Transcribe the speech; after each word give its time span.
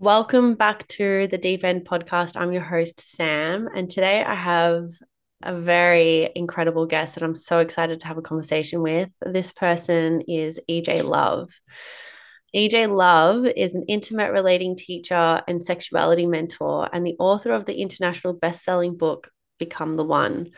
Welcome 0.00 0.56
back 0.56 0.88
to 0.88 1.28
the 1.28 1.38
Deep 1.38 1.62
End 1.62 1.84
podcast. 1.84 2.36
I'm 2.36 2.52
your 2.52 2.62
host, 2.62 2.98
Sam, 2.98 3.68
and 3.72 3.88
today 3.88 4.24
I 4.24 4.34
have 4.34 4.88
a 5.40 5.54
very 5.54 6.30
incredible 6.34 6.84
guest 6.84 7.14
that 7.14 7.22
I'm 7.22 7.36
so 7.36 7.60
excited 7.60 8.00
to 8.00 8.08
have 8.08 8.18
a 8.18 8.22
conversation 8.22 8.82
with. 8.82 9.08
This 9.24 9.52
person 9.52 10.22
is 10.26 10.58
EJ 10.68 11.04
Love. 11.04 11.50
EJ 12.54 12.92
Love 12.92 13.46
is 13.46 13.76
an 13.76 13.84
intimate 13.86 14.32
relating 14.32 14.76
teacher 14.76 15.40
and 15.46 15.64
sexuality 15.64 16.26
mentor, 16.26 16.88
and 16.92 17.06
the 17.06 17.16
author 17.20 17.52
of 17.52 17.64
the 17.64 17.76
international 17.76 18.32
best 18.32 18.64
selling 18.64 18.96
book, 18.96 19.30
Become 19.60 19.94
the 19.94 20.04
One 20.04 20.50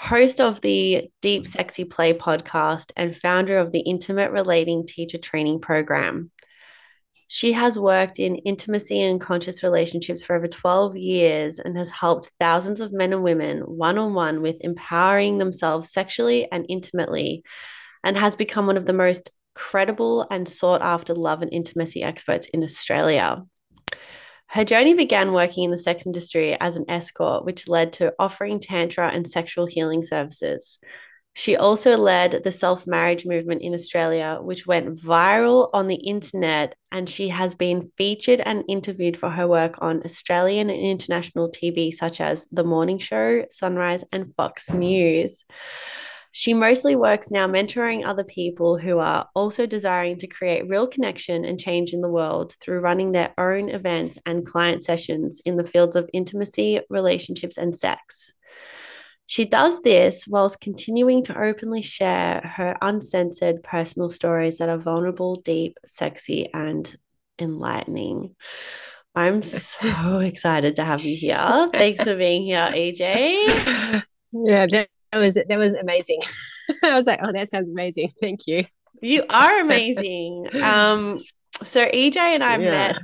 host 0.00 0.40
of 0.40 0.60
the 0.60 1.08
Deep 1.22 1.46
Sexy 1.46 1.84
Play 1.84 2.12
podcast, 2.12 2.92
and 2.96 3.16
founder 3.16 3.58
of 3.58 3.72
the 3.72 3.80
Intimate 3.80 4.32
Relating 4.32 4.86
Teacher 4.86 5.18
Training 5.18 5.60
Program. 5.60 6.30
She 7.34 7.50
has 7.50 7.76
worked 7.76 8.20
in 8.20 8.36
intimacy 8.36 9.02
and 9.02 9.20
conscious 9.20 9.64
relationships 9.64 10.22
for 10.22 10.36
over 10.36 10.46
12 10.46 10.96
years 10.96 11.58
and 11.58 11.76
has 11.76 11.90
helped 11.90 12.30
thousands 12.38 12.78
of 12.78 12.92
men 12.92 13.12
and 13.12 13.24
women 13.24 13.58
one 13.62 13.98
on 13.98 14.14
one 14.14 14.40
with 14.40 14.58
empowering 14.60 15.38
themselves 15.38 15.90
sexually 15.90 16.46
and 16.52 16.64
intimately, 16.68 17.42
and 18.04 18.16
has 18.16 18.36
become 18.36 18.68
one 18.68 18.76
of 18.76 18.86
the 18.86 18.92
most 18.92 19.32
credible 19.52 20.28
and 20.30 20.48
sought 20.48 20.80
after 20.80 21.12
love 21.12 21.42
and 21.42 21.52
intimacy 21.52 22.04
experts 22.04 22.46
in 22.54 22.62
Australia. 22.62 23.42
Her 24.46 24.64
journey 24.64 24.94
began 24.94 25.32
working 25.32 25.64
in 25.64 25.72
the 25.72 25.78
sex 25.78 26.06
industry 26.06 26.56
as 26.60 26.76
an 26.76 26.84
escort, 26.88 27.44
which 27.44 27.66
led 27.66 27.94
to 27.94 28.14
offering 28.16 28.60
Tantra 28.60 29.08
and 29.08 29.28
sexual 29.28 29.66
healing 29.66 30.04
services. 30.04 30.78
She 31.36 31.56
also 31.56 31.96
led 31.96 32.44
the 32.44 32.52
self 32.52 32.86
marriage 32.86 33.26
movement 33.26 33.62
in 33.62 33.74
Australia, 33.74 34.38
which 34.40 34.68
went 34.68 34.94
viral 34.94 35.68
on 35.72 35.88
the 35.88 35.96
internet, 35.96 36.76
and 36.92 37.10
she 37.10 37.28
has 37.28 37.56
been 37.56 37.90
featured 37.96 38.40
and 38.40 38.62
interviewed 38.68 39.16
for 39.16 39.28
her 39.30 39.48
work 39.48 39.82
on 39.82 40.02
Australian 40.04 40.70
and 40.70 40.80
international 40.80 41.50
TV, 41.50 41.92
such 41.92 42.20
as 42.20 42.46
The 42.52 42.62
Morning 42.62 42.98
Show, 42.98 43.46
Sunrise, 43.50 44.04
and 44.12 44.32
Fox 44.36 44.70
News. 44.72 45.44
She 46.30 46.54
mostly 46.54 46.94
works 46.94 47.32
now 47.32 47.48
mentoring 47.48 48.06
other 48.06 48.24
people 48.24 48.78
who 48.78 48.98
are 49.00 49.28
also 49.34 49.66
desiring 49.66 50.18
to 50.18 50.28
create 50.28 50.68
real 50.68 50.86
connection 50.86 51.44
and 51.44 51.58
change 51.58 51.92
in 51.92 52.00
the 52.00 52.08
world 52.08 52.54
through 52.60 52.80
running 52.80 53.10
their 53.10 53.32
own 53.38 53.68
events 53.68 54.18
and 54.24 54.46
client 54.46 54.84
sessions 54.84 55.40
in 55.44 55.56
the 55.56 55.64
fields 55.64 55.96
of 55.96 56.10
intimacy, 56.12 56.80
relationships, 56.90 57.56
and 57.56 57.76
sex. 57.76 58.34
She 59.26 59.44
does 59.46 59.80
this 59.82 60.26
whilst 60.28 60.60
continuing 60.60 61.22
to 61.24 61.40
openly 61.40 61.82
share 61.82 62.40
her 62.40 62.76
uncensored 62.82 63.62
personal 63.62 64.10
stories 64.10 64.58
that 64.58 64.68
are 64.68 64.78
vulnerable, 64.78 65.36
deep, 65.36 65.78
sexy, 65.86 66.52
and 66.52 66.94
enlightening. 67.38 68.36
I'm 69.14 69.42
so 69.42 70.18
excited 70.22 70.76
to 70.76 70.84
have 70.84 71.02
you 71.02 71.16
here. 71.16 71.70
Thanks 71.72 72.02
for 72.02 72.16
being 72.16 72.42
here, 72.44 72.68
EJ. 72.70 74.02
Yeah, 74.36 74.66
that 74.66 74.88
was 75.14 75.34
that 75.34 75.58
was 75.58 75.74
amazing. 75.74 76.18
I 76.82 76.96
was 76.96 77.06
like, 77.06 77.20
oh, 77.22 77.30
that 77.30 77.48
sounds 77.48 77.70
amazing. 77.70 78.12
Thank 78.20 78.48
you. 78.48 78.64
You 79.00 79.24
are 79.30 79.60
amazing. 79.60 80.48
um, 80.60 81.20
so 81.62 81.86
EJ 81.86 82.16
and 82.16 82.42
I 82.42 82.58
yeah. 82.58 82.70
met 82.70 82.96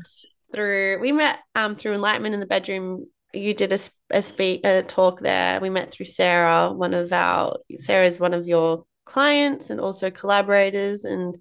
through 0.52 0.98
we 1.00 1.12
met 1.12 1.38
um 1.54 1.76
through 1.76 1.94
enlightenment 1.94 2.34
in 2.34 2.40
the 2.40 2.46
bedroom 2.46 3.06
you 3.32 3.54
did 3.54 3.72
a, 3.72 3.78
a 4.10 4.22
speak 4.22 4.62
a 4.64 4.82
talk 4.82 5.20
there. 5.20 5.60
We 5.60 5.70
met 5.70 5.92
through 5.92 6.06
Sarah, 6.06 6.72
one 6.72 6.94
of 6.94 7.12
our 7.12 7.58
Sarah 7.76 8.06
is 8.06 8.20
one 8.20 8.34
of 8.34 8.46
your 8.46 8.84
clients 9.04 9.70
and 9.70 9.80
also 9.80 10.10
collaborators, 10.10 11.04
and 11.04 11.38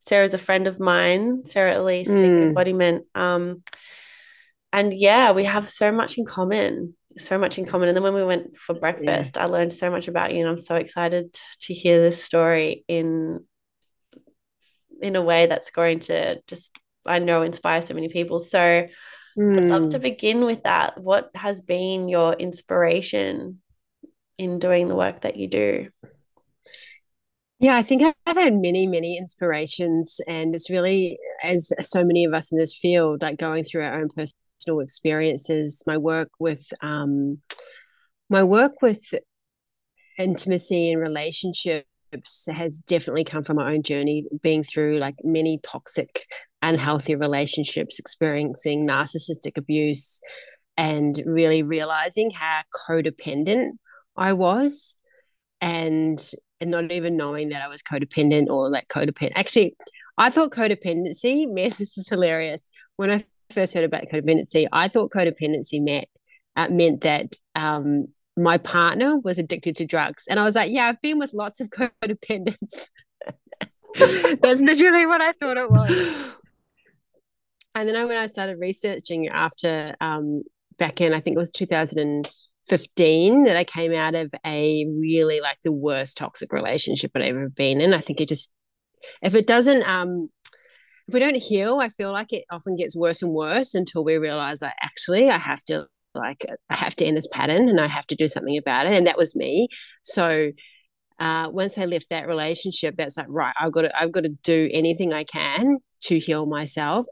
Sarah's 0.00 0.34
a 0.34 0.38
friend 0.38 0.66
of 0.66 0.80
mine. 0.80 1.44
Sarah 1.46 1.78
Elise 1.78 2.08
mm. 2.08 2.48
embodiment. 2.48 3.04
Um, 3.14 3.62
and 4.72 4.92
yeah, 4.92 5.32
we 5.32 5.44
have 5.44 5.70
so 5.70 5.92
much 5.92 6.18
in 6.18 6.24
common, 6.24 6.96
so 7.16 7.38
much 7.38 7.58
in 7.58 7.66
common. 7.66 7.88
And 7.88 7.96
then 7.96 8.02
when 8.02 8.14
we 8.14 8.24
went 8.24 8.56
for 8.56 8.74
breakfast, 8.74 9.36
yeah. 9.36 9.44
I 9.44 9.46
learned 9.46 9.72
so 9.72 9.90
much 9.90 10.08
about 10.08 10.32
you, 10.32 10.40
and 10.40 10.48
I'm 10.48 10.58
so 10.58 10.76
excited 10.76 11.36
to 11.60 11.74
hear 11.74 12.02
this 12.02 12.22
story 12.22 12.84
in 12.88 13.44
in 15.00 15.16
a 15.16 15.22
way 15.22 15.46
that's 15.46 15.70
going 15.70 16.00
to 16.00 16.40
just 16.46 16.72
I 17.06 17.18
know 17.18 17.42
inspire 17.42 17.82
so 17.82 17.94
many 17.94 18.08
people. 18.08 18.38
So 18.38 18.86
Mm. 19.38 19.58
I'd 19.58 19.70
love 19.70 19.90
to 19.90 19.96
hmm. 19.96 20.02
begin 20.02 20.44
with 20.44 20.62
that. 20.62 21.00
What 21.00 21.30
has 21.34 21.60
been 21.60 22.08
your 22.08 22.34
inspiration 22.34 23.60
in 24.38 24.58
doing 24.58 24.88
the 24.88 24.94
work 24.94 25.22
that 25.22 25.36
you 25.36 25.48
do? 25.48 25.88
Yeah, 27.58 27.76
I 27.76 27.82
think 27.82 28.02
I've 28.26 28.36
had 28.36 28.54
many, 28.54 28.86
many 28.86 29.16
inspirations, 29.16 30.20
and 30.26 30.54
it's 30.54 30.70
really, 30.70 31.18
as 31.42 31.72
so 31.80 32.04
many 32.04 32.24
of 32.24 32.34
us 32.34 32.52
in 32.52 32.58
this 32.58 32.76
field, 32.76 33.22
like 33.22 33.38
going 33.38 33.64
through 33.64 33.84
our 33.84 34.00
own 34.00 34.08
personal 34.08 34.80
experiences. 34.80 35.82
My 35.86 35.96
work 35.96 36.30
with, 36.38 36.72
um, 36.82 37.38
my 38.28 38.42
work 38.44 38.82
with 38.82 39.14
intimacy 40.18 40.90
and 40.90 41.00
relationships 41.00 41.88
has 42.52 42.80
definitely 42.80 43.24
come 43.24 43.44
from 43.44 43.56
my 43.56 43.72
own 43.72 43.82
journey, 43.82 44.24
being 44.42 44.62
through 44.62 44.98
like 44.98 45.16
many 45.22 45.58
toxic 45.62 46.26
unhealthy 46.62 47.14
relationships, 47.14 47.98
experiencing 47.98 48.86
narcissistic 48.86 49.56
abuse, 49.56 50.20
and 50.76 51.20
really 51.26 51.62
realizing 51.62 52.30
how 52.30 52.62
codependent 52.88 53.72
I 54.16 54.32
was, 54.32 54.96
and 55.60 56.18
and 56.60 56.70
not 56.70 56.92
even 56.92 57.16
knowing 57.16 57.50
that 57.50 57.62
I 57.62 57.68
was 57.68 57.82
codependent 57.82 58.48
or 58.48 58.70
like 58.70 58.88
codependent. 58.88 59.32
Actually, 59.36 59.76
I 60.16 60.30
thought 60.30 60.52
codependency, 60.52 61.46
man, 61.52 61.72
this 61.78 61.98
is 61.98 62.08
hilarious. 62.08 62.70
When 62.96 63.10
I 63.10 63.24
first 63.50 63.74
heard 63.74 63.84
about 63.84 64.08
codependency, 64.08 64.66
I 64.72 64.88
thought 64.88 65.12
codependency 65.12 65.82
meant 65.82 66.08
uh, 66.56 66.68
meant 66.70 67.02
that 67.02 67.34
um, 67.54 68.08
my 68.36 68.58
partner 68.58 69.18
was 69.18 69.38
addicted 69.38 69.76
to 69.76 69.86
drugs, 69.86 70.26
and 70.28 70.40
I 70.40 70.44
was 70.44 70.54
like, 70.54 70.70
yeah, 70.70 70.84
I've 70.84 71.00
been 71.02 71.18
with 71.18 71.32
lots 71.34 71.60
of 71.60 71.68
codependents. 71.70 72.88
That's 73.96 74.60
literally 74.60 75.06
what 75.06 75.20
I 75.20 75.32
thought 75.32 75.56
it 75.56 75.70
was 75.70 76.34
and 77.74 77.88
then 77.88 78.06
when 78.06 78.16
I 78.16 78.26
started 78.28 78.58
researching 78.60 79.28
after 79.28 79.96
um, 80.00 80.42
back 80.78 81.00
in, 81.00 81.12
I 81.12 81.20
think 81.20 81.36
it 81.36 81.40
was 81.40 81.52
2015 81.52 83.44
that 83.44 83.56
I 83.56 83.64
came 83.64 83.92
out 83.92 84.14
of 84.14 84.32
a 84.46 84.86
really 84.86 85.40
like 85.40 85.58
the 85.64 85.72
worst 85.72 86.16
toxic 86.16 86.52
relationship 86.52 87.10
I'd 87.14 87.22
ever 87.22 87.48
been 87.48 87.80
in. 87.80 87.92
I 87.92 87.98
think 87.98 88.20
it 88.20 88.28
just, 88.28 88.52
if 89.22 89.34
it 89.34 89.48
doesn't, 89.48 89.88
um, 89.88 90.28
if 91.08 91.14
we 91.14 91.20
don't 91.20 91.34
heal, 91.34 91.80
I 91.80 91.88
feel 91.88 92.12
like 92.12 92.32
it 92.32 92.44
often 92.48 92.76
gets 92.76 92.96
worse 92.96 93.22
and 93.22 93.32
worse 93.32 93.74
until 93.74 94.04
we 94.04 94.18
realize 94.18 94.60
that 94.60 94.76
actually 94.80 95.28
I 95.28 95.38
have 95.38 95.62
to 95.64 95.86
like 96.14 96.46
I 96.70 96.74
have 96.74 96.96
to 96.96 97.04
end 97.04 97.16
this 97.16 97.28
pattern 97.28 97.68
and 97.68 97.80
I 97.80 97.88
have 97.88 98.06
to 98.08 98.14
do 98.14 98.28
something 98.28 98.56
about 98.56 98.86
it. 98.86 98.96
And 98.96 99.06
that 99.06 99.18
was 99.18 99.36
me. 99.36 99.68
So 100.02 100.52
uh, 101.18 101.48
once 101.52 101.78
I 101.78 101.84
left 101.84 102.10
that 102.10 102.26
relationship, 102.26 102.96
that's 102.96 103.16
like 103.16 103.26
right. 103.28 103.54
I've 103.58 103.72
got 103.72 103.82
to 103.82 104.00
I've 104.00 104.12
got 104.12 104.24
to 104.24 104.36
do 104.42 104.68
anything 104.72 105.12
I 105.12 105.24
can 105.24 105.78
to 106.02 106.18
heal 106.18 106.46
myself 106.46 107.06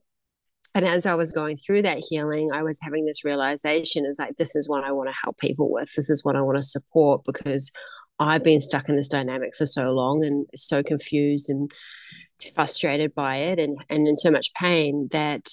and 0.74 0.86
as 0.86 1.04
I 1.04 1.14
was 1.14 1.32
going 1.32 1.56
through 1.56 1.82
that 1.82 2.02
healing, 2.08 2.50
I 2.52 2.62
was 2.62 2.80
having 2.82 3.04
this 3.04 3.24
realization 3.24 4.06
it's 4.06 4.18
like, 4.18 4.36
this 4.36 4.56
is 4.56 4.68
what 4.68 4.84
I 4.84 4.92
want 4.92 5.10
to 5.10 5.16
help 5.22 5.38
people 5.38 5.70
with. 5.70 5.94
This 5.94 6.08
is 6.08 6.24
what 6.24 6.36
I 6.36 6.40
want 6.40 6.56
to 6.56 6.62
support 6.62 7.24
because 7.24 7.70
I've 8.18 8.44
been 8.44 8.60
stuck 8.60 8.88
in 8.88 8.96
this 8.96 9.08
dynamic 9.08 9.54
for 9.56 9.66
so 9.66 9.90
long 9.90 10.24
and 10.24 10.46
so 10.54 10.82
confused 10.82 11.50
and 11.50 11.70
frustrated 12.54 13.14
by 13.14 13.36
it 13.36 13.58
and, 13.58 13.78
and 13.90 14.08
in 14.08 14.16
so 14.16 14.30
much 14.30 14.54
pain 14.54 15.08
that 15.12 15.48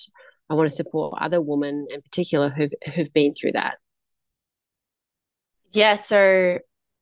I 0.49 0.55
want 0.55 0.69
to 0.69 0.75
support 0.75 1.17
other 1.19 1.41
women 1.41 1.87
in 1.89 2.01
particular 2.01 2.49
who've, 2.49 2.73
who've 2.95 3.13
been 3.13 3.33
through 3.33 3.53
that. 3.53 3.77
Yeah. 5.71 5.95
So, 5.95 6.59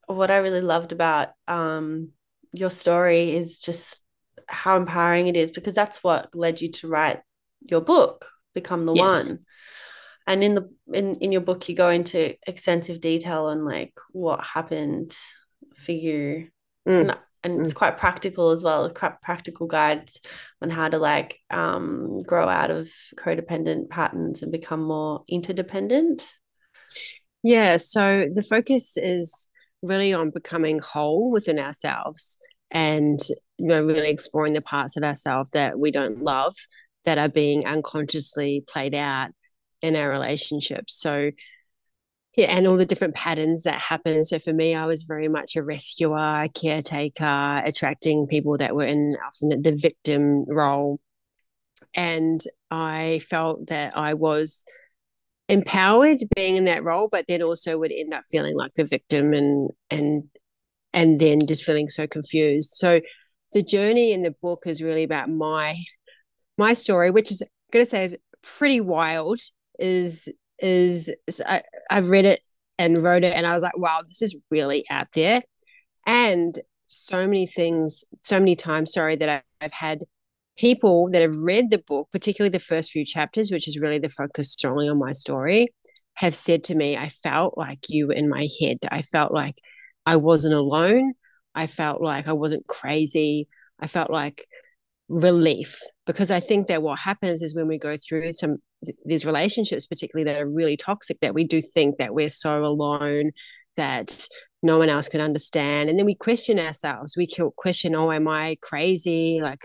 what 0.08 0.32
I 0.32 0.38
really 0.38 0.62
loved 0.62 0.92
about 0.92 1.30
um, 1.48 2.10
your 2.52 2.70
story 2.70 3.36
is 3.36 3.60
just 3.60 4.02
how 4.48 4.78
empowering 4.78 5.28
it 5.28 5.36
is 5.36 5.52
because 5.52 5.76
that's 5.76 6.04
what 6.04 6.34
led 6.34 6.62
you 6.62 6.72
to 6.72 6.88
write 6.88 7.20
your 7.62 7.82
book 7.82 8.30
become 8.54 8.86
the 8.86 8.94
yes. 8.94 9.30
one 9.30 9.40
and 10.26 10.44
in 10.44 10.56
the 10.56 10.70
in 10.94 11.16
in 11.16 11.32
your 11.32 11.42
book 11.42 11.68
you 11.68 11.76
go 11.76 11.90
into 11.90 12.36
extensive 12.48 13.02
detail 13.02 13.46
on 13.46 13.66
like 13.66 13.94
what 14.12 14.44
happened 14.44 15.14
for 15.76 15.92
you 15.92 16.48
mm. 16.88 17.18
And, 17.44 17.54
and 17.54 17.62
mm. 17.62 17.66
it's 17.66 17.74
quite 17.74 17.98
practical 17.98 18.52
as 18.52 18.64
well 18.64 18.90
quite 18.90 19.22
practical 19.22 19.68
guides 19.68 20.22
on 20.62 20.70
how 20.70 20.88
to 20.88 20.98
like 20.98 21.40
um 21.50 22.22
grow 22.24 22.48
out 22.48 22.72
of 22.72 22.90
codependent 23.18 23.90
patterns 23.90 24.42
and 24.42 24.52
become 24.52 24.82
more 24.82 25.24
interdependent 25.28 26.28
yeah 27.44 27.78
so 27.78 28.26
the 28.34 28.44
focus 28.44 28.98
is 28.98 29.48
really 29.82 30.14
on 30.14 30.30
becoming 30.30 30.80
whole 30.80 31.32
within 31.32 31.60
ourselves 31.60 32.38
and 32.72 33.20
you 33.58 33.68
know 33.68 33.86
really 33.86 34.10
exploring 34.10 34.54
the 34.54 34.62
parts 34.62 34.98
of 34.98 35.04
ourselves 35.04 35.50
that 35.52 35.80
we 35.80 35.92
don't 35.92 36.22
love 36.22 36.56
that 37.06 37.18
are 37.18 37.30
being 37.30 37.66
unconsciously 37.66 38.66
played 38.68 38.94
out 38.94 39.30
in 39.82 39.96
our 39.96 40.10
relationships. 40.10 41.00
So, 41.00 41.32
yeah, 42.38 42.56
and 42.56 42.68
all 42.68 42.78
the 42.78 42.86
different 42.86 43.16
patterns 43.16 43.64
that 43.64 43.74
happen. 43.74 44.24
So 44.24 44.38
for 44.38 44.54
me, 44.54 44.76
I 44.76 44.86
was 44.86 45.04
very 45.04 45.28
much 45.28 45.56
a 45.56 45.64
rescuer, 45.64 46.46
caretaker, 46.54 47.64
attracting 47.66 48.28
people 48.28 48.60
that 48.60 48.76
were 48.76 48.86
in 48.86 49.18
often 49.26 49.62
the, 49.64 49.76
victim 49.76 50.46
role. 50.46 51.00
And 51.96 52.40
I 52.70 53.22
felt 53.28 53.68
that 53.68 53.98
I 53.98 54.14
was 54.14 54.64
empowered 55.50 56.20
being 56.36 56.58
in 56.58 56.66
that 56.66 56.84
role, 56.84 57.10
but 57.12 57.26
then 57.28 57.42
also 57.42 57.80
would 57.80 57.92
end 57.92 58.14
up 58.14 58.24
feeling 58.30 58.56
like 58.56 58.74
the 58.76 58.86
victim 58.86 59.34
and 59.34 59.72
and 59.90 60.24
and 60.94 61.20
then 61.20 61.40
just 61.48 61.64
feeling 61.64 61.90
so 61.90 62.06
confused. 62.06 62.70
So 62.70 63.02
the 63.54 63.64
journey 63.64 64.12
in 64.14 64.22
the 64.22 64.36
book 64.44 64.64
is 64.68 64.84
really 64.84 65.04
about 65.04 65.28
my 65.28 65.76
my 66.56 66.76
story, 66.76 67.10
which 67.10 67.32
is 67.32 67.42
I'm 67.42 67.48
gonna 67.72 67.86
say 67.88 68.06
is 68.06 68.16
pretty 68.44 68.80
wild. 68.80 69.40
Is 69.80 70.30
is, 70.60 71.14
I, 71.46 71.62
I've 71.90 72.10
read 72.10 72.26
it 72.26 72.42
and 72.78 73.04
wrote 73.04 73.24
it, 73.24 73.36
and 73.36 73.46
I 73.46 73.54
was 73.54 73.64
like, 73.64 73.78
wow, 73.78 74.02
this 74.06 74.22
is 74.22 74.36
really 74.52 74.86
out 74.90 75.08
there, 75.14 75.42
and 76.06 76.58
so 76.86 77.28
many 77.28 77.46
things, 77.46 78.04
so 78.22 78.40
many 78.40 78.56
times. 78.56 78.94
Sorry 78.94 79.16
that 79.18 79.30
I, 79.30 79.42
I've 79.60 79.74
had 79.74 80.04
people 80.58 81.10
that 81.12 81.22
have 81.22 81.38
read 81.44 81.70
the 81.70 81.78
book, 81.80 82.10
particularly 82.12 82.50
the 82.50 82.60
first 82.60 82.92
few 82.92 83.06
chapters, 83.06 83.52
which 83.52 83.68
is 83.68 83.80
really 83.80 84.00
the 84.00 84.10
focus 84.10 84.52
strongly 84.52 84.90
on 84.90 84.98
my 84.98 85.12
story, 85.12 85.68
have 86.16 86.34
said 86.34 86.64
to 86.66 86.76
me, 86.76 86.98
I 86.98 87.10
felt 87.10 87.58
like 87.58 87.90
you 87.90 88.08
were 88.08 88.14
in 88.14 88.28
my 88.28 88.48
head. 88.60 88.78
I 88.92 89.02
felt 89.02 89.32
like 89.32 89.56
I 90.06 90.16
wasn't 90.16 90.56
alone. 90.56 91.14
I 91.54 91.68
felt 91.68 92.02
like 92.02 92.28
I 92.28 92.34
wasn't 92.34 92.68
crazy. 92.68 93.48
I 93.80 93.88
felt 93.88 94.10
like 94.10 94.48
relief 95.10 95.80
because 96.06 96.32
I 96.32 96.40
think 96.40 96.68
that 96.68 96.82
what 96.82 97.00
happens 97.00 97.42
is 97.42 97.56
when 97.56 97.68
we 97.68 97.78
go 97.78 97.96
through 97.98 98.34
some 98.34 98.58
these 99.06 99.26
relationships, 99.26 99.88
particularly 99.88 100.32
that 100.32 100.42
are 100.42 100.48
really 100.48 100.78
toxic, 100.78 101.20
that 101.22 101.34
we 101.34 101.44
do 101.44 101.62
think 101.62 101.98
that 101.98 102.14
we're 102.14 102.30
so 102.30 102.64
alone, 102.64 103.32
that 103.76 104.28
no 104.64 104.78
one 104.78 104.90
else 104.90 105.10
can 105.10 105.22
understand. 105.22 105.90
And 105.90 105.98
then 105.98 106.06
we 106.06 106.16
question 106.16 106.60
ourselves. 106.60 107.16
We 107.18 107.28
question, 107.58 107.96
oh, 107.96 108.12
am 108.12 108.28
I 108.28 108.58
crazy? 108.62 109.40
Like, 109.42 109.62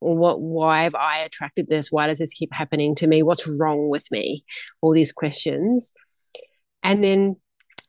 what 0.00 0.40
why 0.40 0.82
have 0.82 0.94
i 0.94 1.18
attracted 1.18 1.68
this 1.68 1.90
why 1.90 2.06
does 2.06 2.18
this 2.18 2.34
keep 2.34 2.52
happening 2.52 2.94
to 2.94 3.06
me 3.06 3.22
what's 3.22 3.48
wrong 3.58 3.88
with 3.88 4.06
me 4.10 4.42
all 4.82 4.92
these 4.92 5.12
questions 5.12 5.92
and 6.82 7.02
then 7.02 7.36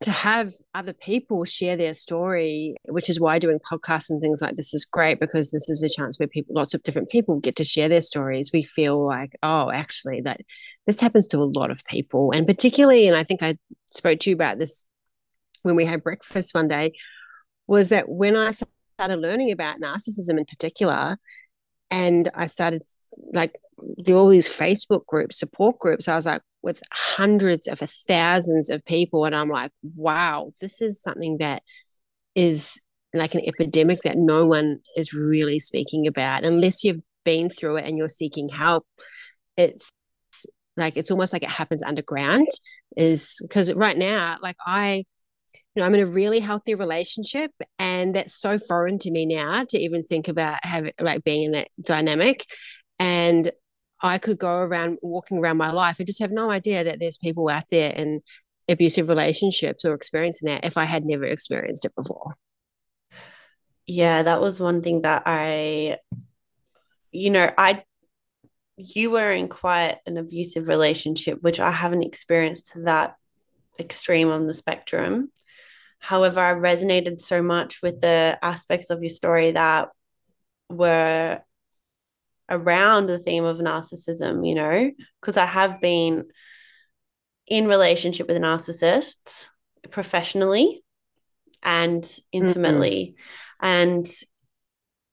to 0.01 0.12
have 0.12 0.53
other 0.74 0.94
people 0.94 1.45
share 1.45 1.77
their 1.77 1.94
story 1.94 2.75
which 2.86 3.09
is 3.09 3.19
why 3.19 3.39
doing 3.39 3.59
podcasts 3.59 4.09
and 4.09 4.21
things 4.21 4.42
like 4.42 4.56
this 4.56 4.74
is 4.74 4.86
great 4.86 5.19
because 5.19 5.51
this 5.51 5.69
is 5.69 5.81
a 5.83 5.89
chance 5.89 6.19
where 6.19 6.27
people 6.27 6.53
lots 6.53 6.74
of 6.74 6.83
different 6.83 7.09
people 7.09 7.39
get 7.39 7.56
to 7.56 7.63
share 7.63 7.88
their 7.88 8.01
stories 8.01 8.51
we 8.53 8.62
feel 8.62 9.06
like 9.06 9.33
oh 9.42 9.71
actually 9.71 10.21
that 10.21 10.42
this 10.86 11.00
happens 11.00 11.27
to 11.27 11.38
a 11.38 11.45
lot 11.45 11.71
of 11.71 11.83
people 11.86 12.31
and 12.31 12.45
particularly 12.45 13.07
and 13.07 13.15
i 13.15 13.24
think 13.24 13.42
i 13.42 13.56
spoke 13.88 14.19
to 14.19 14.30
you 14.30 14.36
about 14.36 14.59
this 14.59 14.86
when 15.63 15.75
we 15.75 15.86
had 15.86 16.03
breakfast 16.03 16.53
one 16.53 16.68
day 16.68 16.92
was 17.68 17.89
that 17.89 18.09
when 18.09 18.36
i 18.36 18.51
started 18.51 19.18
learning 19.18 19.51
about 19.51 19.80
narcissism 19.80 20.38
in 20.38 20.45
particular 20.45 21.18
and 21.92 22.30
I 22.33 22.47
started 22.47 22.83
like 23.33 23.56
all 24.09 24.30
these 24.30 24.50
Facebook 24.50 25.06
groups, 25.06 25.39
support 25.39 25.80
groups. 25.80 26.07
I 26.07 26.15
was 26.15 26.25
like 26.25 26.42
with 26.66 26.82
hundreds 26.92 27.68
of 27.68 27.80
thousands 27.80 28.70
of 28.70 28.84
people, 28.84 29.26
and 29.26 29.34
I'm 29.34 29.50
like, 29.50 29.72
wow, 29.96 30.52
this 30.60 30.82
is 30.82 31.02
something 31.02 31.38
that 31.38 31.64
is 32.36 32.82
like 33.14 33.36
an 33.36 33.42
epidemic 33.48 34.02
that 34.02 34.18
no 34.18 34.46
one 34.46 34.80
is 34.98 35.14
really 35.14 35.60
speaking 35.60 36.06
about 36.08 36.44
unless 36.44 36.84
you've 36.84 37.02
been 37.24 37.50
through 37.50 37.78
it 37.78 37.88
and 37.88 37.98
you're 37.98 38.10
seeking 38.10 38.50
help. 38.50 38.86
It's 39.56 39.94
like 40.76 40.98
it's 40.98 41.12
almost 41.12 41.32
like 41.32 41.44
it 41.44 41.50
happens 41.50 41.82
underground 41.82 42.48
is 42.98 43.38
because 43.42 43.72
right 43.72 43.98
now 43.98 44.36
like 44.42 44.58
i 44.68 45.06
you 45.76 45.82
know, 45.82 45.86
I'm 45.86 45.96
in 45.96 46.02
a 46.02 46.06
really 46.06 46.40
healthy 46.40 46.76
relationship, 46.76 47.52
and 47.80 48.16
that's 48.16 48.34
so 48.34 48.58
foreign 48.58 48.98
to 49.00 49.12
me 49.12 49.26
now 49.26 49.66
to 49.70 49.78
even 49.78 50.04
think 50.04 50.28
about 50.28 50.60
having 50.64 50.94
like 51.00 51.24
being 51.24 51.44
in 51.44 51.52
that 51.52 51.68
dynamic. 51.82 52.46
And 52.98 53.52
I 54.06 54.18
could 54.18 54.38
go 54.38 54.60
around 54.60 55.00
walking 55.02 55.40
around 55.40 55.57
my 55.57 55.72
life 55.72 56.00
and 56.00 56.07
just 56.07 56.19
have 56.19 56.31
no 56.31 56.52
idea 56.52 56.84
that 56.84 57.00
there's 57.00 57.18
people 57.18 57.50
out 57.50 57.69
there 57.72 57.92
in 57.92 58.22
abusive 58.68 59.10
relationships 59.10 59.86
or 59.86 59.94
experiencing 59.94 60.48
that 60.48 60.66
if 60.66 60.78
I 60.78 60.86
had 60.86 61.06
never 61.06 61.25
experienced 61.25 61.86
it 61.86 61.96
before. 61.96 62.36
Yeah, 63.86 64.24
that 64.24 64.42
was 64.42 64.60
one 64.60 64.81
thing 64.81 65.04
that 65.04 65.24
I, 65.25 65.98
you 67.12 67.30
know, 67.30 67.52
I, 67.57 67.84
you 68.78 69.12
were 69.12 69.31
in 69.31 69.48
quite 69.48 69.98
an 70.06 70.18
abusive 70.18 70.68
relationship, 70.68 71.42
which 71.42 71.60
I 71.60 71.72
haven't 71.72 72.04
experienced 72.04 72.74
to 72.74 72.81
that 72.81 73.16
extreme 73.80 74.30
on 74.30 74.48
the 74.48 74.54
spectrum. 74.54 75.31
However, 76.00 76.40
I 76.40 76.54
resonated 76.54 77.22
so 77.22 77.42
much 77.42 77.81
with 77.81 78.02
the 78.02 78.38
aspects 78.42 78.90
of 78.90 79.02
your 79.02 79.10
story 79.10 79.52
that 79.52 79.90
were 80.69 81.42
around 82.50 83.07
the 83.07 83.19
theme 83.19 83.44
of 83.44 83.57
narcissism, 83.57 84.47
you 84.47 84.56
know, 84.56 84.92
because 85.21 85.38
I 85.38 85.45
have 85.45 85.81
been 85.81 86.25
in 87.47 87.68
relationship 87.68 88.27
with 88.27 88.38
narcissists 88.38 89.47
professionally 89.92 90.83
and 91.63 92.19
intimately. 92.31 93.15
Mm-hmm. 93.62 93.65
And 93.68 94.06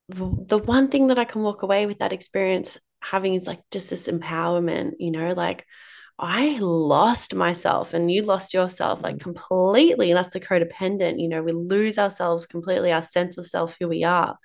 the, 0.08 0.44
the 0.46 0.58
one 0.58 0.88
thing 0.88 1.08
that 1.08 1.18
I 1.18 1.24
can 1.24 1.42
walk 1.42 1.62
away 1.62 1.86
with 1.86 2.00
that 2.00 2.12
experience 2.12 2.78
having 3.00 3.34
is 3.34 3.46
like 3.46 3.60
just 3.70 3.90
this 3.90 4.08
empowerment, 4.08 4.92
you 4.98 5.10
know, 5.10 5.32
like 5.32 5.66
I 6.18 6.58
lost 6.60 7.34
myself 7.34 7.94
and 7.94 8.10
you 8.10 8.22
lost 8.22 8.54
yourself 8.54 9.02
like 9.02 9.18
completely. 9.18 10.10
And 10.10 10.18
That's 10.18 10.30
the 10.30 10.40
codependent. 10.40 11.20
You 11.20 11.28
know, 11.28 11.42
we 11.42 11.52
lose 11.52 11.98
ourselves 11.98 12.46
completely, 12.46 12.92
our 12.92 13.02
sense 13.02 13.38
of 13.38 13.48
self, 13.48 13.76
who 13.80 13.88
we 13.88 14.04
are. 14.04 14.38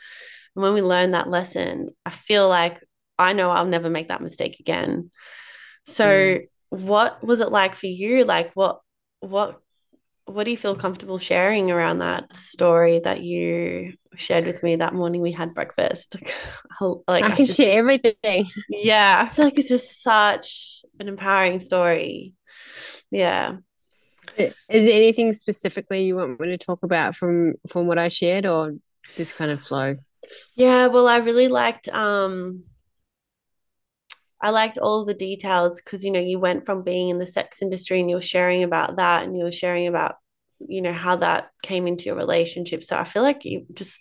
And 0.57 0.63
when 0.63 0.73
we 0.73 0.81
learn 0.81 1.11
that 1.11 1.29
lesson, 1.29 1.89
I 2.03 2.09
feel 2.09 2.49
like 2.49 2.83
I 3.19 3.33
know 3.33 3.51
I'll 3.51 3.67
never 3.67 3.91
make 3.91 4.07
that 4.07 4.23
mistake 4.23 4.59
again. 4.59 5.11
So, 5.83 6.07
mm. 6.07 6.47
what 6.69 7.23
was 7.23 7.41
it 7.41 7.51
like 7.51 7.75
for 7.75 7.85
you? 7.85 8.25
Like, 8.25 8.53
what, 8.55 8.79
what, 9.19 9.61
what 10.25 10.45
do 10.45 10.51
you 10.51 10.57
feel 10.57 10.75
comfortable 10.75 11.19
sharing 11.19 11.69
around 11.69 11.99
that 11.99 12.35
story 12.35 12.97
that 13.01 13.21
you 13.21 13.93
shared 14.15 14.47
with 14.47 14.63
me 14.63 14.77
that 14.77 14.95
morning 14.95 15.21
we 15.21 15.31
had 15.31 15.53
breakfast? 15.53 16.15
like, 17.07 17.23
I 17.25 17.35
can 17.35 17.45
just, 17.45 17.55
share 17.55 17.77
everything. 17.77 18.47
Yeah, 18.67 19.27
I 19.29 19.35
feel 19.35 19.45
like 19.45 19.59
it's 19.59 19.69
just 19.69 20.01
such 20.01 20.81
an 20.99 21.07
empowering 21.07 21.59
story. 21.59 22.33
Yeah. 23.11 23.57
Is 24.35 24.55
there 24.69 24.97
anything 24.97 25.33
specifically 25.33 26.05
you 26.05 26.15
want 26.15 26.39
me 26.39 26.47
to 26.49 26.57
talk 26.57 26.81
about 26.81 27.15
from 27.15 27.53
from 27.69 27.85
what 27.85 27.99
I 27.99 28.07
shared, 28.07 28.47
or 28.47 28.73
just 29.15 29.35
kind 29.35 29.51
of 29.51 29.61
flow? 29.61 29.97
Yeah, 30.55 30.87
well, 30.87 31.07
I 31.07 31.17
really 31.17 31.47
liked 31.47 31.87
um 31.89 32.63
I 34.39 34.51
liked 34.51 34.77
all 34.77 35.03
the 35.03 35.13
details 35.13 35.81
because 35.81 36.03
you 36.03 36.11
know 36.11 36.19
you 36.19 36.39
went 36.39 36.65
from 36.65 36.83
being 36.83 37.09
in 37.09 37.19
the 37.19 37.25
sex 37.25 37.61
industry 37.61 37.99
and 37.99 38.09
you 38.09 38.17
were 38.17 38.21
sharing 38.21 38.63
about 38.63 38.97
that 38.97 39.23
and 39.23 39.35
you 39.35 39.43
were 39.43 39.51
sharing 39.51 39.87
about 39.87 40.15
you 40.59 40.81
know 40.81 40.93
how 40.93 41.15
that 41.17 41.49
came 41.63 41.87
into 41.87 42.05
your 42.05 42.15
relationship. 42.15 42.83
So 42.83 42.97
I 42.97 43.03
feel 43.03 43.23
like 43.23 43.45
you 43.45 43.65
just 43.73 43.99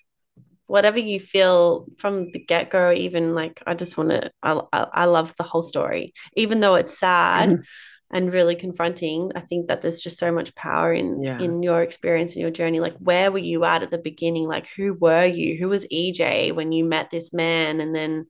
whatever 0.67 0.99
you 0.99 1.21
feel 1.21 1.87
from 1.99 2.31
the 2.33 2.39
get 2.41 2.71
go, 2.71 2.93
even 2.93 3.35
like 3.35 3.63
I 3.67 3.75
just 3.75 3.97
want 3.97 4.11
to, 4.11 4.33
I, 4.43 4.61
I, 4.73 4.87
I, 4.93 5.05
love 5.05 5.33
the 5.37 5.45
whole 5.45 5.63
story, 5.63 6.13
even 6.35 6.59
though 6.59 6.75
it's 6.75 6.99
sad 6.99 7.51
mm-hmm. 7.51 7.63
And 8.11 8.33
really 8.33 8.55
confronting. 8.55 9.33
I 9.35 9.41
think 9.41 9.69
that 9.69 9.83
there's 9.83 10.01
just 10.01 10.19
so 10.19 10.31
much 10.31 10.55
power 10.55 10.93
in 10.93 11.23
yeah. 11.23 11.41
in 11.41 11.63
your 11.63 11.83
experience 11.83 12.35
and 12.35 12.43
your 12.43 12.51
journey. 12.51 12.81
Like, 12.81 12.97
where 12.99 13.33
were 13.33 13.39
you 13.39 13.65
at 13.65 13.83
at 13.83 13.91
the 13.91 13.99
beginning? 13.99 14.47
Like, 14.47 14.69
who 14.69 14.95
were 14.95 15.27
you? 15.27 15.57
Who 15.57 15.69
was 15.69 15.87
EJ 15.87 16.55
when 16.55 16.73
you 16.73 16.85
met 16.85 17.11
this 17.11 17.33
man? 17.33 17.81
And 17.81 17.95
then, 17.95 18.27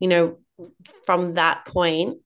you 0.00 0.08
know, 0.08 0.38
from 1.06 1.34
that 1.34 1.64
point 1.66 2.18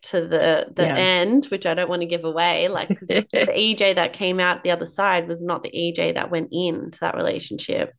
to 0.00 0.20
the 0.20 0.66
the 0.72 0.84
yeah. 0.84 0.96
end, 0.96 1.46
which 1.46 1.66
I 1.66 1.74
don't 1.74 1.88
want 1.88 2.02
to 2.02 2.06
give 2.06 2.24
away, 2.24 2.68
like 2.68 2.88
because 2.88 3.08
the 3.08 3.24
EJ 3.32 3.96
that 3.96 4.12
came 4.12 4.38
out 4.38 4.62
the 4.62 4.70
other 4.70 4.86
side 4.86 5.26
was 5.26 5.42
not 5.42 5.62
the 5.62 5.70
EJ 5.70 6.14
that 6.14 6.30
went 6.30 6.48
into 6.52 7.00
that 7.00 7.16
relationship. 7.16 7.92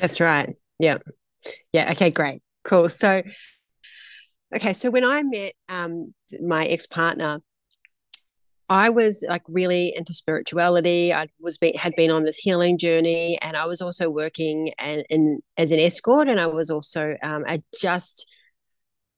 That's 0.00 0.20
right. 0.20 0.56
Yeah. 0.78 0.98
Yeah. 1.72 1.90
Okay, 1.92 2.10
great. 2.10 2.42
Cool. 2.64 2.88
So 2.88 3.22
okay, 4.54 4.72
so 4.72 4.90
when 4.90 5.04
I 5.04 5.22
met 5.22 5.52
um 5.68 6.14
my 6.40 6.66
ex-partner, 6.66 7.40
I 8.68 8.88
was 8.90 9.24
like 9.28 9.42
really 9.48 9.92
into 9.96 10.14
spirituality. 10.14 11.12
I 11.12 11.28
was 11.40 11.58
be, 11.58 11.76
had 11.76 11.94
been 11.96 12.10
on 12.10 12.24
this 12.24 12.38
healing 12.38 12.78
journey, 12.78 13.38
and 13.42 13.56
I 13.56 13.66
was 13.66 13.80
also 13.80 14.10
working 14.10 14.70
and 14.78 15.04
in 15.10 15.40
as 15.56 15.72
an 15.72 15.78
escort, 15.78 16.28
and 16.28 16.40
I 16.40 16.46
was 16.46 16.70
also 16.70 17.14
um, 17.22 17.44
I 17.46 17.62
just 17.78 18.26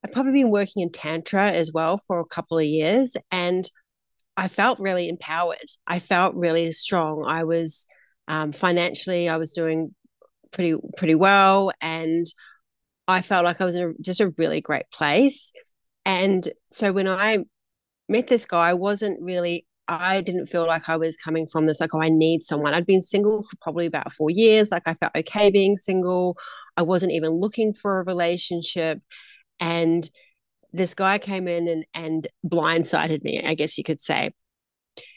I've 0.05 0.12
probably 0.12 0.33
been 0.33 0.50
working 0.50 0.83
in 0.83 0.91
Tantra 0.91 1.50
as 1.50 1.73
well 1.73 1.97
for 1.97 2.21
a 2.21 2.26
couple 2.26 2.59
of 2.59 2.64
years. 2.64 3.17
And 3.31 3.69
I 4.37 4.49
felt 4.49 4.79
really 4.79 5.09
empowered. 5.09 5.57
I 5.87 5.99
felt 5.99 6.35
really 6.35 6.73
strong. 6.73 7.25
I 7.26 7.45
was 7.45 7.87
um, 8.29 8.53
financially, 8.53 9.31
I 9.31 9.38
was 9.38 9.55
doing 9.55 9.95
pretty, 10.50 10.75
pretty 10.99 11.14
well. 11.14 11.73
And 11.81 12.26
I 13.06 13.20
felt 13.20 13.44
like 13.44 13.61
I 13.61 13.64
was 13.64 13.75
in 13.75 13.90
a, 13.90 14.02
just 14.02 14.20
a 14.20 14.32
really 14.38 14.61
great 14.61 14.90
place. 14.92 15.52
And 16.04 16.49
so 16.70 16.92
when 16.92 17.08
I 17.08 17.38
met 18.08 18.28
this 18.28 18.46
guy, 18.46 18.70
I 18.70 18.75
wasn't 18.75 19.23
really 19.23 19.66
I 19.87 20.23
didn't 20.23 20.46
feel 20.46 20.66
like 20.66 20.88
I 20.88 20.96
was 20.96 21.16
coming 21.16 21.46
from 21.46 21.66
this, 21.66 21.80
like, 21.80 21.94
oh, 21.94 22.00
I 22.00 22.08
need 22.08 22.42
someone. 22.42 22.73
I'd 22.73 22.87
been 22.87 23.02
single 23.02 23.42
for 23.42 23.56
probably 23.61 23.87
about 23.87 24.12
four 24.12 24.30
years. 24.30 24.73
Like, 24.73 24.84
I 24.87 24.94
felt 24.94 25.14
okay 25.14 25.50
being 25.50 25.76
single. 25.76 26.38
I 26.76 26.82
wasn't 26.82 27.12
even 27.12 27.32
looking 27.32 27.75
for 27.75 28.00
a 28.00 28.04
relationship. 28.04 29.00
And 29.61 30.08
this 30.73 30.94
guy 30.94 31.18
came 31.18 31.46
in 31.49 31.68
and, 31.68 31.84
and 31.92 32.26
blindsided 32.46 33.23
me, 33.23 33.42
I 33.44 33.54
guess 33.54 33.76
you 33.76 33.84
could 33.84 34.00
say. 34.00 34.32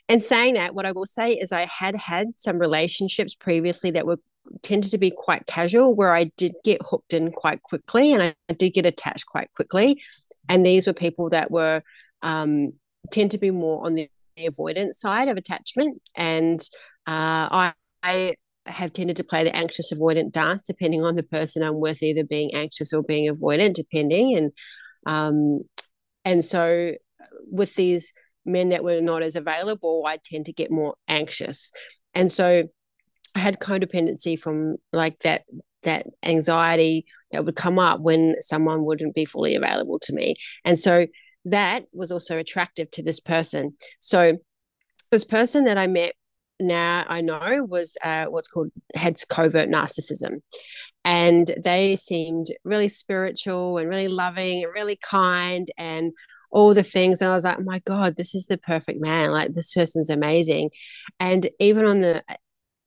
And 0.10 0.22
saying 0.22 0.56
that, 0.56 0.76
what 0.76 0.86
I 0.86 0.92
will 0.92 1.06
say 1.06 1.34
is 1.34 1.52
I 1.52 1.62
had 1.62 1.96
had 1.96 2.28
some 2.38 2.60
relationships 2.60 3.36
previously 3.36 3.92
that 3.92 4.06
were 4.06 4.20
tended 4.62 4.92
to 4.92 4.98
be 4.98 5.12
quite 5.12 5.46
casual, 5.46 5.96
where 5.96 6.14
I 6.14 6.26
did 6.38 6.54
get 6.64 6.82
hooked 6.84 7.14
in 7.14 7.32
quite 7.32 7.62
quickly 7.62 8.14
and 8.14 8.22
I 8.22 8.54
did 8.54 8.74
get 8.74 8.86
attached 8.86 9.26
quite 9.26 9.52
quickly. 9.54 10.02
And 10.50 10.66
these 10.66 10.88
were 10.88 10.94
people 10.94 11.30
that 11.32 11.52
were 11.52 11.82
um, 12.22 12.74
tend 13.12 13.32
to 13.32 13.38
be 13.38 13.52
more 13.52 13.86
on 13.86 13.96
the 13.96 14.10
avoidance 14.38 15.00
side 15.00 15.28
of 15.28 15.38
attachment. 15.38 16.02
And 16.16 16.60
uh, 17.06 17.50
I, 17.52 17.74
I 18.04 18.36
have 18.66 18.94
tended 18.94 19.18
to 19.18 19.24
play 19.24 19.44
the 19.44 19.56
anxious 19.56 19.94
avoidant 19.94 20.32
dance 20.32 20.64
depending 20.64 21.04
on 21.04 21.16
the 21.16 21.24
person 21.24 21.64
I'm 21.64 21.80
with, 21.80 22.04
either 22.04 22.24
being 22.24 22.54
anxious 22.54 22.94
or 22.94 23.04
being 23.04 23.34
avoidant, 23.34 23.74
depending. 23.74 24.36
And 24.36 24.52
um, 25.06 25.62
and 26.26 26.44
so 26.44 26.94
with 27.50 27.76
these 27.76 28.14
men 28.46 28.70
that 28.70 28.84
were 28.84 29.02
not 29.02 29.24
as 29.24 29.36
available, 29.36 30.04
I 30.06 30.18
tend 30.24 30.46
to 30.46 30.54
get 30.54 30.72
more 30.72 30.96
anxious. 31.08 31.72
And 32.14 32.32
so 32.32 32.64
I 33.38 33.40
had 33.40 33.60
codependency 33.60 34.38
from 34.38 34.78
like 34.92 35.20
that 35.20 35.44
that 35.84 36.08
anxiety 36.24 37.06
that 37.32 37.46
would 37.46 37.56
come 37.56 37.78
up 37.78 38.00
when 38.02 38.36
someone 38.40 38.84
wouldn't 38.84 39.14
be 39.14 39.26
fully 39.26 39.54
available 39.54 40.00
to 40.00 40.12
me. 40.12 40.34
And 40.66 40.80
so 40.80 41.06
that 41.46 41.86
was 41.94 42.12
also 42.12 42.40
attractive 42.40 42.90
to 42.92 43.04
this 43.04 43.20
person. 43.20 43.76
So 44.00 44.40
this 45.12 45.24
person 45.24 45.66
that 45.66 45.78
I 45.78 45.86
met 45.86 46.14
now 46.60 47.04
I 47.08 47.22
know 47.22 47.64
was 47.70 47.96
uh, 48.04 48.26
what's 48.26 48.48
called 48.48 48.72
had 48.96 49.16
covert 49.30 49.70
narcissism. 49.70 50.40
And 51.06 51.54
they 51.64 51.96
seemed 51.96 52.48
really 52.64 52.90
spiritual 52.90 53.78
and 53.78 53.88
really 53.88 54.08
loving 54.08 54.64
and 54.64 54.74
really 54.74 54.98
kind 54.98 55.70
and 55.78 56.12
all 56.52 56.74
the 56.74 56.82
things. 56.82 57.22
And 57.22 57.30
I 57.30 57.36
was 57.36 57.46
like, 57.46 57.60
oh 57.60 57.64
my 57.64 57.80
God, 57.86 58.16
this 58.16 58.34
is 58.34 58.48
the 58.48 58.58
perfect 58.58 59.00
man. 59.00 59.30
Like, 59.30 59.54
this 59.54 59.74
person's 59.76 60.10
amazing. 60.10 60.72
And 61.20 61.48
even 61.60 61.86
on 61.86 62.02
the, 62.02 62.24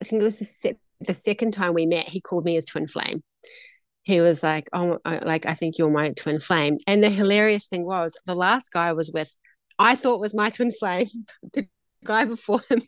I 0.01 0.05
think 0.05 0.21
it 0.21 0.25
was 0.25 0.39
the, 0.39 0.45
se- 0.45 0.79
the 0.99 1.13
second 1.13 1.51
time 1.51 1.73
we 1.73 1.85
met, 1.85 2.09
he 2.09 2.21
called 2.21 2.45
me 2.45 2.55
his 2.55 2.65
twin 2.65 2.87
flame. 2.87 3.23
He 4.03 4.19
was 4.19 4.41
like, 4.41 4.67
oh, 4.73 4.99
like, 5.05 5.45
I 5.45 5.53
think 5.53 5.77
you're 5.77 5.91
my 5.91 6.09
twin 6.09 6.39
flame. 6.39 6.77
And 6.87 7.03
the 7.03 7.09
hilarious 7.09 7.67
thing 7.67 7.85
was, 7.85 8.17
the 8.25 8.35
last 8.35 8.71
guy 8.71 8.87
I 8.87 8.93
was 8.93 9.11
with, 9.13 9.37
I 9.77 9.95
thought 9.95 10.19
was 10.19 10.33
my 10.33 10.49
twin 10.49 10.71
flame. 10.71 11.07
The 11.53 11.67
guy 12.03 12.25
before 12.25 12.61
him. 12.69 12.81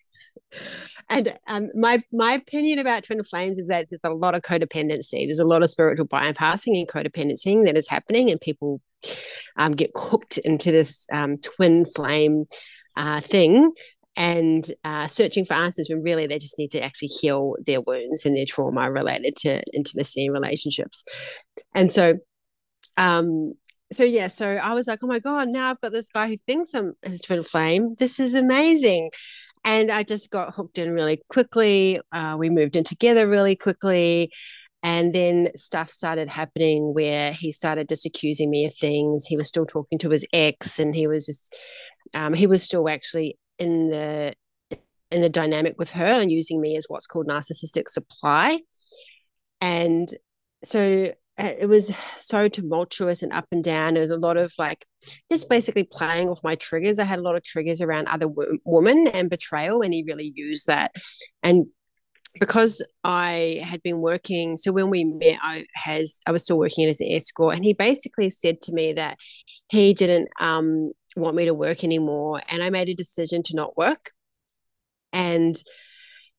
and 1.10 1.38
um, 1.48 1.70
my 1.76 2.02
my 2.12 2.34
opinion 2.34 2.80
about 2.80 3.04
twin 3.04 3.24
flames 3.24 3.60
is 3.60 3.68
that 3.68 3.88
there's 3.90 4.04
a 4.04 4.10
lot 4.10 4.36
of 4.36 4.42
codependency. 4.42 5.26
There's 5.26 5.40
a 5.40 5.46
lot 5.46 5.62
of 5.62 5.70
spiritual 5.70 6.08
bypassing 6.08 6.80
and 6.80 6.88
codependency 6.88 7.64
that 7.66 7.78
is 7.78 7.88
happening, 7.88 8.32
and 8.32 8.42
people 8.42 8.82
um, 9.58 9.74
get 9.74 9.94
cooked 9.94 10.40
into 10.40 10.72
this 10.72 11.08
um, 11.12 11.38
twin 11.38 11.86
flame 11.86 12.46
uh, 12.96 13.22
thing 13.22 13.72
and 14.16 14.64
uh, 14.84 15.08
searching 15.08 15.46
for 15.46 15.56
answers 15.56 15.88
when 15.90 16.04
really 16.04 16.28
they 16.28 16.38
just 16.38 16.60
need 16.60 16.70
to 16.72 16.84
actually 16.84 17.08
heal 17.08 17.56
their 17.66 17.82
wounds 17.82 18.26
and 18.26 18.36
their 18.36 18.46
trauma 18.48 18.92
related 18.92 19.36
to 19.38 19.62
intimacy 19.74 20.26
and 20.26 20.34
relationships. 20.34 21.04
And 21.74 21.92
so, 21.92 22.20
um, 22.98 23.54
so 23.92 24.04
yeah, 24.04 24.28
so 24.28 24.56
I 24.56 24.74
was 24.74 24.88
like, 24.88 25.00
oh 25.04 25.08
my 25.08 25.20
god, 25.20 25.50
now 25.50 25.70
I've 25.70 25.80
got 25.82 25.92
this 25.92 26.10
guy 26.10 26.28
who 26.28 26.38
thinks 26.48 26.74
I'm 26.74 26.94
his 27.04 27.22
twin 27.22 27.44
flame. 27.44 27.96
This 27.98 28.20
is 28.20 28.36
amazing. 28.36 29.10
And 29.66 29.90
I 29.90 30.04
just 30.04 30.30
got 30.30 30.54
hooked 30.54 30.78
in 30.78 30.92
really 30.92 31.22
quickly. 31.30 32.00
Uh, 32.12 32.36
we 32.38 32.50
moved 32.50 32.76
in 32.76 32.84
together 32.84 33.28
really 33.28 33.56
quickly. 33.56 34.32
And 34.84 35.16
then 35.16 35.48
stuff 35.56 35.90
started 35.90 36.28
happening 36.28 36.94
where 36.94 37.32
he 37.32 37.54
started 37.54 37.88
just 37.88 38.06
accusing 38.06 38.50
me 38.50 38.66
of 38.66 38.76
things. 38.76 39.26
He 39.26 39.38
was 39.38 39.48
still 39.48 39.66
talking 39.66 39.98
to 40.00 40.10
his 40.10 40.26
ex, 40.34 40.78
and 40.78 40.94
he 40.94 41.08
was 41.08 41.26
just, 41.26 41.56
um, 42.14 42.34
he 42.34 42.48
was 42.48 42.62
still 42.62 42.90
actually 42.90 43.38
in 43.60 43.90
the 43.90 44.34
in 45.12 45.22
the 45.22 45.30
dynamic 45.30 45.76
with 45.78 45.92
her 45.92 46.22
and 46.22 46.32
using 46.32 46.60
me 46.60 46.76
as 46.76 46.86
what's 46.88 47.06
called 47.06 47.28
narcissistic 47.28 47.88
supply. 47.88 48.60
And 49.62 50.10
so 50.64 51.14
uh, 51.40 51.52
it 51.60 51.68
was 51.68 51.96
so 52.16 52.48
tumultuous 52.48 53.24
and 53.24 53.34
up 53.34 53.48
and 53.52 53.64
down 53.64 53.98
and 53.98 54.12
a 54.12 54.18
lot 54.18 54.38
of 54.38 54.54
like 54.60 54.86
just 55.32 55.50
basically 55.50 55.84
playing 55.84 56.30
off 56.30 56.44
my 56.44 56.54
triggers 56.54 57.00
i 57.00 57.04
had 57.04 57.18
a 57.18 57.24
lot 57.24 57.36
of 57.36 57.44
triggers 57.44 57.82
around 57.82 58.08
other 58.08 58.28
w- 58.28 58.60
women 58.66 59.08
and 59.16 59.32
betrayal 59.32 59.82
and 59.82 59.96
he 59.96 60.06
really 60.08 60.32
used 60.36 60.68
that 60.68 60.92
and 61.42 61.66
because 62.40 62.84
i 63.04 63.60
had 63.66 63.82
been 63.82 64.00
working 64.00 64.58
so 64.58 64.72
when 64.72 64.92
we 64.92 65.06
met 65.06 65.40
i 65.42 65.66
has 65.74 66.20
i 66.28 66.32
was 66.32 66.44
still 66.44 66.60
working 66.60 66.88
as 66.88 67.02
an 67.02 67.12
escort 67.12 67.56
and 67.56 67.66
he 67.66 67.74
basically 67.74 68.30
said 68.30 68.62
to 68.62 68.72
me 68.72 68.94
that 68.94 69.18
he 69.70 69.92
didn't 69.92 70.30
um, 70.40 70.92
want 71.16 71.36
me 71.36 71.46
to 71.46 71.54
work 71.54 71.84
anymore 71.84 72.42
and 72.50 72.64
i 72.64 72.70
made 72.70 72.90
a 72.90 72.94
decision 72.94 73.44
to 73.44 73.56
not 73.56 73.78
work 73.78 74.12
and 75.12 75.56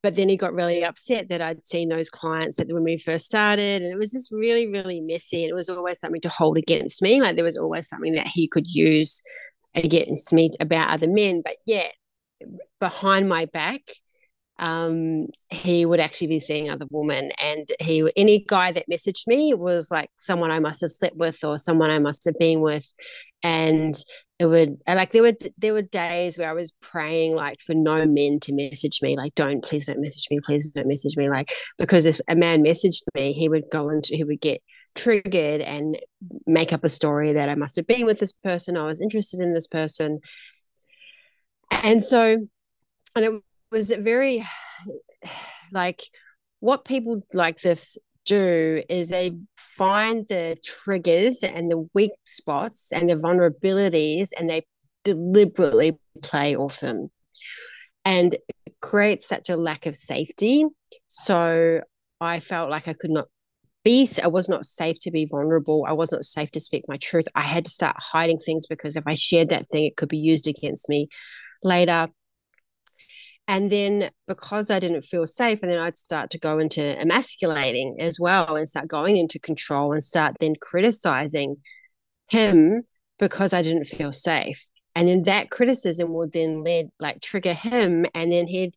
but 0.04 0.16
then 0.16 0.28
he 0.28 0.36
got 0.36 0.52
really 0.52 0.84
upset 0.84 1.28
that 1.28 1.40
I'd 1.40 1.64
seen 1.64 1.88
those 1.88 2.10
clients 2.10 2.58
that 2.58 2.68
when 2.68 2.84
we 2.84 2.98
first 2.98 3.24
started, 3.24 3.80
and 3.80 3.90
it 3.90 3.96
was 3.96 4.12
just 4.12 4.30
really, 4.30 4.68
really 4.68 5.00
messy. 5.00 5.42
And 5.42 5.50
it 5.50 5.54
was 5.54 5.70
always 5.70 5.98
something 5.98 6.20
to 6.20 6.28
hold 6.28 6.58
against 6.58 7.00
me. 7.00 7.22
Like 7.22 7.36
there 7.36 7.44
was 7.44 7.56
always 7.56 7.88
something 7.88 8.12
that 8.12 8.26
he 8.26 8.46
could 8.46 8.66
use 8.66 9.22
against 9.74 10.34
me 10.34 10.50
about 10.60 10.90
other 10.90 11.08
men. 11.08 11.40
But 11.42 11.54
yet, 11.64 11.94
behind 12.80 13.30
my 13.30 13.46
back, 13.46 13.80
um, 14.58 15.28
he 15.48 15.86
would 15.86 16.00
actually 16.00 16.26
be 16.26 16.38
seeing 16.38 16.68
other 16.68 16.84
women. 16.90 17.30
And 17.42 17.66
he, 17.80 18.06
any 18.14 18.44
guy 18.46 18.72
that 18.72 18.90
messaged 18.90 19.26
me 19.26 19.54
was 19.54 19.90
like 19.90 20.10
someone 20.16 20.50
I 20.50 20.60
must 20.60 20.82
have 20.82 20.90
slept 20.90 21.16
with 21.16 21.42
or 21.42 21.56
someone 21.56 21.90
I 21.90 21.98
must 21.98 22.26
have 22.26 22.38
been 22.38 22.60
with. 22.60 22.92
And 23.42 23.94
it 24.44 24.48
would 24.48 24.78
like 24.86 25.10
there 25.10 25.22
were 25.22 25.32
there 25.58 25.72
were 25.72 25.82
days 25.82 26.38
where 26.38 26.48
I 26.48 26.52
was 26.52 26.72
praying 26.80 27.34
like 27.34 27.60
for 27.60 27.74
no 27.74 28.06
men 28.06 28.40
to 28.40 28.52
message 28.52 29.00
me 29.02 29.16
like 29.16 29.34
don't 29.34 29.62
please 29.62 29.86
don't 29.86 30.00
message 30.00 30.26
me 30.30 30.38
please 30.44 30.70
don't 30.70 30.86
message 30.86 31.16
me 31.16 31.28
like 31.28 31.48
because 31.78 32.06
if 32.06 32.20
a 32.28 32.36
man 32.36 32.62
messaged 32.62 33.02
me 33.14 33.32
he 33.32 33.48
would 33.48 33.64
go 33.70 33.88
into 33.88 34.14
he 34.14 34.24
would 34.24 34.40
get 34.40 34.62
triggered 34.94 35.60
and 35.60 35.98
make 36.46 36.72
up 36.72 36.84
a 36.84 36.88
story 36.88 37.32
that 37.32 37.48
I 37.48 37.54
must 37.54 37.76
have 37.76 37.86
been 37.86 38.06
with 38.06 38.18
this 38.18 38.32
person 38.32 38.76
I 38.76 38.86
was 38.86 39.00
interested 39.00 39.40
in 39.40 39.54
this 39.54 39.66
person. 39.66 40.20
And 41.82 42.02
so 42.02 42.46
and 43.16 43.24
it 43.24 43.42
was 43.70 43.90
very 43.90 44.44
like 45.72 46.02
what 46.60 46.84
people 46.84 47.22
like 47.32 47.60
this 47.60 47.98
do 48.24 48.82
is 48.88 49.08
they 49.08 49.32
find 49.76 50.26
the 50.28 50.56
triggers 50.64 51.42
and 51.42 51.70
the 51.70 51.88
weak 51.94 52.12
spots 52.24 52.92
and 52.92 53.10
the 53.10 53.16
vulnerabilities 53.16 54.30
and 54.38 54.48
they 54.48 54.62
deliberately 55.04 55.98
play 56.22 56.56
off 56.56 56.80
them 56.80 57.08
and 58.04 58.34
it 58.34 58.74
creates 58.80 59.26
such 59.26 59.48
a 59.48 59.56
lack 59.56 59.86
of 59.86 59.96
safety. 59.96 60.64
So 61.08 61.80
i 62.20 62.38
felt 62.38 62.70
like 62.70 62.86
i 62.86 62.92
could 62.92 63.10
not 63.10 63.26
be 63.82 64.08
i 64.22 64.28
was 64.28 64.48
not 64.48 64.64
safe 64.64 64.98
to 65.00 65.10
be 65.10 65.26
vulnerable. 65.26 65.84
I 65.86 65.92
was 65.92 66.12
not 66.12 66.24
safe 66.24 66.50
to 66.52 66.60
speak 66.60 66.84
my 66.88 66.96
truth. 66.96 67.26
I 67.34 67.42
had 67.42 67.64
to 67.66 67.70
start 67.70 67.96
hiding 67.98 68.38
things 68.38 68.66
because 68.66 68.96
if 68.96 69.04
i 69.06 69.14
shared 69.14 69.50
that 69.50 69.68
thing 69.68 69.84
it 69.84 69.96
could 69.96 70.08
be 70.08 70.18
used 70.18 70.46
against 70.46 70.88
me 70.88 71.08
later 71.62 72.08
and 73.46 73.70
then 73.70 74.10
because 74.26 74.70
I 74.70 74.78
didn't 74.78 75.02
feel 75.02 75.26
safe, 75.26 75.62
and 75.62 75.70
then 75.70 75.80
I'd 75.80 75.96
start 75.96 76.30
to 76.30 76.38
go 76.38 76.58
into 76.58 76.98
emasculating 76.98 77.96
as 78.00 78.18
well 78.18 78.56
and 78.56 78.68
start 78.68 78.88
going 78.88 79.16
into 79.16 79.38
control 79.38 79.92
and 79.92 80.02
start 80.02 80.36
then 80.40 80.54
criticizing 80.60 81.56
him 82.28 82.82
because 83.18 83.52
I 83.52 83.62
didn't 83.62 83.84
feel 83.84 84.12
safe. 84.12 84.68
And 84.96 85.08
then 85.08 85.24
that 85.24 85.50
criticism 85.50 86.12
would 86.14 86.32
then 86.32 86.62
lead 86.62 86.88
like 87.00 87.20
trigger 87.20 87.54
him 87.54 88.06
and 88.14 88.32
then 88.32 88.46
he'd 88.46 88.74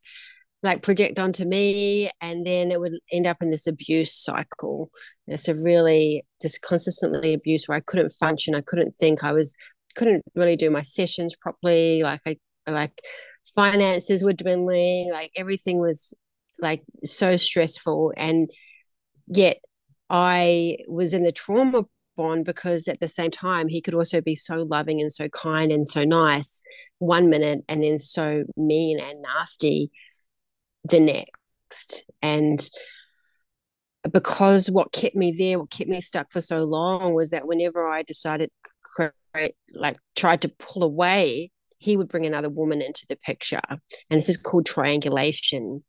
like 0.64 0.82
project 0.82 1.20
onto 1.20 1.46
me 1.46 2.10
and 2.20 2.46
then 2.46 2.72
it 2.72 2.80
would 2.80 2.94
end 3.12 3.28
up 3.28 3.38
in 3.42 3.52
this 3.52 3.68
abuse 3.68 4.14
cycle. 4.14 4.90
It's 5.28 5.48
a 5.48 5.54
really 5.54 6.26
just 6.42 6.62
consistently 6.62 7.34
abuse 7.34 7.68
where 7.68 7.78
I 7.78 7.82
couldn't 7.82 8.10
function, 8.10 8.56
I 8.56 8.62
couldn't 8.62 8.96
think, 8.96 9.24
I 9.24 9.34
was 9.34 9.56
couldn't 9.96 10.24
really 10.36 10.56
do 10.56 10.70
my 10.70 10.82
sessions 10.82 11.36
properly. 11.36 12.04
Like 12.04 12.22
I 12.26 12.38
like 12.68 13.00
finances 13.56 14.24
were 14.24 14.34
dwindling, 14.34 15.12
like 15.12 15.32
everything 15.36 15.80
was 15.80 16.14
like 16.60 16.84
so 17.04 17.38
stressful. 17.38 18.14
And 18.18 18.50
yet 19.28 19.58
I 20.10 20.78
was 20.88 21.14
in 21.14 21.24
the 21.24 21.32
trauma 21.32 21.86
bond 22.16 22.46
because 22.46 22.88
at 22.88 23.00
the 23.00 23.08
same 23.08 23.32
time, 23.32 23.68
he 23.68 23.82
could 23.82 23.94
also 23.94 24.22
be 24.22 24.36
so 24.36 24.64
loving 24.64 25.02
and 25.02 25.12
so 25.12 25.30
kind 25.30 25.72
and 25.72 25.88
so 25.88 26.04
nice 26.04 26.64
one 27.00 27.30
minute 27.30 27.64
and 27.70 27.84
then 27.84 28.00
so 28.00 28.44
mean 28.56 29.00
and 29.00 29.22
nasty 29.22 29.92
the 30.84 31.00
next. 31.00 32.06
And 32.22 32.60
because 34.12 34.72
what 34.72 34.92
kept 34.92 35.16
me 35.16 35.32
there, 35.32 35.60
what 35.60 35.70
kept 35.70 35.90
me 35.90 36.02
stuck 36.02 36.32
for 36.32 36.42
so 36.42 36.64
long 36.64 37.14
was 37.14 37.30
that 37.32 37.48
whenever 37.48 37.88
I 37.88 38.04
decided 38.04 38.50
like 39.74 39.98
tried 40.16 40.42
to 40.42 40.50
pull 40.50 40.84
away, 40.84 41.52
he 41.78 41.98
would 41.98 42.08
bring 42.08 42.26
another 42.26 42.50
woman 42.50 42.82
into 42.82 43.06
the 43.08 43.18
picture. 43.18 43.62
And 43.70 44.18
this 44.18 44.30
is 44.30 44.38
called 44.38 44.66
triangulation. 44.66 45.84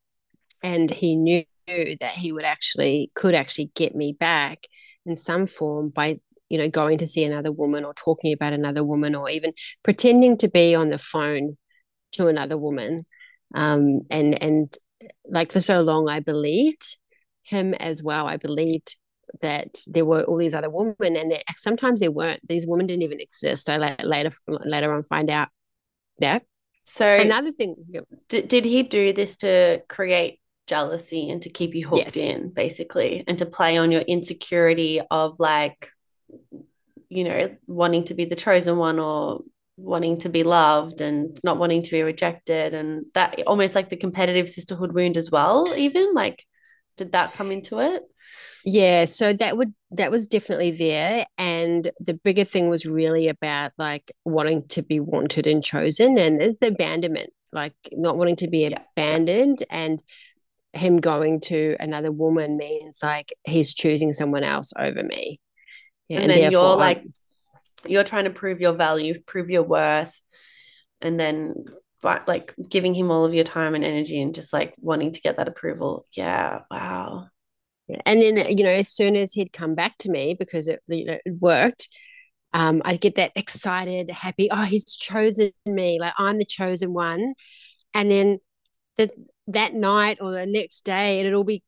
And 0.62 0.90
he 0.90 1.16
knew 1.16 1.44
that 1.66 2.12
he 2.16 2.32
would 2.32 2.44
actually, 2.44 3.10
could 3.14 3.34
actually 3.34 3.70
get 3.74 3.94
me 3.94 4.12
back 4.12 4.64
in 5.06 5.16
some 5.16 5.46
form 5.46 5.90
by 5.90 6.18
you 6.48 6.58
know, 6.58 6.68
going 6.68 6.98
to 6.98 7.06
see 7.06 7.24
another 7.24 7.52
woman 7.52 7.84
or 7.84 7.94
talking 7.94 8.32
about 8.32 8.52
another 8.52 8.84
woman 8.84 9.14
or 9.14 9.28
even 9.28 9.52
pretending 9.82 10.36
to 10.38 10.48
be 10.48 10.74
on 10.74 10.88
the 10.88 10.98
phone 10.98 11.56
to 12.12 12.26
another 12.26 12.56
woman. 12.56 12.98
Um, 13.54 14.00
and 14.10 14.40
and 14.42 14.72
like 15.26 15.52
for 15.52 15.60
so 15.60 15.82
long, 15.82 16.08
I 16.08 16.20
believed 16.20 16.96
him 17.42 17.74
as 17.74 18.02
well. 18.02 18.26
I 18.26 18.36
believed 18.36 18.96
that 19.42 19.74
there 19.86 20.06
were 20.06 20.22
all 20.22 20.38
these 20.38 20.54
other 20.54 20.70
women, 20.70 21.16
and 21.16 21.30
that 21.32 21.44
sometimes 21.56 22.00
there 22.00 22.10
weren't. 22.10 22.46
These 22.48 22.66
women 22.66 22.86
didn't 22.86 23.02
even 23.02 23.20
exist. 23.20 23.68
I 23.68 23.96
later 24.02 24.30
later 24.46 24.92
on 24.92 25.02
find 25.04 25.30
out 25.30 25.48
that. 26.20 26.44
So 26.82 27.04
another 27.04 27.52
thing, 27.52 27.76
did, 28.28 28.48
did 28.48 28.64
he 28.64 28.82
do 28.82 29.12
this 29.12 29.36
to 29.38 29.82
create 29.88 30.40
jealousy 30.66 31.28
and 31.28 31.42
to 31.42 31.50
keep 31.50 31.74
you 31.74 31.86
hooked 31.86 32.16
yes. 32.16 32.16
in, 32.16 32.50
basically, 32.50 33.24
and 33.26 33.38
to 33.38 33.46
play 33.46 33.76
on 33.76 33.92
your 33.92 34.00
insecurity 34.02 35.00
of 35.10 35.38
like, 35.38 35.90
you 37.08 37.24
know, 37.24 37.54
wanting 37.66 38.04
to 38.04 38.14
be 38.14 38.24
the 38.24 38.36
chosen 38.36 38.78
one 38.78 38.98
or 38.98 39.42
wanting 39.78 40.18
to 40.18 40.28
be 40.28 40.42
loved 40.42 41.00
and 41.00 41.38
not 41.44 41.58
wanting 41.58 41.82
to 41.82 41.90
be 41.92 42.02
rejected 42.02 42.74
and 42.74 43.04
that 43.14 43.40
almost 43.46 43.76
like 43.76 43.88
the 43.88 43.96
competitive 43.96 44.48
sisterhood 44.48 44.92
wound 44.92 45.16
as 45.16 45.30
well 45.30 45.72
even 45.76 46.14
like 46.14 46.44
did 46.96 47.12
that 47.12 47.32
come 47.34 47.52
into 47.52 47.78
it 47.78 48.02
yeah 48.64 49.04
so 49.04 49.32
that 49.32 49.56
would 49.56 49.72
that 49.90 50.10
was 50.10 50.26
definitely 50.26 50.70
there 50.70 51.24
and 51.38 51.90
the 52.00 52.14
bigger 52.14 52.44
thing 52.44 52.68
was 52.68 52.86
really 52.86 53.28
about 53.28 53.72
like 53.78 54.10
wanting 54.24 54.66
to 54.68 54.82
be 54.82 55.00
wanted 55.00 55.46
and 55.46 55.64
chosen 55.64 56.18
and 56.18 56.40
there's 56.40 56.58
the 56.60 56.68
abandonment 56.68 57.30
like 57.52 57.74
not 57.92 58.16
wanting 58.16 58.36
to 58.36 58.48
be 58.48 58.68
yeah. 58.68 58.78
abandoned 58.92 59.62
and 59.70 60.02
him 60.74 60.98
going 60.98 61.40
to 61.40 61.76
another 61.80 62.12
woman 62.12 62.56
means 62.56 63.00
like 63.02 63.32
he's 63.44 63.72
choosing 63.72 64.12
someone 64.12 64.44
else 64.44 64.72
over 64.78 65.02
me 65.02 65.40
yeah, 66.08 66.20
and, 66.20 66.32
and 66.32 66.42
then 66.42 66.52
you're 66.52 66.76
like 66.76 66.98
I'm, 66.98 67.14
you're 67.86 68.04
trying 68.04 68.24
to 68.24 68.30
prove 68.30 68.60
your 68.60 68.72
value, 68.72 69.20
prove 69.26 69.50
your 69.50 69.62
worth, 69.62 70.20
and 71.00 71.18
then 71.18 71.64
but 72.00 72.26
like 72.28 72.54
giving 72.68 72.94
him 72.94 73.10
all 73.10 73.24
of 73.24 73.34
your 73.34 73.44
time 73.44 73.74
and 73.74 73.84
energy 73.84 74.20
and 74.20 74.34
just 74.34 74.52
like 74.52 74.74
wanting 74.78 75.12
to 75.12 75.20
get 75.20 75.36
that 75.36 75.48
approval. 75.48 76.06
Yeah, 76.12 76.60
wow. 76.70 77.28
And 78.04 78.20
then 78.20 78.56
you 78.56 78.64
know, 78.64 78.70
as 78.70 78.88
soon 78.88 79.16
as 79.16 79.32
he'd 79.32 79.52
come 79.52 79.74
back 79.74 79.98
to 79.98 80.10
me 80.10 80.34
because 80.38 80.68
it, 80.68 80.82
you 80.88 81.04
know, 81.04 81.18
it 81.24 81.34
worked, 81.40 81.88
um, 82.52 82.82
I'd 82.84 83.00
get 83.00 83.16
that 83.16 83.32
excited, 83.36 84.10
happy. 84.10 84.48
Oh, 84.50 84.62
he's 84.62 84.96
chosen 84.96 85.52
me. 85.66 85.98
Like 86.00 86.14
I'm 86.18 86.38
the 86.38 86.44
chosen 86.44 86.92
one. 86.92 87.34
And 87.94 88.10
then 88.10 88.38
the, 88.96 89.10
that 89.48 89.74
night 89.74 90.18
or 90.20 90.30
the 90.30 90.46
next 90.46 90.84
day, 90.84 91.20
it'd 91.20 91.34
all 91.34 91.44
be 91.44 91.62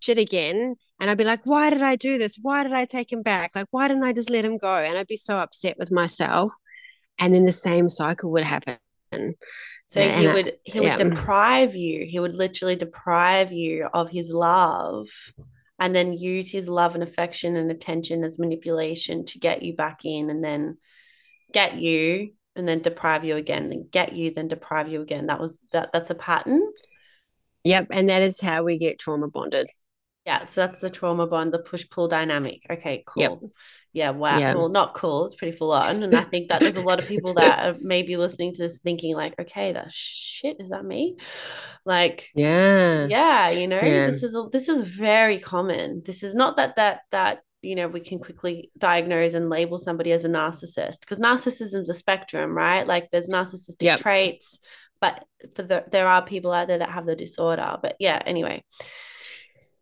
shit 0.00 0.18
again. 0.18 0.76
And 1.00 1.10
I'd 1.10 1.18
be 1.18 1.24
like, 1.24 1.40
why 1.44 1.70
did 1.70 1.82
I 1.82 1.96
do 1.96 2.18
this? 2.18 2.38
Why 2.40 2.62
did 2.62 2.72
I 2.72 2.86
take 2.86 3.12
him 3.12 3.22
back? 3.22 3.52
Like, 3.54 3.66
why 3.70 3.88
didn't 3.88 4.04
I 4.04 4.12
just 4.12 4.30
let 4.30 4.44
him 4.44 4.56
go? 4.56 4.76
And 4.76 4.96
I'd 4.96 5.06
be 5.06 5.16
so 5.16 5.36
upset 5.38 5.76
with 5.78 5.92
myself. 5.92 6.52
And 7.18 7.34
then 7.34 7.44
the 7.44 7.52
same 7.52 7.88
cycle 7.88 8.30
would 8.32 8.44
happen. 8.44 8.78
So 9.88 10.00
and 10.00 10.20
he 10.20 10.26
would 10.26 10.56
he 10.64 10.80
would 10.80 10.88
yeah. 10.88 10.96
deprive 10.96 11.76
you. 11.76 12.04
He 12.04 12.18
would 12.18 12.34
literally 12.34 12.76
deprive 12.76 13.52
you 13.52 13.88
of 13.94 14.10
his 14.10 14.30
love 14.30 15.08
and 15.78 15.94
then 15.94 16.12
use 16.12 16.50
his 16.50 16.68
love 16.68 16.94
and 16.94 17.02
affection 17.02 17.56
and 17.56 17.70
attention 17.70 18.24
as 18.24 18.38
manipulation 18.38 19.24
to 19.26 19.38
get 19.38 19.62
you 19.62 19.74
back 19.74 20.04
in 20.04 20.30
and 20.30 20.42
then 20.42 20.78
get 21.52 21.76
you 21.78 22.30
and 22.54 22.66
then 22.66 22.80
deprive 22.80 23.24
you 23.24 23.36
again, 23.36 23.68
then 23.68 23.86
get 23.90 24.14
you, 24.14 24.32
then 24.32 24.48
deprive 24.48 24.88
you 24.88 25.02
again. 25.02 25.26
That 25.26 25.40
was 25.40 25.58
that 25.72 25.90
that's 25.92 26.10
a 26.10 26.14
pattern. 26.14 26.72
Yep. 27.64 27.88
And 27.90 28.08
that 28.08 28.22
is 28.22 28.40
how 28.40 28.62
we 28.62 28.78
get 28.78 28.98
trauma 28.98 29.28
bonded. 29.28 29.68
Yeah, 30.26 30.44
so 30.46 30.66
that's 30.66 30.80
the 30.80 30.90
trauma 30.90 31.28
bond, 31.28 31.52
the 31.52 31.60
push 31.60 31.88
pull 31.88 32.08
dynamic. 32.08 32.62
Okay, 32.68 33.04
cool. 33.06 33.22
Yep. 33.22 33.50
Yeah, 33.92 34.10
wow. 34.10 34.38
Yeah. 34.38 34.54
Well, 34.54 34.68
not 34.68 34.94
cool. 34.94 35.24
It's 35.24 35.36
pretty 35.36 35.56
full 35.56 35.72
on. 35.72 36.02
And 36.02 36.14
I 36.14 36.24
think 36.24 36.48
that 36.48 36.60
there's 36.60 36.76
a 36.76 36.82
lot 36.82 36.98
of 36.98 37.08
people 37.08 37.34
that 37.34 37.64
are 37.64 37.78
maybe 37.80 38.16
listening 38.16 38.52
to 38.54 38.62
this 38.62 38.80
thinking, 38.80 39.14
like, 39.14 39.34
okay, 39.40 39.72
that 39.72 39.90
shit, 39.90 40.56
is 40.58 40.70
that 40.70 40.84
me? 40.84 41.16
Like, 41.84 42.28
yeah. 42.34 43.06
Yeah, 43.08 43.50
you 43.50 43.68
know, 43.68 43.80
yeah. 43.80 44.08
this 44.08 44.24
is 44.24 44.34
a, 44.34 44.48
this 44.52 44.68
is 44.68 44.82
very 44.82 45.38
common. 45.38 46.02
This 46.04 46.24
is 46.24 46.34
not 46.34 46.56
that 46.56 46.74
that 46.74 47.02
that 47.12 47.38
you 47.62 47.74
know 47.74 47.88
we 47.88 48.00
can 48.00 48.18
quickly 48.18 48.70
diagnose 48.76 49.34
and 49.34 49.48
label 49.48 49.78
somebody 49.78 50.12
as 50.12 50.24
a 50.24 50.28
narcissist 50.28 51.00
because 51.00 51.18
narcissism 51.18 51.82
is 51.82 51.88
a 51.88 51.94
spectrum 51.94 52.56
right 52.56 52.86
like 52.86 53.10
there's 53.10 53.30
narcissistic 53.30 53.82
yep. 53.82 53.98
traits 53.98 54.58
but 55.00 55.24
for 55.54 55.62
the 55.62 55.84
there 55.90 56.06
are 56.06 56.24
people 56.24 56.52
out 56.52 56.68
there 56.68 56.78
that 56.78 56.90
have 56.90 57.06
the 57.06 57.16
disorder 57.16 57.76
but 57.82 57.96
yeah 57.98 58.22
anyway 58.26 58.62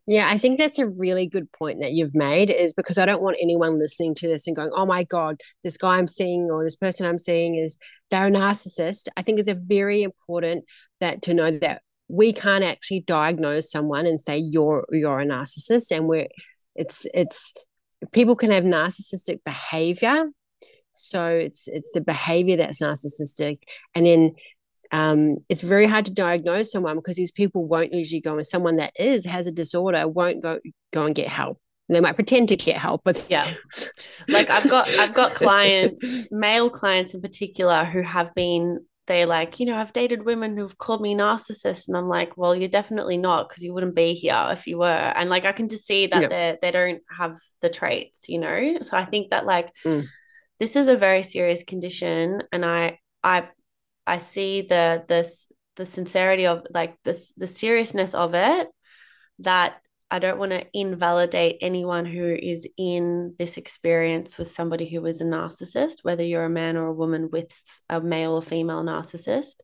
yeah, 0.07 0.29
I 0.31 0.37
think 0.37 0.59
that's 0.59 0.79
a 0.79 0.89
really 0.89 1.27
good 1.27 1.51
point 1.53 1.81
that 1.81 1.93
you've 1.93 2.15
made 2.15 2.51
is 2.51 2.75
because 2.75 2.99
I 2.99 3.07
don't 3.07 3.23
want 3.23 3.39
anyone 3.41 3.79
listening 3.79 4.15
to 4.17 4.29
this 4.29 4.47
and 4.47 4.55
going, 4.55 4.71
oh 4.75 4.85
my 4.85 5.05
God, 5.05 5.41
this 5.63 5.79
guy 5.79 5.97
I'm 5.97 6.09
seeing 6.09 6.51
or 6.51 6.63
this 6.63 6.77
person 6.77 7.07
I'm 7.07 7.19
seeing 7.19 7.57
is 7.57 7.79
they're 8.11 8.27
a 8.27 8.31
narcissist. 8.31 9.09
I 9.17 9.23
think 9.23 9.39
it's 9.39 9.49
a 9.49 9.55
very 9.55 10.03
important 10.03 10.65
that 11.01 11.23
to 11.23 11.35
know 11.35 11.51
that 11.51 11.83
we 12.09 12.35
can't 12.35 12.65
actually 12.65 13.01
diagnose 13.01 13.71
someone 13.71 14.05
and 14.05 14.21
say 14.21 14.37
you're 14.37 14.85
you're 14.93 15.21
a 15.21 15.27
narcissist 15.27 15.91
and 15.91 16.07
we're 16.07 16.29
it's 16.77 17.07
it's 17.15 17.55
people 18.13 18.37
can 18.37 18.51
have 18.51 18.65
narcissistic 18.65 19.41
behavior. 19.45 20.27
So 20.93 21.29
it's 21.29 21.67
it's 21.67 21.93
the 21.93 22.03
behavior 22.03 22.57
that's 22.57 22.83
narcissistic. 22.83 23.61
And 23.95 24.05
then 24.05 24.35
um, 24.95 25.39
it's 25.49 25.63
very 25.63 25.87
hard 25.87 26.07
to 26.07 26.13
diagnose 26.13 26.71
someone 26.71 26.95
because 26.95 27.17
these 27.17 27.33
people 27.33 27.67
won't 27.67 27.93
usually 27.93 28.21
go 28.21 28.37
and 28.37 28.47
someone 28.47 28.77
that 28.77 28.93
is 28.97 29.27
has 29.27 29.49
a 29.49 29.53
disorder 29.53 30.07
won't 30.07 30.41
go 30.41 30.61
go 30.93 31.05
and 31.05 31.17
get 31.17 31.29
help. 31.29 31.59
They 31.89 32.01
might 32.01 32.15
pretend 32.15 32.49
to 32.49 32.57
get 32.57 32.77
help 32.77 33.03
but 33.05 33.27
yeah. 33.29 33.53
Like 34.29 34.51
i've 34.51 34.71
got 34.71 34.89
i've 34.89 35.13
got 35.13 35.33
clients 35.33 36.29
male 36.31 36.71
clients 36.71 37.13
in 37.13 37.21
particular 37.21 37.85
who 37.85 38.03
have 38.03 38.35
been 38.35 38.81
they're 39.07 39.27
like 39.27 39.61
you 39.61 39.67
know 39.67 39.77
i've 39.77 39.93
dated 39.93 40.25
women 40.25 40.57
who've 40.57 40.79
called 40.79 41.03
me 41.03 41.15
narcissist 41.15 41.89
and 41.89 41.97
i'm 41.97 42.09
like 42.09 42.39
well 42.39 42.57
you're 42.57 42.71
definitely 42.71 43.19
not 43.19 43.49
because 43.49 43.63
you 43.63 43.75
wouldn't 43.75 43.95
be 43.95 44.15
here 44.15 44.49
if 44.53 44.67
you 44.67 44.79
were. 44.79 44.87
And 44.87 45.29
like 45.29 45.45
i 45.45 45.53
can 45.53 45.69
just 45.69 45.87
see 45.87 46.07
that 46.07 46.31
they 46.31 46.57
they 46.63 46.71
don't 46.71 47.03
have 47.19 47.37
the 47.61 47.69
traits 47.69 48.29
you 48.29 48.39
know? 48.39 48.79
So 48.81 48.97
i 48.97 49.05
think 49.05 49.31
that 49.31 49.45
like 49.45 49.71
mm. 49.85 50.07
this 50.59 50.77
is 50.77 50.89
a 50.89 50.97
very 50.97 51.23
serious 51.23 51.65
condition 51.65 52.43
and 52.51 52.65
i 52.65 52.99
i 53.23 53.47
I 54.07 54.19
see 54.19 54.63
the 54.63 55.05
this 55.09 55.47
the 55.77 55.87
sincerity 55.87 56.47
of 56.47 56.67
like 56.73 56.97
this 57.05 57.33
the 57.37 57.47
seriousness 57.47 58.15
of 58.15 58.35
it 58.35 58.69
that 59.41 59.81
I 60.11 60.21
don't 60.21 60.39
want 60.39 60.53
to 60.53 60.65
invalidate 60.73 61.59
anyone 61.61 62.05
who 62.05 62.37
is 62.41 62.69
in 62.77 63.35
this 63.39 63.57
experience 63.57 64.39
with 64.39 64.53
somebody 64.53 64.89
who 64.89 65.05
is 65.07 65.21
a 65.21 65.25
narcissist, 65.25 65.99
whether 66.03 66.23
you're 66.23 66.45
a 66.45 66.51
man 66.51 66.77
or 66.77 66.87
a 66.87 66.93
woman 66.93 67.31
with 67.33 67.51
a 67.89 68.01
male 68.01 68.35
or 68.35 68.43
female 68.43 68.85
narcissist. 68.85 69.57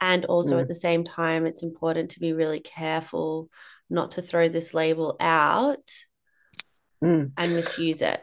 And 0.00 0.24
also 0.24 0.56
mm. 0.56 0.62
at 0.62 0.68
the 0.68 0.74
same 0.74 1.04
time, 1.04 1.46
it's 1.46 1.62
important 1.62 2.10
to 2.10 2.20
be 2.20 2.32
really 2.32 2.58
careful 2.58 3.48
not 3.88 4.12
to 4.12 4.22
throw 4.22 4.48
this 4.48 4.74
label 4.74 5.16
out 5.20 5.88
mm. 7.02 7.30
and 7.36 7.54
misuse 7.54 8.02
it. 8.02 8.22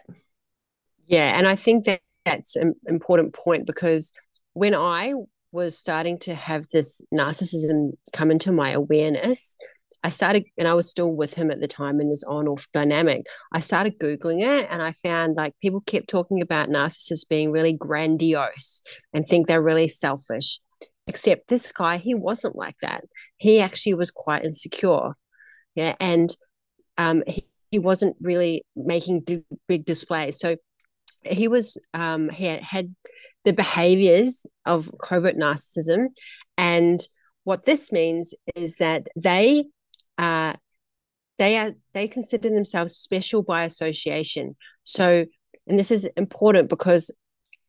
Yeah. 1.08 1.38
And 1.38 1.48
I 1.48 1.56
think 1.56 1.86
that 1.86 2.02
that's 2.26 2.56
an 2.56 2.76
important 2.88 3.34
point 3.34 3.68
because 3.68 4.12
when 4.54 4.76
I 4.76 5.14
was 5.54 5.78
starting 5.78 6.18
to 6.18 6.34
have 6.34 6.66
this 6.74 7.02
narcissism 7.14 7.92
come 8.12 8.32
into 8.32 8.52
my 8.52 8.72
awareness, 8.72 9.56
I 10.04 10.10
started, 10.10 10.44
and 10.58 10.68
I 10.68 10.74
was 10.74 10.90
still 10.90 11.14
with 11.14 11.36
him 11.36 11.50
at 11.52 11.62
the 11.62 11.68
time 11.68 12.02
in 12.02 12.10
this 12.10 12.24
on 12.24 12.48
off 12.48 12.68
dynamic. 12.74 13.26
I 13.54 13.62
started 13.62 14.00
Googling 14.00 14.42
it 14.42 14.68
and 14.70 14.82
I 14.82 14.92
found 14.92 15.38
like 15.38 15.54
people 15.62 15.80
kept 15.82 16.10
talking 16.10 16.42
about 16.42 16.70
narcissists 16.70 17.28
being 17.30 17.52
really 17.52 17.72
grandiose 17.72 18.82
and 19.14 19.26
think 19.26 19.48
they're 19.48 19.62
really 19.62 19.88
selfish. 19.88 20.60
Except 21.08 21.48
this 21.48 21.72
guy, 21.72 21.98
he 21.98 22.16
wasn't 22.16 22.56
like 22.56 22.78
that. 22.82 23.04
He 23.38 23.62
actually 23.62 23.94
was 23.94 24.12
quite 24.12 24.44
insecure. 24.44 25.14
Yeah. 25.76 25.96
And 26.00 26.36
um, 26.98 27.24
he, 27.28 27.46
he 27.72 27.80
wasn't 27.80 28.16
really 28.22 28.66
making 28.76 29.22
d- 29.22 29.44
big 29.68 29.86
displays. 29.86 30.40
So 30.40 30.58
he 31.26 31.48
was, 31.48 31.78
um, 31.94 32.30
he 32.30 32.46
had, 32.46 32.62
had 32.62 32.96
the 33.44 33.54
behaviors 33.54 34.46
of 34.66 34.92
covert 35.02 35.38
narcissism. 35.38 36.08
And 36.58 37.00
what 37.44 37.66
this 37.66 37.92
means 37.92 38.34
is 38.56 38.78
that 38.78 39.08
they 39.16 39.66
uh, 40.18 40.54
they 41.40 41.58
are 41.58 41.74
they 41.94 42.08
consider 42.08 42.50
themselves 42.50 42.96
special 42.96 43.44
by 43.44 43.64
association. 43.64 44.56
So, 44.84 45.26
and 45.68 45.80
this 45.80 45.92
is 45.92 46.06
important 46.16 46.70
because 46.70 47.12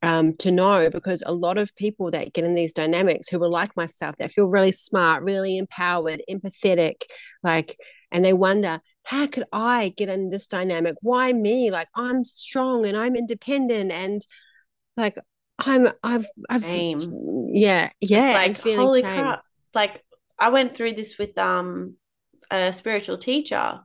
um, 0.02 0.34
to 0.36 0.52
know 0.52 0.90
because 0.90 1.22
a 1.24 1.32
lot 1.32 1.56
of 1.56 1.74
people 1.76 2.10
that 2.10 2.34
get 2.34 2.44
in 2.44 2.54
these 2.54 2.74
dynamics 2.74 3.28
who 3.28 3.42
are 3.42 3.48
like 3.48 3.74
myself, 3.74 4.14
that 4.18 4.30
feel 4.30 4.46
really 4.46 4.72
smart, 4.72 5.22
really 5.22 5.56
empowered, 5.56 6.22
empathetic, 6.30 6.96
like, 7.42 7.76
and 8.14 8.24
they 8.24 8.32
wonder, 8.32 8.80
how 9.02 9.26
could 9.26 9.44
I 9.52 9.92
get 9.96 10.08
in 10.08 10.30
this 10.30 10.46
dynamic? 10.46 10.94
Why 11.02 11.32
me? 11.32 11.70
Like, 11.70 11.88
I'm 11.94 12.24
strong 12.24 12.86
and 12.86 12.96
I'm 12.96 13.16
independent 13.16 13.92
and 13.92 14.24
like 14.96 15.18
I'm 15.58 15.88
I've 16.02 16.26
I've 16.48 16.64
shame. 16.64 16.98
yeah 17.52 17.90
yeah 18.00 18.44
it's 18.44 18.64
like 18.64 18.76
holy 18.76 19.02
shame. 19.02 19.20
crap 19.20 19.42
like 19.72 20.02
I 20.38 20.48
went 20.48 20.76
through 20.76 20.94
this 20.94 21.18
with 21.18 21.36
um 21.38 21.96
a 22.50 22.72
spiritual 22.72 23.18
teacher 23.18 23.80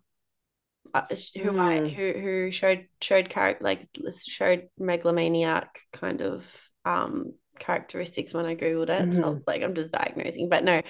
uh, 0.94 1.02
who 1.36 1.52
mm. 1.52 1.60
I 1.60 1.90
who 1.90 2.20
who 2.20 2.52
showed 2.52 2.88
showed 3.02 3.30
character 3.30 3.64
like 3.64 3.88
showed 4.28 4.70
megalomaniac 4.78 5.80
kind 5.94 6.22
of 6.22 6.52
um 6.86 7.34
characteristics 7.60 8.34
when 8.34 8.46
I 8.46 8.56
googled 8.56 8.90
it. 8.90 9.10
Mm-hmm. 9.10 9.20
So 9.20 9.42
like 9.46 9.62
I'm 9.62 9.76
just 9.76 9.92
diagnosing, 9.92 10.50
but 10.50 10.64
no, 10.64 10.82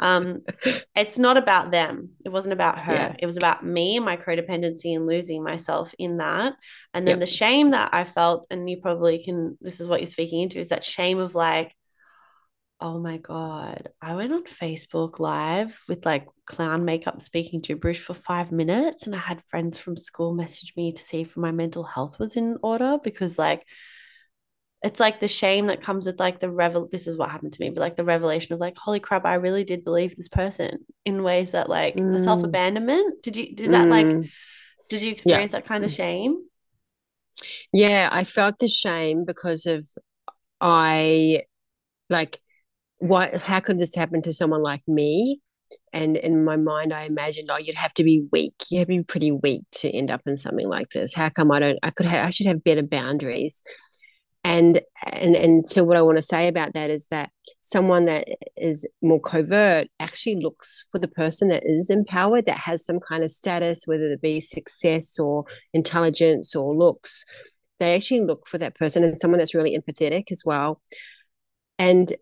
um, 0.00 0.42
it's 0.96 1.18
not 1.18 1.36
about 1.36 1.70
them. 1.70 2.10
It 2.24 2.30
wasn't 2.30 2.52
about 2.52 2.78
her. 2.78 2.94
Yeah. 2.94 3.16
It 3.18 3.26
was 3.26 3.36
about 3.36 3.64
me 3.64 3.96
and 3.96 4.04
my 4.04 4.16
codependency 4.16 4.94
and 4.94 5.06
losing 5.06 5.42
myself 5.42 5.94
in 5.98 6.18
that. 6.18 6.54
And 6.92 7.06
then 7.06 7.18
yep. 7.18 7.28
the 7.28 7.32
shame 7.32 7.70
that 7.72 7.90
I 7.92 8.04
felt, 8.04 8.46
and 8.50 8.68
you 8.68 8.80
probably 8.80 9.22
can. 9.22 9.58
This 9.60 9.80
is 9.80 9.86
what 9.86 10.00
you're 10.00 10.06
speaking 10.06 10.40
into 10.40 10.58
is 10.58 10.70
that 10.70 10.84
shame 10.84 11.18
of 11.18 11.34
like 11.34 11.74
Oh 12.80 12.98
my 12.98 13.16
God. 13.16 13.88
I 14.02 14.14
went 14.14 14.32
on 14.32 14.44
Facebook 14.44 15.18
Live 15.18 15.80
with 15.88 16.04
like 16.04 16.26
clown 16.44 16.84
makeup 16.84 17.22
speaking 17.22 17.60
gibberish 17.60 18.00
for 18.00 18.12
five 18.12 18.52
minutes. 18.52 19.06
And 19.06 19.14
I 19.14 19.20
had 19.20 19.42
friends 19.44 19.78
from 19.78 19.96
school 19.96 20.34
message 20.34 20.74
me 20.76 20.92
to 20.92 21.02
see 21.02 21.22
if 21.22 21.34
my 21.34 21.50
mental 21.50 21.84
health 21.84 22.18
was 22.18 22.36
in 22.36 22.58
order 22.62 22.98
because, 23.02 23.38
like, 23.38 23.64
it's 24.84 25.00
like 25.00 25.18
the 25.18 25.26
shame 25.26 25.66
that 25.66 25.80
comes 25.80 26.04
with 26.04 26.20
like 26.20 26.40
the 26.40 26.50
revel 26.50 26.88
this 26.92 27.06
is 27.06 27.16
what 27.16 27.30
happened 27.30 27.54
to 27.54 27.60
me 27.60 27.70
but 27.70 27.80
like 27.80 27.96
the 27.96 28.04
revelation 28.04 28.52
of 28.52 28.60
like 28.60 28.76
holy 28.76 29.00
crap 29.00 29.24
i 29.24 29.34
really 29.34 29.64
did 29.64 29.82
believe 29.82 30.14
this 30.14 30.28
person 30.28 30.78
in 31.04 31.22
ways 31.22 31.52
that 31.52 31.68
like 31.68 31.96
mm. 31.96 32.12
the 32.12 32.22
self-abandonment 32.22 33.22
did 33.22 33.34
you 33.34 33.54
is 33.58 33.70
that 33.70 33.88
like 33.88 34.06
mm. 34.06 34.30
did 34.88 35.02
you 35.02 35.10
experience 35.10 35.52
yeah. 35.52 35.58
that 35.58 35.66
kind 35.66 35.84
of 35.84 35.90
shame 35.90 36.36
yeah 37.72 38.08
i 38.12 38.22
felt 38.22 38.58
the 38.58 38.68
shame 38.68 39.24
because 39.24 39.66
of 39.66 39.88
i 40.60 41.40
like 42.10 42.38
what 42.98 43.34
how 43.34 43.60
could 43.60 43.78
this 43.78 43.94
happen 43.94 44.20
to 44.22 44.32
someone 44.32 44.62
like 44.62 44.82
me 44.86 45.40
and 45.92 46.16
in 46.18 46.44
my 46.44 46.56
mind 46.56 46.92
i 46.92 47.04
imagined 47.04 47.48
oh 47.50 47.58
you'd 47.58 47.74
have 47.74 47.94
to 47.94 48.04
be 48.04 48.26
weak 48.30 48.54
you 48.70 48.78
have 48.78 48.86
to 48.86 48.98
be 48.98 49.02
pretty 49.02 49.32
weak 49.32 49.62
to 49.72 49.90
end 49.90 50.10
up 50.10 50.20
in 50.26 50.36
something 50.36 50.68
like 50.68 50.90
this 50.90 51.14
how 51.14 51.28
come 51.30 51.50
i 51.50 51.58
don't 51.58 51.78
i 51.82 51.90
could 51.90 52.06
have 52.06 52.26
i 52.26 52.30
should 52.30 52.46
have 52.46 52.62
better 52.62 52.82
boundaries 52.82 53.62
and 54.44 54.80
and 55.12 55.34
and 55.34 55.68
so 55.68 55.82
what 55.82 55.96
i 55.96 56.02
want 56.02 56.16
to 56.16 56.22
say 56.22 56.46
about 56.48 56.74
that 56.74 56.90
is 56.90 57.08
that 57.08 57.30
someone 57.60 58.04
that 58.04 58.28
is 58.56 58.86
more 59.02 59.20
covert 59.20 59.88
actually 59.98 60.36
looks 60.36 60.84
for 60.90 60.98
the 60.98 61.08
person 61.08 61.48
that 61.48 61.62
is 61.64 61.90
empowered 61.90 62.46
that 62.46 62.58
has 62.58 62.84
some 62.84 63.00
kind 63.00 63.24
of 63.24 63.30
status 63.30 63.84
whether 63.86 64.04
it 64.12 64.20
be 64.20 64.40
success 64.40 65.18
or 65.18 65.44
intelligence 65.72 66.54
or 66.54 66.74
looks. 66.74 67.24
They 67.80 67.94
actually 67.94 68.22
look 68.22 68.46
for 68.46 68.58
that 68.58 68.74
person 68.74 69.04
and 69.04 69.18
someone 69.18 69.38
that's 69.38 69.54
really 69.54 69.76
empathetic 69.76 70.30
as 70.30 70.42
well. 70.44 70.80
And 71.78 72.12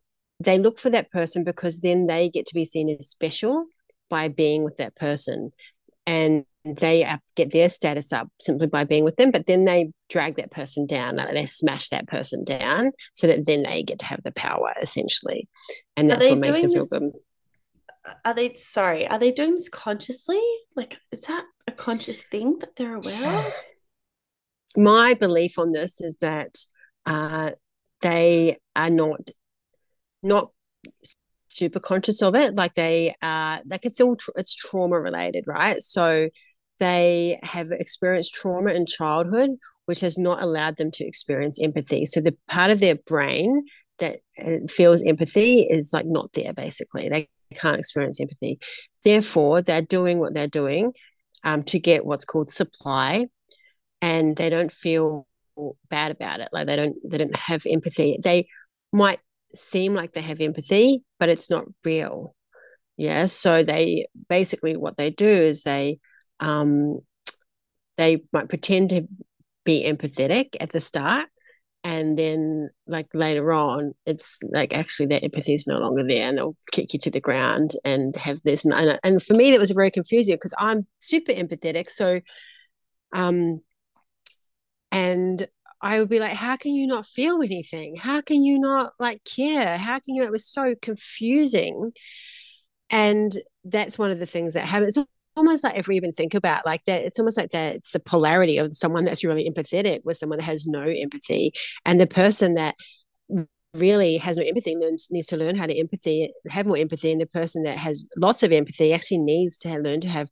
they 0.41 0.59
look 0.59 0.79
for 0.79 0.91
that 0.91 1.11
person 1.11 1.45
because 1.45 1.81
then 1.81 2.07
they 2.07 2.29
get 2.29 2.47
to 2.47 2.55
be 2.55 2.65
seen 2.65 2.89
as 2.89 3.09
special 3.09 3.67
by 4.09 4.29
being 4.29 4.65
with 4.65 4.77
that 4.79 4.97
person. 4.97 5.53
And 6.07 6.45
they 6.65 7.05
get 7.35 7.51
their 7.51 7.69
status 7.69 8.13
up 8.13 8.29
simply 8.41 8.69
by 8.69 8.85
being 8.85 9.03
with 9.03 9.17
them 9.17 9.33
but 9.33 9.47
then 9.47 9.65
they 9.65 9.91
drag 10.09 10.37
that 10.37 10.51
person 10.51 10.87
down 10.87 11.17
they 11.17 11.47
smash 11.47 11.89
that 11.89 12.07
person 12.07 12.45
down 12.45 12.93
so 13.15 13.27
that 13.27 13.47
then 13.47 13.63
they 13.63 13.83
get 13.83 13.99
to 13.99 14.07
have 14.07 14.23
the 14.23 14.33
power 14.33 14.73
essentially. 14.81 15.49
And 15.97 16.09
that's 16.09 16.29
what 16.29 16.39
makes 16.39 16.61
them 16.61 16.71
feel 16.71 16.87
good. 16.87 17.13
Are 18.25 18.35
they 18.35 18.55
sorry 18.55 19.07
are 19.07 19.19
they 19.19 19.33
doing 19.33 19.55
this 19.55 19.69
consciously? 19.69 20.43
Like 20.77 20.99
is 21.11 21.23
that 21.23 21.45
a 21.67 21.73
conscious 21.73 22.23
thing 22.23 22.59
that 22.61 22.77
they're 22.77 22.97
aware 22.97 23.47
of? 23.47 23.53
My 24.77 25.15
belief 25.15 25.59
on 25.59 25.73
this 25.73 26.01
is 26.01 26.19
that 26.19 26.57
uh, 27.05 27.51
they 28.01 28.59
are 28.75 28.91
not 28.91 29.31
not 30.23 30.51
super 31.49 31.81
conscious 31.81 32.23
of 32.23 32.35
it. 32.35 32.55
Like 32.55 32.75
they 32.75 33.15
uh 33.23 33.59
like 33.67 33.85
it's 33.85 34.01
all 34.01 34.17
it's 34.37 34.55
trauma 34.55 34.99
related 34.99 35.45
right? 35.47 35.81
So 35.81 36.29
they 36.83 37.39
have 37.43 37.71
experienced 37.71 38.35
trauma 38.35 38.73
in 38.73 38.87
childhood 38.87 39.51
which 39.87 40.01
has 40.01 40.17
not 40.19 40.43
allowed 40.43 40.77
them 40.77 40.91
to 40.91 41.05
experience 41.05 41.61
empathy 41.63 42.05
so 42.07 42.21
the 42.21 42.37
part 42.49 42.71
of 42.71 42.81
their 42.81 42.97
brain 43.07 43.63
that 43.99 44.19
uh, 44.45 44.59
feels 44.69 45.05
empathy 45.05 45.63
is 45.63 45.93
like 45.93 46.07
not 46.07 46.33
there 46.33 46.53
basically 46.53 47.09
they 47.09 47.29
can't 47.55 47.79
experience 47.79 48.21
empathy 48.21 48.59
therefore 49.05 49.63
they're 49.63 49.83
doing 49.83 50.19
what 50.19 50.35
they're 50.35 50.47
doing 50.47 50.93
um, 51.45 51.63
to 51.63 51.79
get 51.79 52.05
what's 52.05 52.25
called 52.25 52.51
supply 52.51 53.27
and 54.01 54.37
they 54.37 54.51
don't 54.51 54.73
feel 54.73 55.27
bad 55.91 56.11
about 56.11 56.41
it 56.41 56.49
like 56.53 56.67
they 56.67 56.77
don't 56.77 56.97
they 57.05 57.19
don't 57.19 57.37
have 57.37 57.63
empathy 57.67 58.19
they 58.23 58.47
might 58.93 59.21
seem 59.55 59.95
like 59.95 60.13
they 60.13 60.21
have 60.21 60.41
empathy, 60.41 61.03
but 61.19 61.29
it's 61.29 61.51
not 61.51 61.65
real. 61.85 62.35
Yeah. 62.97 63.27
So 63.27 63.63
they 63.63 64.07
basically 64.29 64.77
what 64.77 64.97
they 64.97 65.11
do 65.11 65.29
is 65.29 65.63
they 65.63 65.99
um 66.43 66.99
they 67.97 68.23
might 68.33 68.49
pretend 68.49 68.91
to 68.91 69.07
be 69.65 69.85
empathetic 69.87 70.57
at 70.61 70.71
the 70.71 70.81
start 70.81 71.29
and 71.85 72.17
then 72.19 72.69
like 72.87 73.07
later 73.15 73.53
on 73.53 73.93
it's 74.07 74.41
like 74.53 74.75
actually 74.75 75.07
that 75.07 75.25
empathy 75.25 75.55
is 75.55 75.67
no 75.67 75.79
longer 75.79 76.05
there 76.07 76.29
and 76.29 76.37
they'll 76.37 76.57
kick 76.71 76.93
you 76.93 76.99
to 76.99 77.11
the 77.11 77.21
ground 77.21 77.71
and 77.85 78.15
have 78.17 78.39
this 78.45 78.65
and, 78.65 78.99
and 79.03 79.23
for 79.23 79.35
me 79.35 79.51
that 79.51 79.61
was 79.61 79.71
very 79.71 79.91
confusing 79.91 80.35
because 80.35 80.55
i'm 80.59 80.87
super 80.99 81.33
empathetic 81.33 81.89
so 81.89 82.21
um 83.15 83.61
and 84.91 85.49
I 85.83 85.99
would 85.99 86.09
be 86.09 86.21
like, 86.21 86.35
how 86.35 86.57
can 86.57 86.75
you 86.75 86.87
not 86.87 87.07
feel 87.07 87.43
anything? 87.43 87.97
How 87.97 88.21
can 88.21 88.45
you 88.45 88.59
not 88.61 88.93
like 89.01 89.25
care? 89.25 89.77
How 89.77 89.99
can 89.99 90.15
you? 90.15 90.23
It 90.23 90.31
was 90.31 90.47
so 90.47 90.77
confusing. 90.81 91.93
And 92.91 93.33
that's 93.65 93.99
one 93.99 94.13
of 94.13 94.21
the 94.21 94.27
things 94.27 94.55
that 94.55 94.67
happens. 94.67 94.97
Almost 95.35 95.65
like 95.65 95.79
if 95.79 95.89
we 95.89 95.97
even 95.97 96.13
think 96.13 96.35
about 96.35 96.67
like 96.67 96.85
that, 96.87 97.03
it's 97.03 97.19
almost 97.19 97.39
like 97.39 97.51
that 97.53 97.77
it's 97.77 97.93
the 97.93 98.01
polarity 98.01 98.59
of 98.59 98.77
someone 98.77 99.05
that's 99.05 99.25
really 99.25 99.49
empathetic 99.49 100.01
with 100.05 100.19
someone 100.19 100.39
that 100.39 100.45
has 100.45 100.67
no 100.67 100.83
empathy. 100.83 101.53
And 101.87 101.99
the 101.99 102.07
person 102.07 102.55
that 102.55 102.75
really 103.75 104.19
has 104.19 104.37
no 104.37 104.43
empathy 104.45 104.75
needs 104.75 105.27
to 105.29 105.37
learn 105.37 105.57
how 105.57 105.67
to 105.67 105.79
empathy, 105.79 106.33
have 106.51 106.67
more 106.67 106.77
empathy. 106.77 107.11
And 107.13 107.21
the 107.21 107.27
person 107.27 107.63
that 107.63 107.79
has 107.79 108.07
lots 108.17 108.43
of 108.43 108.53
empathy 108.53 108.93
actually 108.93 109.19
needs 109.19 109.57
to 109.59 109.79
learn 109.79 110.01
to 110.03 110.09
have 110.09 110.29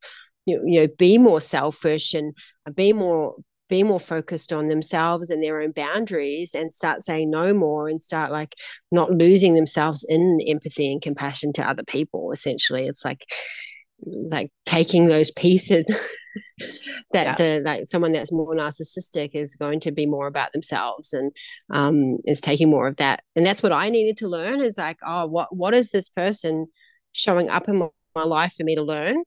you 0.47 0.81
know, 0.81 0.89
be 0.99 1.19
more 1.19 1.41
selfish 1.41 2.15
and 2.15 2.35
be 2.75 2.93
more 2.93 3.37
be 3.69 3.85
more 3.85 4.01
focused 4.01 4.53
on 4.53 4.67
themselves 4.67 5.31
and 5.31 5.45
their 5.45 5.61
own 5.61 5.71
boundaries 5.71 6.57
and 6.57 6.75
start 6.75 7.05
saying 7.05 7.31
no 7.31 7.55
more 7.55 7.89
and 7.89 8.03
start 8.03 8.33
like 8.33 8.57
not 8.91 9.13
losing 9.13 9.55
themselves 9.55 10.05
in 10.09 10.41
empathy 10.49 10.91
and 10.91 11.01
compassion 11.01 11.53
to 11.53 11.63
other 11.63 11.85
people 11.85 12.33
essentially 12.33 12.89
it's 12.89 13.05
like 13.05 13.25
like 14.05 14.51
taking 14.65 15.07
those 15.07 15.31
pieces 15.33 15.89
that 17.13 17.27
yeah. 17.27 17.35
the 17.35 17.63
like 17.65 17.85
someone 17.87 18.13
that's 18.13 18.33
more 18.33 18.55
narcissistic 18.55 19.31
is 19.35 19.57
going 19.57 19.81
to 19.81 19.93
be 19.93 20.07
more 20.07 20.27
about 20.27 20.53
themselves 20.53 21.13
and 21.13 21.33
um 21.71 22.19
is 22.25 22.41
taking 22.41 22.71
more 22.71 22.87
of 22.87 22.97
that 22.97 23.23
and 23.35 23.45
that's 23.45 23.63
what 23.63 23.73
i 23.73 23.89
needed 23.89 24.17
to 24.17 24.29
learn 24.29 24.61
is 24.61 24.79
like 24.79 24.99
oh 25.05 25.27
what 25.27 25.55
what 25.55 25.75
is 25.75 25.91
this 25.91 26.09
person 26.09 26.67
showing 27.13 27.51
up 27.51 27.69
in 27.69 27.77
my, 27.77 27.89
my 28.15 28.25
life 28.25 28.53
for 28.53 28.65
me 28.65 28.75
to 28.75 28.83
learn 28.83 29.23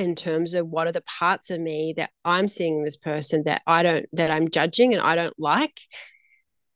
in 0.00 0.14
terms 0.14 0.54
of 0.54 0.66
what 0.66 0.86
are 0.86 0.92
the 0.92 1.02
parts 1.02 1.50
of 1.50 1.60
me 1.60 1.92
that 1.94 2.10
I'm 2.24 2.48
seeing 2.48 2.84
this 2.84 2.96
person 2.96 3.42
that 3.44 3.60
I 3.66 3.82
don't 3.82 4.06
that 4.14 4.30
I'm 4.30 4.48
judging 4.48 4.94
and 4.94 5.02
I 5.02 5.14
don't 5.14 5.38
like 5.38 5.78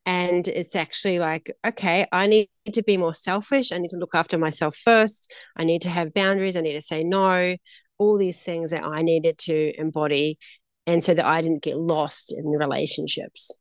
and 0.07 0.49
it's 0.49 0.77
actually 0.77 1.19
like 1.19 1.51
okay 1.67 2.07
I 2.13 2.27
need 2.27 2.49
to 2.73 2.83
be 2.83 2.97
more 2.97 3.15
selfish. 3.15 3.73
I 3.73 3.79
need 3.79 3.91
to 3.91 3.99
look 3.99 4.15
after 4.15 4.39
myself 4.39 4.77
first. 4.77 5.33
I 5.57 5.65
need 5.65 5.83
to 5.83 5.91
have 5.91 6.15
boundaries. 6.15 6.57
I 6.57 6.61
need 6.61 6.75
to 6.75 6.83
say 6.83 7.05
no. 7.05 7.57
All 7.99 8.19
these 8.19 8.43
things 8.43 8.71
that 8.71 8.85
I 8.85 9.03
needed 9.03 9.39
to 9.41 9.73
embody 9.79 10.39
and 10.87 11.03
so 11.03 11.15
that 11.15 11.25
I 11.25 11.41
didn't 11.41 11.63
get 11.63 11.79
lost 11.79 12.33
in 12.33 12.51
the 12.51 12.59
relationships. 12.59 13.57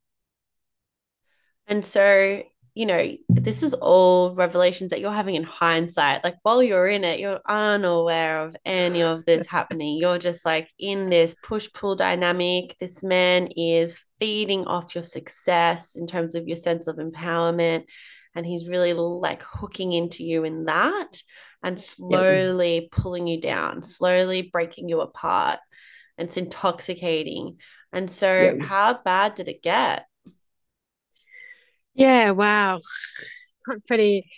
And 1.68 1.86
so 1.86 2.44
you 2.76 2.88
know, 2.88 3.16
this 3.30 3.62
is 3.62 3.76
all 3.76 4.34
revelations 4.34 4.90
that 4.90 5.00
you're 5.00 5.12
having 5.12 5.36
in 5.36 5.44
hindsight. 5.44 6.24
Like 6.24 6.38
while 6.42 6.64
you're 6.64 6.88
in 6.88 7.04
it, 7.04 7.20
you're 7.20 7.40
unaware 7.48 8.42
of 8.42 8.56
any 8.66 9.04
of 9.04 9.26
this 9.26 9.46
happening. 9.50 9.98
You're 9.98 10.18
just 10.18 10.44
like 10.44 10.70
in 10.80 11.10
this 11.10 11.36
push 11.44 11.70
pull 11.72 11.96
dynamic. 11.96 12.76
This 12.80 13.04
man 13.04 13.48
is 13.56 14.02
feeding 14.20 14.66
off 14.66 14.96
your 14.96 15.04
success 15.04 15.96
in 15.96 16.08
terms 16.08 16.34
of 16.34 16.48
your 16.48 16.58
sense 16.58 16.88
of 16.88 16.96
empowerment. 16.96 17.84
And 18.36 18.46
he's 18.46 18.70
really 18.70 18.94
like 18.94 19.44
hooking 19.44 19.94
into 19.94 20.24
you 20.24 20.44
in 20.44 20.66
that 20.66 21.22
and 21.62 21.80
slowly 21.80 22.82
yep. 22.82 22.92
pulling 22.92 23.28
you 23.28 23.40
down, 23.40 23.84
slowly 23.84 24.42
breaking 24.42 24.90
you 24.90 25.02
apart. 25.02 25.60
And 26.18 26.28
it's 26.28 26.38
intoxicating. 26.38 27.58
And 27.92 28.10
so, 28.10 28.34
yep. 28.34 28.62
how 28.62 29.00
bad 29.06 29.36
did 29.36 29.48
it 29.48 29.62
get? 29.62 30.06
Yeah, 31.96 32.32
wow. 32.32 32.80
pretty 33.88 34.30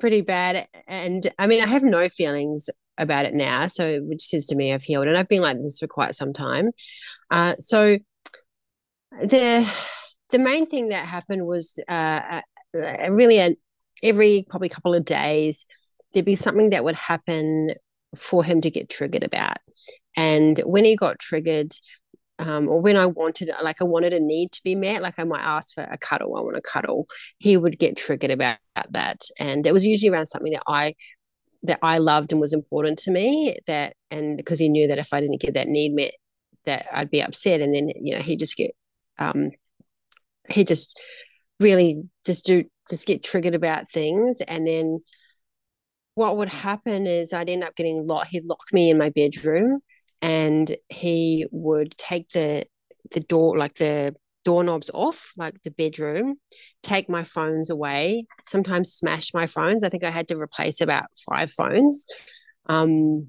pretty 0.00 0.22
bad. 0.22 0.66
And 0.86 1.30
I 1.38 1.46
mean, 1.46 1.62
I 1.62 1.66
have 1.66 1.82
no 1.82 2.08
feelings 2.08 2.70
about 2.98 3.24
it 3.24 3.34
now. 3.34 3.66
So, 3.66 4.00
which 4.02 4.22
says 4.22 4.46
to 4.48 4.56
me, 4.56 4.72
I've 4.72 4.82
healed, 4.82 5.06
and 5.06 5.16
I've 5.16 5.28
been 5.28 5.42
like 5.42 5.58
this 5.58 5.78
for 5.78 5.86
quite 5.86 6.14
some 6.14 6.32
time. 6.32 6.70
Uh, 7.30 7.54
so, 7.58 7.98
the 9.20 9.72
the 10.30 10.38
main 10.38 10.66
thing 10.66 10.88
that 10.90 11.06
happened 11.06 11.46
was 11.46 11.78
uh, 11.88 12.40
uh 12.74 13.10
really 13.10 13.38
a, 13.38 13.54
every 14.02 14.46
probably 14.48 14.68
couple 14.68 14.94
of 14.94 15.04
days 15.04 15.66
there'd 16.12 16.24
be 16.24 16.36
something 16.36 16.70
that 16.70 16.84
would 16.84 16.94
happen 16.94 17.70
for 18.16 18.42
him 18.42 18.60
to 18.60 18.70
get 18.70 18.88
triggered 18.88 19.22
about. 19.22 19.58
And 20.16 20.58
when 20.60 20.84
he 20.84 20.96
got 20.96 21.18
triggered, 21.18 21.72
um, 22.40 22.68
or 22.68 22.80
when 22.80 22.96
I 22.96 23.04
wanted, 23.04 23.50
like 23.62 23.82
I 23.82 23.84
wanted 23.84 24.14
a 24.14 24.18
need 24.18 24.52
to 24.52 24.62
be 24.64 24.74
met, 24.74 25.02
like 25.02 25.18
I 25.18 25.24
might 25.24 25.42
ask 25.42 25.74
for 25.74 25.84
a 25.84 25.98
cuddle, 25.98 26.36
I 26.36 26.40
want 26.40 26.56
a 26.56 26.62
cuddle, 26.62 27.06
he 27.36 27.58
would 27.58 27.78
get 27.78 27.98
triggered 27.98 28.30
about 28.30 28.58
that. 28.90 29.20
And 29.38 29.66
it 29.66 29.74
was 29.74 29.84
usually 29.84 30.10
around 30.10 30.26
something 30.26 30.52
that 30.52 30.62
I 30.66 30.94
that 31.64 31.78
I 31.82 31.98
loved 31.98 32.32
and 32.32 32.40
was 32.40 32.54
important 32.54 32.98
to 33.00 33.10
me. 33.10 33.56
That 33.66 33.94
and 34.10 34.38
because 34.38 34.58
he 34.58 34.70
knew 34.70 34.88
that 34.88 34.96
if 34.96 35.12
I 35.12 35.20
didn't 35.20 35.42
get 35.42 35.52
that 35.52 35.68
need 35.68 35.92
met, 35.92 36.12
that 36.64 36.86
I'd 36.90 37.10
be 37.10 37.22
upset. 37.22 37.60
And 37.60 37.74
then 37.74 37.90
you 38.00 38.14
know 38.14 38.22
he 38.22 38.36
just 38.36 38.56
get 38.56 38.70
um, 39.18 39.50
he 40.48 40.64
just 40.64 40.98
really 41.60 42.02
just 42.24 42.46
do 42.46 42.64
just 42.88 43.06
get 43.06 43.22
triggered 43.22 43.54
about 43.54 43.90
things, 43.90 44.40
and 44.48 44.66
then 44.66 45.00
what 46.14 46.38
would 46.38 46.48
happen 46.48 47.06
is 47.06 47.34
I'd 47.34 47.50
end 47.50 47.64
up 47.64 47.76
getting 47.76 48.06
locked. 48.06 48.30
He'd 48.30 48.44
lock 48.44 48.64
me 48.72 48.88
in 48.88 48.96
my 48.96 49.10
bedroom, 49.10 49.80
and 50.22 50.76
he 50.88 51.46
would 51.50 51.96
take 51.96 52.30
the 52.30 52.64
the 53.12 53.20
door 53.20 53.56
like 53.56 53.74
the 53.74 54.14
doorknobs 54.44 54.90
off, 54.94 55.32
like 55.36 55.62
the 55.62 55.70
bedroom, 55.70 56.36
take 56.82 57.08
my 57.08 57.24
phones 57.24 57.70
away, 57.70 58.26
sometimes 58.44 58.92
smash 58.92 59.34
my 59.34 59.46
phones. 59.46 59.84
I 59.84 59.88
think 59.88 60.04
I 60.04 60.10
had 60.10 60.28
to 60.28 60.38
replace 60.38 60.80
about 60.80 61.06
five 61.28 61.50
phones. 61.50 62.06
Um, 62.66 63.28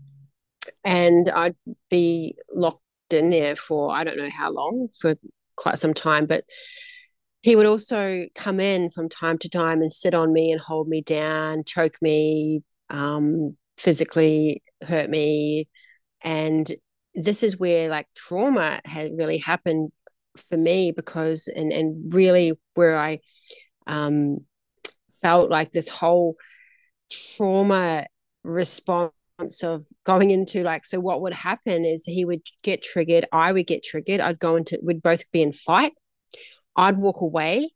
and 0.85 1.27
I'd 1.29 1.55
be 1.89 2.35
locked 2.53 2.81
in 3.11 3.29
there 3.29 3.55
for 3.55 3.93
I 3.93 4.03
don't 4.03 4.17
know 4.17 4.29
how 4.29 4.51
long, 4.51 4.89
for 4.99 5.15
quite 5.55 5.77
some 5.77 5.93
time. 5.93 6.25
But 6.25 6.45
he 7.41 7.55
would 7.55 7.65
also 7.65 8.27
come 8.35 8.59
in 8.59 8.89
from 8.89 9.09
time 9.09 9.37
to 9.39 9.49
time 9.49 9.81
and 9.81 9.91
sit 9.91 10.13
on 10.13 10.31
me 10.31 10.51
and 10.51 10.61
hold 10.61 10.87
me 10.87 11.01
down, 11.01 11.63
choke 11.65 11.97
me, 12.01 12.61
um, 12.89 13.57
physically 13.77 14.61
hurt 14.83 15.09
me. 15.09 15.67
And 16.23 16.71
this 17.13 17.43
is 17.43 17.59
where 17.59 17.89
like 17.89 18.07
trauma 18.15 18.79
had 18.85 19.11
really 19.17 19.37
happened 19.37 19.91
for 20.49 20.57
me 20.57 20.91
because 20.91 21.47
and 21.47 21.73
and 21.73 22.13
really 22.13 22.53
where 22.75 22.97
I 22.97 23.19
um 23.87 24.37
felt 25.21 25.49
like 25.49 25.71
this 25.71 25.89
whole 25.89 26.35
trauma 27.11 28.05
response 28.43 29.11
of 29.63 29.83
going 30.05 30.31
into 30.31 30.63
like 30.63 30.85
so 30.85 30.99
what 30.99 31.21
would 31.21 31.33
happen 31.33 31.83
is 31.85 32.05
he 32.05 32.25
would 32.25 32.41
get 32.61 32.83
triggered 32.83 33.25
i 33.31 33.51
would 33.51 33.65
get 33.65 33.83
triggered 33.83 34.21
i'd 34.21 34.39
go 34.39 34.55
into 34.55 34.79
we'd 34.83 35.01
both 35.01 35.29
be 35.31 35.41
in 35.41 35.51
fight 35.51 35.93
i'd 36.75 36.97
walk 36.97 37.21
away 37.21 37.67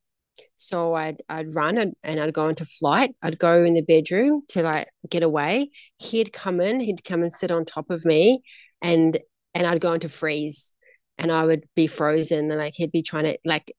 so 0.57 0.93
I'd 0.93 1.21
I'd 1.29 1.53
run 1.53 1.77
and, 1.77 1.95
and 2.03 2.19
I'd 2.19 2.33
go 2.33 2.47
into 2.47 2.65
flight. 2.65 3.15
I'd 3.21 3.39
go 3.39 3.63
in 3.63 3.73
the 3.73 3.81
bedroom 3.81 4.43
to 4.49 4.63
like 4.63 4.87
get 5.09 5.23
away. 5.23 5.69
He'd 5.97 6.33
come 6.33 6.61
in, 6.61 6.79
he'd 6.79 7.03
come 7.03 7.21
and 7.23 7.31
sit 7.31 7.51
on 7.51 7.65
top 7.65 7.89
of 7.89 8.05
me 8.05 8.41
and 8.81 9.17
and 9.53 9.67
I'd 9.67 9.81
go 9.81 9.93
into 9.93 10.09
freeze 10.09 10.73
and 11.17 11.31
I 11.31 11.45
would 11.45 11.65
be 11.75 11.87
frozen 11.87 12.51
and 12.51 12.59
like 12.59 12.73
he'd 12.75 12.91
be 12.91 13.01
trying 13.01 13.25
to 13.25 13.37
like 13.45 13.73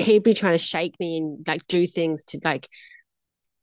he'd 0.00 0.22
be 0.22 0.34
trying 0.34 0.54
to 0.54 0.58
shake 0.58 0.94
me 0.98 1.18
and 1.18 1.46
like 1.46 1.66
do 1.68 1.86
things 1.86 2.24
to 2.24 2.40
like 2.44 2.68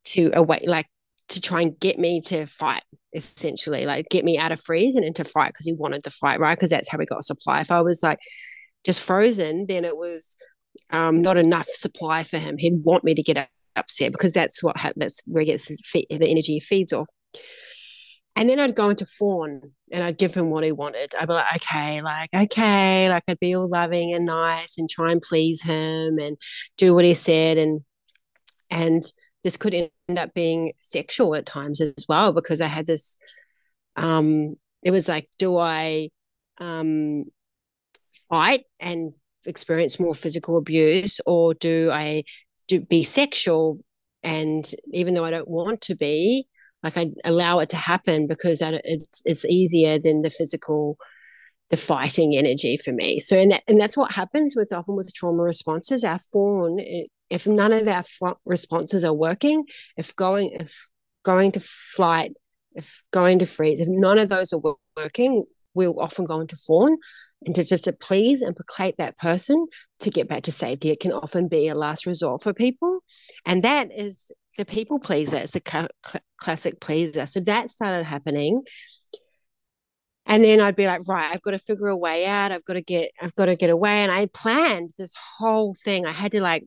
to 0.06 0.32
away 0.34 0.62
like 0.68 0.88
to 1.30 1.42
try 1.42 1.62
and 1.62 1.80
get 1.80 1.98
me 1.98 2.22
to 2.22 2.46
fight 2.46 2.84
essentially 3.14 3.86
like 3.86 4.08
get 4.10 4.24
me 4.24 4.38
out 4.38 4.52
of 4.52 4.62
freeze 4.62 4.96
and 4.96 5.04
into 5.04 5.24
fight 5.24 5.48
because 5.48 5.66
he 5.66 5.74
wanted 5.74 6.04
the 6.04 6.12
fight 6.12 6.40
right 6.40 6.56
because 6.56 6.70
that's 6.70 6.90
how 6.90 6.98
we 7.00 7.06
got 7.06 7.24
supply 7.24 7.62
if 7.62 7.72
i 7.72 7.82
was 7.82 8.04
like 8.04 8.20
just 8.86 9.02
frozen 9.02 9.66
then 9.68 9.84
it 9.84 9.98
was 9.98 10.38
um, 10.92 11.22
not 11.22 11.38
enough 11.38 11.68
supply 11.68 12.24
for 12.24 12.38
him 12.38 12.58
he'd 12.58 12.84
want 12.84 13.04
me 13.04 13.14
to 13.16 13.24
get 13.24 13.50
upset 13.76 14.12
because 14.12 14.34
that's 14.34 14.64
what 14.64 14.76
that's 14.96 15.22
where 15.26 15.42
he 15.42 15.48
gets 15.48 15.68
the 15.68 16.06
energy 16.10 16.54
he 16.54 16.60
feeds 16.60 16.94
off 16.94 17.08
and 18.36 18.50
then 18.50 18.60
I'd 18.60 18.76
go 18.76 18.90
into 18.90 19.06
fawn 19.06 19.62
and 19.92 20.04
I'd 20.04 20.18
give 20.18 20.34
him 20.34 20.50
what 20.50 20.66
he 20.66 20.72
wanted. 20.74 21.14
I'd 21.18 21.28
be 21.28 21.34
like, 21.34 21.56
okay, 21.56 22.02
like, 22.02 22.30
okay, 22.34 23.10
like 23.10 23.24
I'd 23.28 23.40
be 23.40 23.56
all 23.56 23.70
loving 23.70 24.14
and 24.14 24.26
nice 24.26 24.78
and 24.78 24.90
try 24.90 25.12
and 25.12 25.22
please 25.22 25.62
him 25.62 26.20
and 26.20 26.38
do 26.78 26.94
what 26.94 27.06
he 27.06 27.14
said. 27.14 27.58
And 27.58 27.82
and 28.70 29.04
this 29.44 29.56
could 29.58 29.74
end 29.74 29.90
up 30.18 30.34
being 30.34 30.74
sexual 30.80 31.36
at 31.36 31.46
times 31.46 31.80
as 31.80 32.06
well, 32.10 32.34
because 32.34 32.60
I 32.60 32.68
had 32.68 32.86
this 32.86 33.18
um 33.96 34.56
it 34.84 34.92
was 34.92 35.08
like, 35.08 35.30
do 35.40 35.58
I 35.58 36.10
um 36.58 37.26
fight 38.30 38.66
and 38.82 39.14
experience 39.46 40.00
more 40.00 40.16
physical 40.16 40.58
abuse 40.58 41.20
or 41.26 41.54
do 41.54 41.90
I 41.92 42.24
do 42.68 42.82
be 42.82 43.04
sexual 43.04 43.80
and 44.24 44.70
even 44.92 45.14
though 45.14 45.24
I 45.24 45.30
don't 45.30 45.48
want 45.48 45.82
to 45.82 45.96
be, 45.96 46.48
like 46.84 46.98
I 46.98 47.12
allow 47.24 47.60
it 47.60 47.70
to 47.70 47.78
happen 47.78 48.28
because 48.28 48.62
it's 48.62 49.22
it's 49.24 49.46
easier 49.46 50.00
than 50.00 50.24
the 50.24 50.30
physical 50.30 50.98
the 51.70 51.78
fighting 51.78 52.36
energy 52.36 52.78
for 52.78 52.92
me. 52.92 53.20
So 53.20 53.38
and 53.38 53.52
that 53.52 53.64
and 53.68 53.80
that's 53.80 53.98
what 53.98 54.12
happens 54.12 54.56
with 54.56 54.74
often 54.74 54.96
with 54.96 55.14
trauma 55.14 55.44
responses. 55.44 56.04
Our 56.04 56.20
fawn, 56.20 56.80
if 57.30 57.48
none 57.48 57.72
of 57.72 57.88
our 57.88 58.04
responses 58.46 59.04
are 59.04 59.14
working, 59.14 59.66
if 59.96 60.16
going 60.16 60.58
if 60.60 60.90
going 61.24 61.52
to 61.54 61.60
flight, 61.60 62.34
if 62.74 63.04
going 63.12 63.40
to 63.40 63.46
freeze, 63.46 63.82
if 63.82 63.88
none 63.90 64.18
of 64.18 64.30
those 64.30 64.54
are 64.54 64.76
working, 64.98 65.44
we'll 65.74 66.00
often 66.00 66.26
go 66.26 66.40
into 66.40 66.56
fawn 66.56 66.98
and 67.44 67.56
to 67.56 67.64
just 67.64 67.84
to 67.86 67.94
please 67.94 68.42
and 68.42 68.56
placate 68.56 68.98
that 68.98 69.18
person 69.18 69.68
to 70.00 70.10
get 70.10 70.28
back 70.28 70.44
to 70.44 70.52
safety. 70.52 70.90
It 70.90 71.00
can 71.00 71.12
often 71.12 71.48
be 71.48 71.68
a 71.68 71.76
last 71.76 72.06
resort 72.06 72.42
for 72.42 72.54
people, 72.54 73.00
and 73.46 73.64
that 73.64 73.90
is 73.92 74.32
the 74.58 74.66
people 74.66 75.00
pleaser. 75.00 75.38
It's 75.38 75.56
a 75.56 75.62
cl- 75.66 75.90
classic 76.38 76.80
pleaser. 76.80 77.26
So 77.26 77.40
that 77.42 77.70
started 77.70 78.06
happening. 78.06 78.64
And 80.26 80.44
then 80.44 80.60
I'd 80.60 80.76
be 80.76 80.88
like, 80.88 81.08
right, 81.08 81.32
I've 81.32 81.42
got 81.42 81.52
to 81.52 81.60
figure 81.60 81.88
a 81.88 81.96
way 81.96 82.26
out. 82.26 82.52
I've 82.52 82.64
got 82.64 82.74
to 82.74 82.82
get, 82.82 83.12
I've 83.22 83.36
got 83.36 83.46
to 83.46 83.56
get 83.56 83.70
away. 83.70 84.00
And 84.00 84.12
I 84.12 84.26
planned 84.28 84.92
this 84.98 85.14
whole 85.38 85.76
thing. 85.76 86.06
I 86.06 86.12
had 86.12 86.32
to 86.32 86.42
like, 86.42 86.66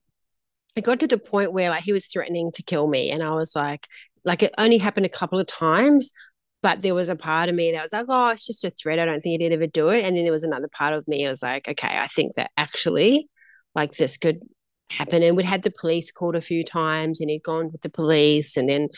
it 0.77 0.85
got 0.85 1.01
to 1.01 1.09
the 1.09 1.19
point 1.19 1.53
where 1.53 1.71
like 1.71 1.83
he 1.83 1.93
was 1.93 2.07
threatening 2.07 2.53
to 2.53 2.63
kill 2.63 2.87
me. 2.87 3.11
And 3.11 3.21
I 3.21 3.33
was 3.33 3.57
like, 3.57 3.89
like 4.25 4.45
it 4.45 4.55
only 4.59 4.79
happened 4.79 5.07
a 5.07 5.11
couple 5.11 5.41
of 5.41 5.47
times, 5.47 6.13
but 6.63 6.83
there 6.83 6.95
was 6.95 7.09
a 7.09 7.17
part 7.17 7.49
of 7.49 7.55
me 7.55 7.73
that 7.73 7.83
was 7.83 7.93
like, 7.93 8.07
oh, 8.09 8.31
it's 8.31 8.47
just 8.47 8.65
a 8.65 8.71
threat. 8.71 8.99
I 8.99 9.05
don't 9.05 9.21
think 9.21 9.41
he'd 9.41 9.53
ever 9.53 9.67
do 9.67 9.89
it. 9.89 10.05
And 10.05 10.17
then 10.17 10.25
there 10.25 10.33
was 10.33 10.45
another 10.45 10.69
part 10.69 10.93
of 10.93 11.07
me. 11.07 11.27
I 11.27 11.31
was 11.31 11.43
like, 11.43 11.69
okay, 11.69 11.99
I 11.99 12.07
think 12.07 12.35
that 12.35 12.51
actually 12.57 13.29
like 13.75 13.93
this 13.93 14.17
could 14.17 14.41
happen. 14.91 15.23
And 15.23 15.37
we'd 15.37 15.47
had 15.47 15.63
the 15.63 15.71
police 15.71 16.11
called 16.11 16.35
a 16.35 16.41
few 16.41 16.65
times 16.65 17.21
and 17.21 17.31
he'd 17.31 17.45
gone 17.45 17.71
with 17.71 17.83
the 17.83 17.91
police. 17.91 18.57
And 18.57 18.69
then 18.69 18.89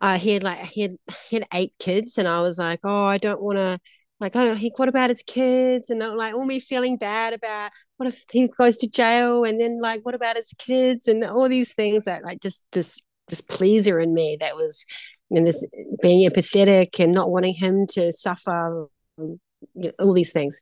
uh, 0.00 0.18
he 0.18 0.34
had 0.34 0.42
like, 0.42 0.58
he 0.58 0.82
had, 0.82 0.96
he 1.30 1.36
had 1.36 1.46
eight 1.54 1.72
kids. 1.78 2.18
And 2.18 2.28
I 2.28 2.42
was 2.42 2.58
like, 2.58 2.80
oh, 2.84 3.04
I 3.04 3.16
don't 3.16 3.42
want 3.42 3.56
to, 3.56 3.78
like, 4.20 4.34
oh, 4.34 4.54
he, 4.54 4.72
what 4.76 4.88
about 4.88 5.10
his 5.10 5.22
kids? 5.22 5.90
And 5.90 6.00
like, 6.00 6.34
all 6.34 6.44
me 6.44 6.60
feeling 6.60 6.98
bad 6.98 7.32
about 7.32 7.70
what 7.96 8.08
if 8.08 8.24
he 8.30 8.48
goes 8.48 8.76
to 8.78 8.90
jail? 8.90 9.44
And 9.44 9.60
then 9.60 9.80
like, 9.80 10.04
what 10.04 10.14
about 10.14 10.36
his 10.36 10.52
kids? 10.58 11.08
And 11.08 11.24
all 11.24 11.48
these 11.48 11.72
things 11.72 12.04
that 12.04 12.24
like 12.24 12.40
just 12.40 12.64
this, 12.72 12.98
this 13.28 13.40
pleaser 13.40 13.98
in 13.98 14.12
me 14.12 14.36
that 14.40 14.56
was, 14.56 14.84
and 15.30 15.46
this 15.46 15.64
being 16.00 16.28
empathetic 16.28 17.02
and 17.02 17.12
not 17.12 17.30
wanting 17.30 17.54
him 17.54 17.86
to 17.90 18.12
suffer, 18.12 18.88
you 19.18 19.38
know, 19.74 19.90
all 19.98 20.12
these 20.12 20.32
things. 20.32 20.60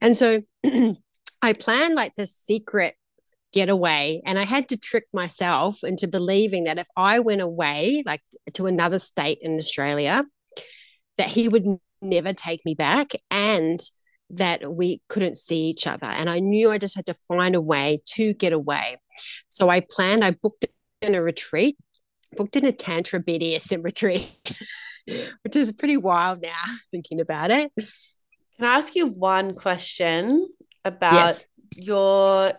And 0.00 0.16
so 0.16 0.40
I 1.42 1.52
planned 1.52 1.94
like 1.94 2.14
this 2.14 2.34
secret 2.34 2.94
getaway 3.52 4.20
and 4.26 4.38
I 4.38 4.44
had 4.44 4.68
to 4.68 4.76
trick 4.76 5.04
myself 5.14 5.82
into 5.82 6.08
believing 6.08 6.64
that 6.64 6.78
if 6.78 6.88
I 6.96 7.20
went 7.20 7.40
away 7.40 8.02
like 8.04 8.20
to 8.54 8.66
another 8.66 8.98
state 8.98 9.38
in 9.40 9.56
Australia 9.56 10.24
that 11.16 11.28
he 11.28 11.48
would 11.48 11.64
never 12.02 12.32
take 12.32 12.64
me 12.66 12.74
back 12.74 13.12
and 13.30 13.80
that 14.28 14.74
we 14.74 15.00
couldn't 15.08 15.38
see 15.38 15.68
each 15.68 15.86
other 15.86 16.06
and 16.06 16.28
I 16.28 16.40
knew 16.40 16.70
I 16.70 16.78
just 16.78 16.96
had 16.96 17.06
to 17.06 17.14
find 17.14 17.54
a 17.54 17.60
way 17.60 18.00
to 18.14 18.34
get 18.34 18.52
away. 18.52 18.98
So 19.48 19.70
I 19.70 19.80
planned 19.80 20.24
I 20.24 20.32
booked 20.32 20.66
in 21.00 21.14
a 21.14 21.22
retreat, 21.22 21.78
booked 22.36 22.56
in 22.56 22.64
a 22.64 22.72
tantra 22.72 23.22
BDSM 23.22 23.84
retreat 23.84 24.32
which 25.42 25.54
is 25.54 25.70
pretty 25.72 25.96
wild 25.96 26.42
now 26.42 26.50
thinking 26.90 27.20
about 27.20 27.50
it. 27.50 27.70
Can 27.76 28.66
I 28.66 28.76
ask 28.76 28.96
you 28.96 29.06
one 29.06 29.54
question? 29.54 30.48
about 30.86 31.12
yes. 31.12 31.44
your 31.74 32.52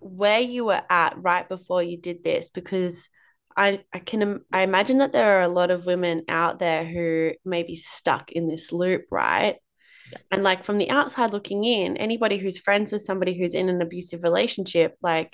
where 0.00 0.40
you 0.40 0.66
were 0.66 0.82
at 0.90 1.14
right 1.16 1.48
before 1.48 1.82
you 1.82 1.96
did 1.96 2.22
this 2.22 2.50
because 2.50 3.08
I, 3.56 3.84
I 3.92 3.98
can 3.98 4.40
I 4.52 4.62
imagine 4.62 4.98
that 4.98 5.12
there 5.12 5.38
are 5.38 5.42
a 5.42 5.48
lot 5.48 5.70
of 5.70 5.86
women 5.86 6.22
out 6.28 6.58
there 6.58 6.84
who 6.84 7.32
may 7.44 7.62
be 7.62 7.74
stuck 7.74 8.32
in 8.32 8.48
this 8.48 8.72
loop, 8.72 9.04
right? 9.10 9.56
And 10.30 10.42
like 10.42 10.64
from 10.64 10.78
the 10.78 10.90
outside 10.90 11.32
looking 11.32 11.64
in, 11.64 11.96
anybody 11.96 12.36
who's 12.36 12.58
friends 12.58 12.92
with 12.92 13.02
somebody 13.02 13.38
who's 13.38 13.54
in 13.54 13.68
an 13.68 13.80
abusive 13.80 14.22
relationship, 14.22 14.94
like 15.02 15.28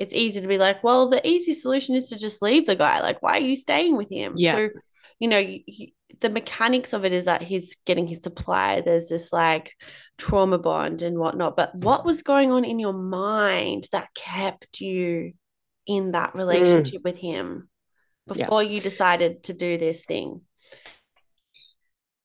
it's 0.00 0.14
easy 0.14 0.40
to 0.40 0.48
be 0.48 0.56
like, 0.56 0.82
well, 0.82 1.10
the 1.10 1.24
easy 1.28 1.52
solution 1.52 1.94
is 1.94 2.08
to 2.08 2.18
just 2.18 2.40
leave 2.40 2.64
the 2.64 2.74
guy. 2.74 3.02
Like, 3.02 3.20
why 3.20 3.36
are 3.36 3.42
you 3.42 3.54
staying 3.54 3.98
with 3.98 4.10
him? 4.10 4.32
Yeah. 4.34 4.54
So, 4.54 4.68
you 5.18 5.28
know, 5.28 5.38
you, 5.38 5.88
the 6.20 6.30
mechanics 6.30 6.94
of 6.94 7.04
it 7.04 7.12
is 7.12 7.26
that 7.26 7.42
he's 7.42 7.76
getting 7.84 8.06
his 8.06 8.22
supply. 8.22 8.80
There's 8.80 9.10
this 9.10 9.30
like 9.30 9.74
trauma 10.16 10.58
bond 10.58 11.02
and 11.02 11.18
whatnot. 11.18 11.54
But 11.54 11.74
what 11.74 12.06
was 12.06 12.22
going 12.22 12.50
on 12.50 12.64
in 12.64 12.78
your 12.78 12.94
mind 12.94 13.88
that 13.92 14.08
kept 14.14 14.80
you 14.80 15.34
in 15.86 16.12
that 16.12 16.34
relationship 16.34 17.02
mm. 17.02 17.04
with 17.04 17.18
him 17.18 17.68
before 18.26 18.62
yeah. 18.62 18.70
you 18.70 18.80
decided 18.80 19.42
to 19.44 19.52
do 19.52 19.76
this 19.76 20.06
thing? 20.06 20.40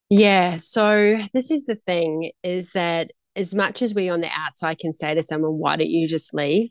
Yeah. 0.10 0.60
So 0.60 1.18
this 1.34 1.52
is 1.52 1.66
the 1.66 1.76
thing 1.76 2.32
is 2.42 2.72
that 2.72 3.10
as 3.36 3.54
much 3.54 3.82
as 3.82 3.94
we 3.94 4.08
on 4.10 4.22
the 4.22 4.30
outside 4.34 4.80
can 4.80 4.94
say 4.94 5.14
to 5.14 5.24
someone, 5.24 5.58
why 5.58 5.76
don't 5.76 5.90
you 5.90 6.08
just 6.08 6.34
leave? 6.34 6.70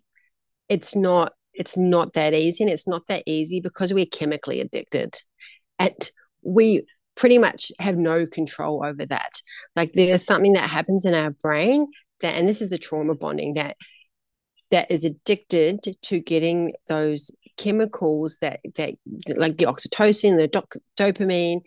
It's 0.68 0.96
not 0.96 1.32
it's 1.52 1.76
not 1.76 2.14
that 2.14 2.34
easy 2.34 2.64
and 2.64 2.72
it's 2.72 2.88
not 2.88 3.06
that 3.06 3.22
easy 3.26 3.60
because 3.60 3.94
we're 3.94 4.06
chemically 4.06 4.60
addicted. 4.60 5.14
And 5.78 6.10
we 6.42 6.82
pretty 7.16 7.38
much 7.38 7.70
have 7.78 7.96
no 7.96 8.26
control 8.26 8.84
over 8.84 9.06
that. 9.06 9.30
Like 9.76 9.92
there's 9.92 10.24
something 10.24 10.54
that 10.54 10.68
happens 10.68 11.04
in 11.04 11.14
our 11.14 11.30
brain 11.30 11.86
that 12.20 12.36
and 12.36 12.48
this 12.48 12.60
is 12.60 12.70
the 12.70 12.78
trauma 12.78 13.14
bonding 13.14 13.54
that 13.54 13.76
that 14.70 14.90
is 14.90 15.04
addicted 15.04 15.80
to 16.02 16.18
getting 16.18 16.72
those 16.88 17.30
chemicals 17.56 18.38
that 18.40 18.60
that 18.74 18.94
like 19.36 19.56
the 19.56 19.66
oxytocin, 19.66 20.36
the 20.36 20.48
doc, 20.48 20.74
dopamine 20.98 21.60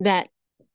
that 0.00 0.28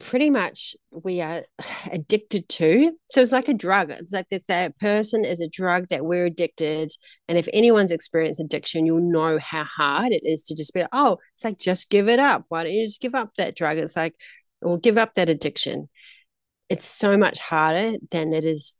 pretty 0.03 0.29
much 0.29 0.75
we 0.91 1.21
are 1.21 1.43
addicted 1.91 2.47
to. 2.49 2.91
So 3.07 3.21
it's 3.21 3.31
like 3.31 3.47
a 3.47 3.53
drug. 3.53 3.91
It's 3.91 4.13
like 4.13 4.29
that 4.29 4.47
that 4.47 4.77
person 4.79 5.25
is 5.25 5.41
a 5.41 5.49
drug 5.49 5.87
that 5.89 6.05
we're 6.05 6.25
addicted. 6.25 6.91
And 7.27 7.37
if 7.37 7.47
anyone's 7.53 7.91
experienced 7.91 8.41
addiction, 8.41 8.85
you'll 8.85 8.99
know 8.99 9.39
how 9.39 9.63
hard 9.63 10.11
it 10.11 10.21
is 10.23 10.43
to 10.45 10.55
just 10.55 10.73
be 10.73 10.81
like, 10.81 10.89
oh, 10.91 11.17
it's 11.33 11.43
like 11.43 11.57
just 11.59 11.89
give 11.89 12.09
it 12.09 12.19
up. 12.19 12.45
Why 12.49 12.63
don't 12.63 12.73
you 12.73 12.85
just 12.85 13.01
give 13.01 13.15
up 13.15 13.31
that 13.37 13.55
drug? 13.55 13.77
It's 13.77 13.95
like, 13.95 14.15
or 14.61 14.77
give 14.77 14.97
up 14.97 15.15
that 15.15 15.29
addiction. 15.29 15.89
It's 16.69 16.85
so 16.85 17.17
much 17.17 17.39
harder 17.39 17.97
than 18.11 18.33
it 18.33 18.45
is. 18.45 18.77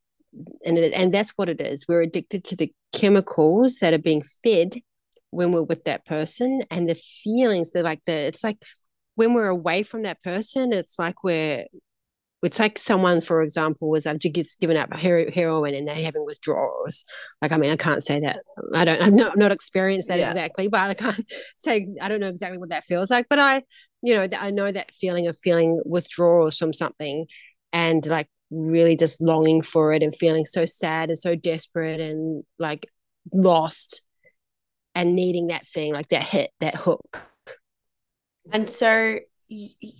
And 0.66 0.78
it, 0.78 0.94
and 0.94 1.14
that's 1.14 1.32
what 1.36 1.50
it 1.50 1.62
is. 1.62 1.88
We're 1.88 2.02
addicted 2.02 2.44
to 2.46 2.56
the 2.56 2.74
chemicals 2.92 3.80
that 3.80 3.94
are 3.94 4.00
being 4.00 4.24
fed 4.44 4.74
when 5.30 5.52
we're 5.52 5.64
with 5.64 5.84
that 5.86 6.06
person 6.06 6.62
and 6.70 6.88
the 6.88 6.96
feelings 6.96 7.72
they're 7.72 7.82
like 7.82 8.04
the 8.06 8.14
it's 8.14 8.44
like 8.44 8.58
when 9.16 9.34
we're 9.34 9.48
away 9.48 9.84
from 9.84 10.04
that 10.04 10.22
person, 10.24 10.74
it's 10.74 10.98
like 10.98 11.24
we're 11.24 11.66
it's 12.44 12.60
like 12.60 12.78
someone, 12.78 13.22
for 13.22 13.42
example, 13.42 13.90
was 13.90 14.06
um, 14.06 14.20
just 14.20 14.60
given 14.60 14.76
up 14.76 14.94
heroin 14.94 15.74
and 15.74 15.88
they're 15.88 15.96
having 15.96 16.26
withdrawals. 16.26 17.06
Like, 17.42 17.54
I 17.54 17.58
mean, 17.58 17.72
I 17.72 17.78
can't 17.78 18.04
say 18.04 18.20
that. 18.20 18.42
I 18.76 18.84
don't. 18.84 19.02
I've 19.02 19.14
not 19.14 19.38
not 19.38 19.54
experienced 19.54 20.10
that 20.10 20.20
yeah. 20.20 20.30
exactly, 20.30 20.68
but 20.68 20.90
I 20.90 20.94
can't 20.94 21.32
say 21.58 21.88
I 22.02 22.10
don't 22.10 22.20
know 22.20 22.28
exactly 22.28 22.58
what 22.58 22.70
that 22.70 22.84
feels 22.84 23.10
like. 23.10 23.28
But 23.30 23.40
I, 23.40 23.64
you 24.02 24.16
know, 24.16 24.28
I 24.40 24.52
know 24.52 24.70
that 24.70 24.92
feeling 24.92 25.28
of 25.28 25.38
feeling 25.38 25.82
withdrawals 25.86 26.58
from 26.58 26.74
something, 26.74 27.28
and 27.72 28.06
like 28.06 28.28
really 28.52 28.98
just 28.98 29.22
longing 29.22 29.62
for 29.62 29.94
it 29.94 30.04
and 30.04 30.14
feeling 30.14 30.46
so 30.46 30.66
sad 30.66 31.10
and 31.10 31.18
so 31.18 31.36
desperate 31.36 32.02
and 32.02 32.44
like 32.60 32.86
lost 33.34 34.04
and 34.96 35.16
needing 35.16 35.48
that 35.48 35.66
thing, 35.66 35.94
like 35.94 36.10
that 36.10 36.24
hit, 36.24 36.52
that 36.60 36.76
hook 36.76 37.33
and 38.52 38.70
so, 38.70 39.20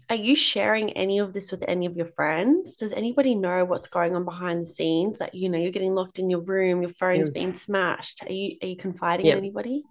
are 0.10 0.16
you 0.16 0.36
sharing 0.36 0.92
any 0.94 1.20
of 1.20 1.34
this 1.34 1.52
with 1.52 1.64
any 1.68 1.86
of 1.86 1.96
your 1.96 2.06
friends? 2.06 2.76
Does 2.76 2.94
anybody 2.94 3.36
know 3.36 3.66
what's 3.66 3.88
going 3.88 4.16
on 4.16 4.26
behind 4.26 4.62
the 4.62 4.66
scenes? 4.66 5.20
That 5.20 5.36
you 5.36 5.50
know, 5.50 5.58
you're 5.58 5.72
getting 5.72 5.94
locked 5.94 6.20
in 6.20 6.30
your 6.30 6.42
room, 6.42 6.82
your 6.82 6.90
phone's 6.90 7.30
yeah. 7.30 7.34
being 7.34 7.54
smashed. 7.54 8.24
Are 8.24 8.32
you 8.32 8.58
are 8.62 8.68
you 8.68 8.78
confiding 8.78 9.26
yeah. 9.28 9.34
in 9.34 9.38
anybody? 9.40 9.84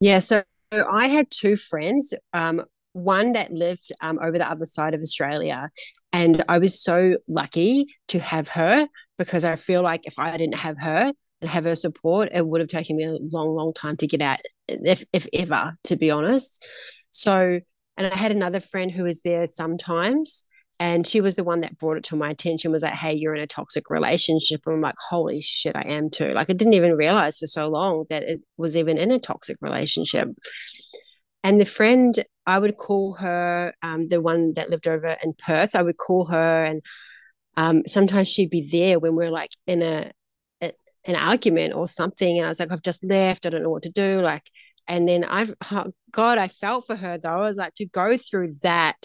Yeah. 0.00 0.18
So 0.18 0.42
I 0.72 1.06
had 1.06 1.30
two 1.30 1.56
friends. 1.56 2.14
Um, 2.32 2.64
one 2.94 3.32
that 3.32 3.50
lived 3.50 3.90
um, 4.02 4.18
over 4.20 4.36
the 4.36 4.50
other 4.50 4.66
side 4.66 4.94
of 4.94 5.00
Australia, 5.00 5.70
and 6.12 6.42
I 6.48 6.58
was 6.58 6.82
so 6.82 7.16
lucky 7.26 7.86
to 8.08 8.18
have 8.18 8.48
her 8.48 8.86
because 9.18 9.44
I 9.44 9.56
feel 9.56 9.82
like 9.82 10.06
if 10.06 10.18
I 10.18 10.36
didn't 10.36 10.56
have 10.58 10.78
her 10.80 11.12
and 11.40 11.50
have 11.50 11.64
her 11.64 11.76
support, 11.76 12.28
it 12.34 12.46
would 12.46 12.60
have 12.60 12.68
taken 12.68 12.96
me 12.96 13.04
a 13.04 13.16
long, 13.32 13.54
long 13.54 13.72
time 13.72 13.96
to 13.96 14.06
get 14.06 14.20
out, 14.20 14.40
if 14.68 15.04
if 15.12 15.26
ever, 15.32 15.76
to 15.84 15.96
be 15.96 16.10
honest. 16.10 16.64
So, 17.12 17.60
and 17.96 18.06
I 18.06 18.16
had 18.16 18.32
another 18.32 18.60
friend 18.60 18.90
who 18.90 19.04
was 19.04 19.22
there 19.22 19.46
sometimes, 19.46 20.44
and 20.80 21.06
she 21.06 21.20
was 21.20 21.36
the 21.36 21.44
one 21.44 21.60
that 21.60 21.78
brought 21.78 21.98
it 21.98 22.04
to 22.04 22.16
my 22.16 22.30
attention 22.30 22.72
was 22.72 22.82
like, 22.82 22.94
hey, 22.94 23.12
you're 23.12 23.34
in 23.34 23.42
a 23.42 23.46
toxic 23.46 23.88
relationship. 23.88 24.62
And 24.66 24.74
I'm 24.76 24.80
like, 24.80 24.96
holy 25.10 25.40
shit, 25.40 25.76
I 25.76 25.82
am 25.82 26.10
too. 26.10 26.32
Like, 26.32 26.50
I 26.50 26.54
didn't 26.54 26.74
even 26.74 26.96
realize 26.96 27.38
for 27.38 27.46
so 27.46 27.68
long 27.68 28.06
that 28.10 28.24
it 28.24 28.40
was 28.56 28.76
even 28.76 28.98
in 28.98 29.10
a 29.12 29.18
toxic 29.18 29.58
relationship. 29.60 30.28
And 31.44 31.60
the 31.60 31.66
friend, 31.66 32.14
I 32.46 32.58
would 32.58 32.76
call 32.76 33.14
her, 33.14 33.72
um, 33.82 34.08
the 34.08 34.20
one 34.20 34.54
that 34.54 34.70
lived 34.70 34.88
over 34.88 35.16
in 35.22 35.34
Perth, 35.34 35.76
I 35.76 35.82
would 35.82 35.98
call 35.98 36.26
her, 36.26 36.64
and 36.64 36.82
um, 37.56 37.82
sometimes 37.86 38.28
she'd 38.28 38.50
be 38.50 38.66
there 38.70 38.98
when 38.98 39.14
we're 39.14 39.30
like 39.30 39.50
in 39.66 39.82
a, 39.82 40.10
a 40.62 40.72
an 41.06 41.16
argument 41.16 41.74
or 41.74 41.86
something. 41.86 42.38
And 42.38 42.46
I 42.46 42.48
was 42.48 42.60
like, 42.60 42.72
I've 42.72 42.82
just 42.82 43.04
left. 43.04 43.44
I 43.44 43.50
don't 43.50 43.62
know 43.62 43.70
what 43.70 43.82
to 43.84 43.90
do. 43.90 44.20
Like, 44.20 44.50
and 44.88 45.08
then 45.08 45.24
I've 45.24 45.54
oh 45.70 45.92
God, 46.10 46.38
I 46.38 46.48
felt 46.48 46.86
for 46.86 46.96
her 46.96 47.18
though. 47.18 47.30
I 47.30 47.48
was 47.48 47.56
like 47.56 47.74
to 47.74 47.86
go 47.86 48.16
through 48.16 48.52
that. 48.62 48.98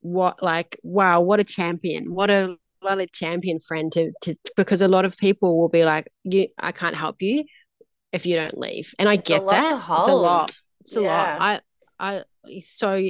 What 0.00 0.42
like 0.42 0.76
wow, 0.82 1.20
what 1.20 1.40
a 1.40 1.44
champion! 1.44 2.12
What 2.12 2.30
a 2.30 2.56
what 2.80 3.00
a 3.00 3.06
champion 3.06 3.60
friend 3.60 3.92
to 3.92 4.12
to 4.22 4.36
because 4.56 4.82
a 4.82 4.88
lot 4.88 5.04
of 5.04 5.16
people 5.16 5.58
will 5.58 5.68
be 5.68 5.84
like, 5.84 6.08
you, 6.24 6.46
I 6.58 6.72
can't 6.72 6.96
help 6.96 7.22
you 7.22 7.44
if 8.12 8.26
you 8.26 8.36
don't 8.36 8.58
leave, 8.58 8.94
and 8.98 9.08
I 9.08 9.14
it's 9.14 9.28
get 9.28 9.46
that. 9.46 9.74
It's 9.74 10.08
a 10.08 10.14
lot. 10.14 10.52
It's 10.80 10.96
a 10.96 11.02
yeah. 11.02 11.36
lot. 11.38 11.62
I 12.00 12.22
I 12.48 12.60
so 12.60 13.00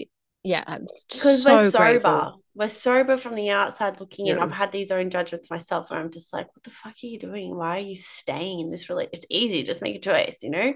yeah 0.44 0.64
because 0.66 1.42
so 1.42 1.54
we're 1.54 1.70
sober 1.70 1.84
grateful. 1.84 2.42
we're 2.54 2.68
sober 2.68 3.16
from 3.16 3.34
the 3.36 3.50
outside 3.50 4.00
looking 4.00 4.26
yeah. 4.26 4.34
in 4.34 4.40
i've 4.40 4.50
had 4.50 4.72
these 4.72 4.90
own 4.90 5.08
judgments 5.08 5.50
myself 5.50 5.90
where 5.90 6.00
i'm 6.00 6.10
just 6.10 6.32
like 6.32 6.46
what 6.48 6.64
the 6.64 6.70
fuck 6.70 6.94
are 7.02 7.06
you 7.06 7.18
doing 7.18 7.56
why 7.56 7.76
are 7.76 7.82
you 7.82 7.94
staying 7.94 8.60
in 8.60 8.70
this 8.70 8.88
relationship 8.88 9.14
it's 9.14 9.26
easy 9.30 9.62
just 9.62 9.82
make 9.82 9.94
a 9.94 10.00
choice 10.00 10.42
you 10.42 10.50
know 10.50 10.72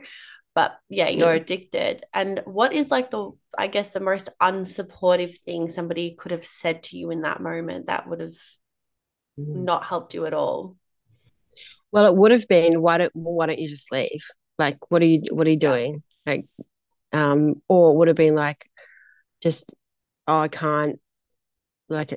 but 0.56 0.72
yeah 0.88 1.08
you're 1.08 1.34
yeah. 1.34 1.40
addicted. 1.42 2.04
And 2.12 2.40
what 2.46 2.72
is 2.72 2.90
like 2.90 3.10
the 3.10 3.30
i 3.56 3.68
guess 3.68 3.90
the 3.90 4.00
most 4.00 4.30
unsupportive 4.42 5.38
thing 5.40 5.68
somebody 5.68 6.16
could 6.18 6.32
have 6.32 6.46
said 6.46 6.82
to 6.84 6.96
you 6.96 7.10
in 7.10 7.20
that 7.22 7.40
moment 7.40 7.86
that 7.86 8.08
would 8.08 8.20
have 8.20 8.40
mm. 9.38 9.54
not 9.54 9.84
helped 9.84 10.14
you 10.14 10.26
at 10.26 10.34
all? 10.34 10.76
Well 11.92 12.06
it 12.06 12.16
would 12.16 12.32
have 12.32 12.48
been 12.48 12.80
why 12.80 12.98
don't 12.98 13.12
why 13.14 13.46
don't 13.46 13.58
you 13.58 13.68
just 13.68 13.92
leave? 13.92 14.24
Like 14.58 14.78
what 14.90 15.02
are 15.02 15.06
you 15.06 15.22
what 15.30 15.46
are 15.46 15.50
you 15.50 15.58
doing? 15.58 16.02
Like 16.24 16.46
um 17.12 17.62
or 17.68 17.92
it 17.92 17.96
would 17.96 18.08
have 18.08 18.16
been 18.16 18.34
like 18.34 18.68
just 19.42 19.74
oh 20.26 20.40
i 20.40 20.48
can't 20.48 20.98
like 21.88 22.12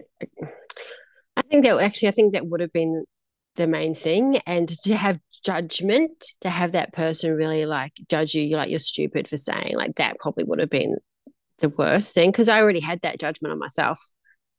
i 1.38 1.42
think 1.44 1.64
that 1.64 1.80
actually 1.80 2.08
i 2.08 2.12
think 2.12 2.34
that 2.34 2.48
would 2.48 2.60
have 2.60 2.72
been 2.72 3.04
the 3.60 3.68
main 3.68 3.94
thing 3.94 4.38
and 4.48 4.70
to 4.70 4.96
have 4.96 5.20
judgment 5.44 6.24
to 6.40 6.50
have 6.50 6.72
that 6.72 6.94
person 6.94 7.36
really 7.36 7.66
like 7.66 7.92
judge 8.10 8.34
you 8.34 8.56
like 8.56 8.70
you're 8.70 8.80
stupid 8.80 9.28
for 9.28 9.36
saying 9.36 9.76
like 9.76 9.96
that 9.96 10.18
probably 10.18 10.46
would 10.46 10.60
have 10.60 10.70
been 10.70 10.96
the 11.60 11.68
worst 11.68 12.16
thing 12.16 12.32
because 12.32 12.48
i 12.48 12.62
already 12.62 12.80
had 12.80 13.02
that 13.02 13.20
judgment 13.20 13.52
on 13.52 13.60
myself. 13.60 14.00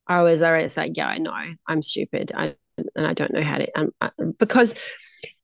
I 0.06 0.20
was 0.20 0.42
already 0.42 0.68
like 0.76 0.98
yeah 0.98 1.08
i 1.08 1.16
know 1.16 1.32
i'm 1.66 1.80
stupid 1.80 2.30
I, 2.34 2.54
and 2.94 3.06
i 3.06 3.14
don't 3.14 3.32
know 3.32 3.42
how 3.42 3.56
to 3.56 3.68
um, 3.74 3.88
I, 4.02 4.10
because 4.38 4.74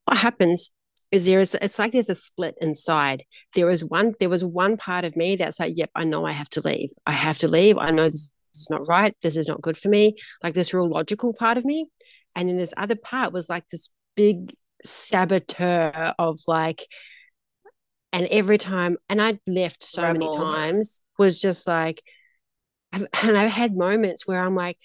what 0.04 0.18
happens 0.18 0.70
is 1.10 1.24
there 1.24 1.40
is 1.40 1.54
it's 1.54 1.78
like 1.78 1.92
there's 1.92 2.10
a 2.10 2.14
split 2.14 2.56
inside. 2.60 3.24
There 3.54 3.70
is 3.70 3.84
one 3.84 4.14
there 4.20 4.28
was 4.28 4.44
one 4.44 4.76
part 4.76 5.04
of 5.04 5.16
me 5.16 5.36
that's 5.36 5.60
like 5.60 5.74
yep 5.76 5.88
i 5.94 6.04
know 6.04 6.26
i 6.26 6.32
have 6.32 6.50
to 6.50 6.60
leave. 6.60 6.90
I 7.06 7.12
have 7.12 7.38
to 7.38 7.48
leave. 7.48 7.78
I 7.78 7.90
know 7.90 8.10
this 8.10 8.34
is 8.54 8.68
not 8.70 8.88
right. 8.88 9.16
This 9.22 9.36
is 9.36 9.48
not 9.48 9.62
good 9.62 9.78
for 9.78 9.88
me. 9.88 10.16
Like 10.42 10.54
this 10.54 10.74
real 10.74 10.88
logical 10.88 11.32
part 11.32 11.58
of 11.58 11.64
me 11.64 11.86
and 12.36 12.48
then 12.48 12.58
this 12.58 12.74
other 12.76 12.94
part 12.94 13.32
was 13.32 13.50
like 13.50 13.68
this 13.70 13.90
big 14.14 14.54
saboteur 14.84 16.12
of 16.18 16.38
like 16.46 16.86
and 18.12 18.28
every 18.30 18.58
time 18.58 18.96
and 19.08 19.20
i'd 19.20 19.40
left 19.48 19.82
so 19.82 20.02
Rebel. 20.02 20.20
many 20.20 20.36
times 20.36 21.00
was 21.18 21.40
just 21.40 21.66
like 21.66 22.02
and 22.92 23.08
i've 23.12 23.50
had 23.50 23.74
moments 23.74 24.26
where 24.26 24.40
i'm 24.40 24.54
like 24.54 24.76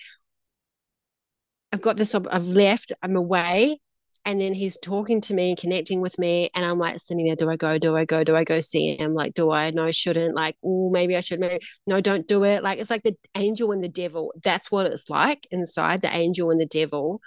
i've 1.72 1.82
got 1.82 1.98
this 1.98 2.16
i've 2.16 2.48
left 2.48 2.94
i'm 3.04 3.16
away 3.16 3.78
and 4.26 4.40
then 4.40 4.54
he's 4.54 4.78
talking 4.78 5.20
to 5.22 5.34
me 5.34 5.56
connecting 5.56 6.00
with 6.00 6.18
me 6.20 6.50
and 6.56 6.64
i'm 6.64 6.78
like 6.78 7.00
sitting 7.00 7.26
there 7.26 7.36
do 7.36 7.50
i 7.50 7.56
go? 7.56 7.78
Do 7.78 7.96
i 7.96 8.06
go? 8.06 8.24
Do 8.24 8.36
i 8.36 8.44
go 8.44 8.62
see 8.62 8.96
him? 8.96 9.14
Like 9.14 9.34
do 9.34 9.52
i? 9.52 9.72
No 9.72 9.92
shouldn't. 9.92 10.36
Like 10.36 10.56
oh 10.64 10.90
maybe 10.92 11.16
i 11.16 11.20
should 11.22 11.40
maybe 11.40 11.60
no 11.88 12.02
don't 12.02 12.28
do 12.28 12.44
it. 12.44 12.64
Like 12.64 12.80
it's 12.80 12.92
like 12.92 13.04
the 13.04 13.16
angel 13.36 13.72
and 13.72 13.84
the 13.84 13.90
devil 13.90 14.34
that's 14.44 14.72
what 14.72 14.86
it's 14.86 15.10
like 15.10 15.48
inside 15.52 16.02
the 16.02 16.16
angel 16.16 16.52
and 16.52 16.60
the 16.60 16.66
devil 16.66 17.22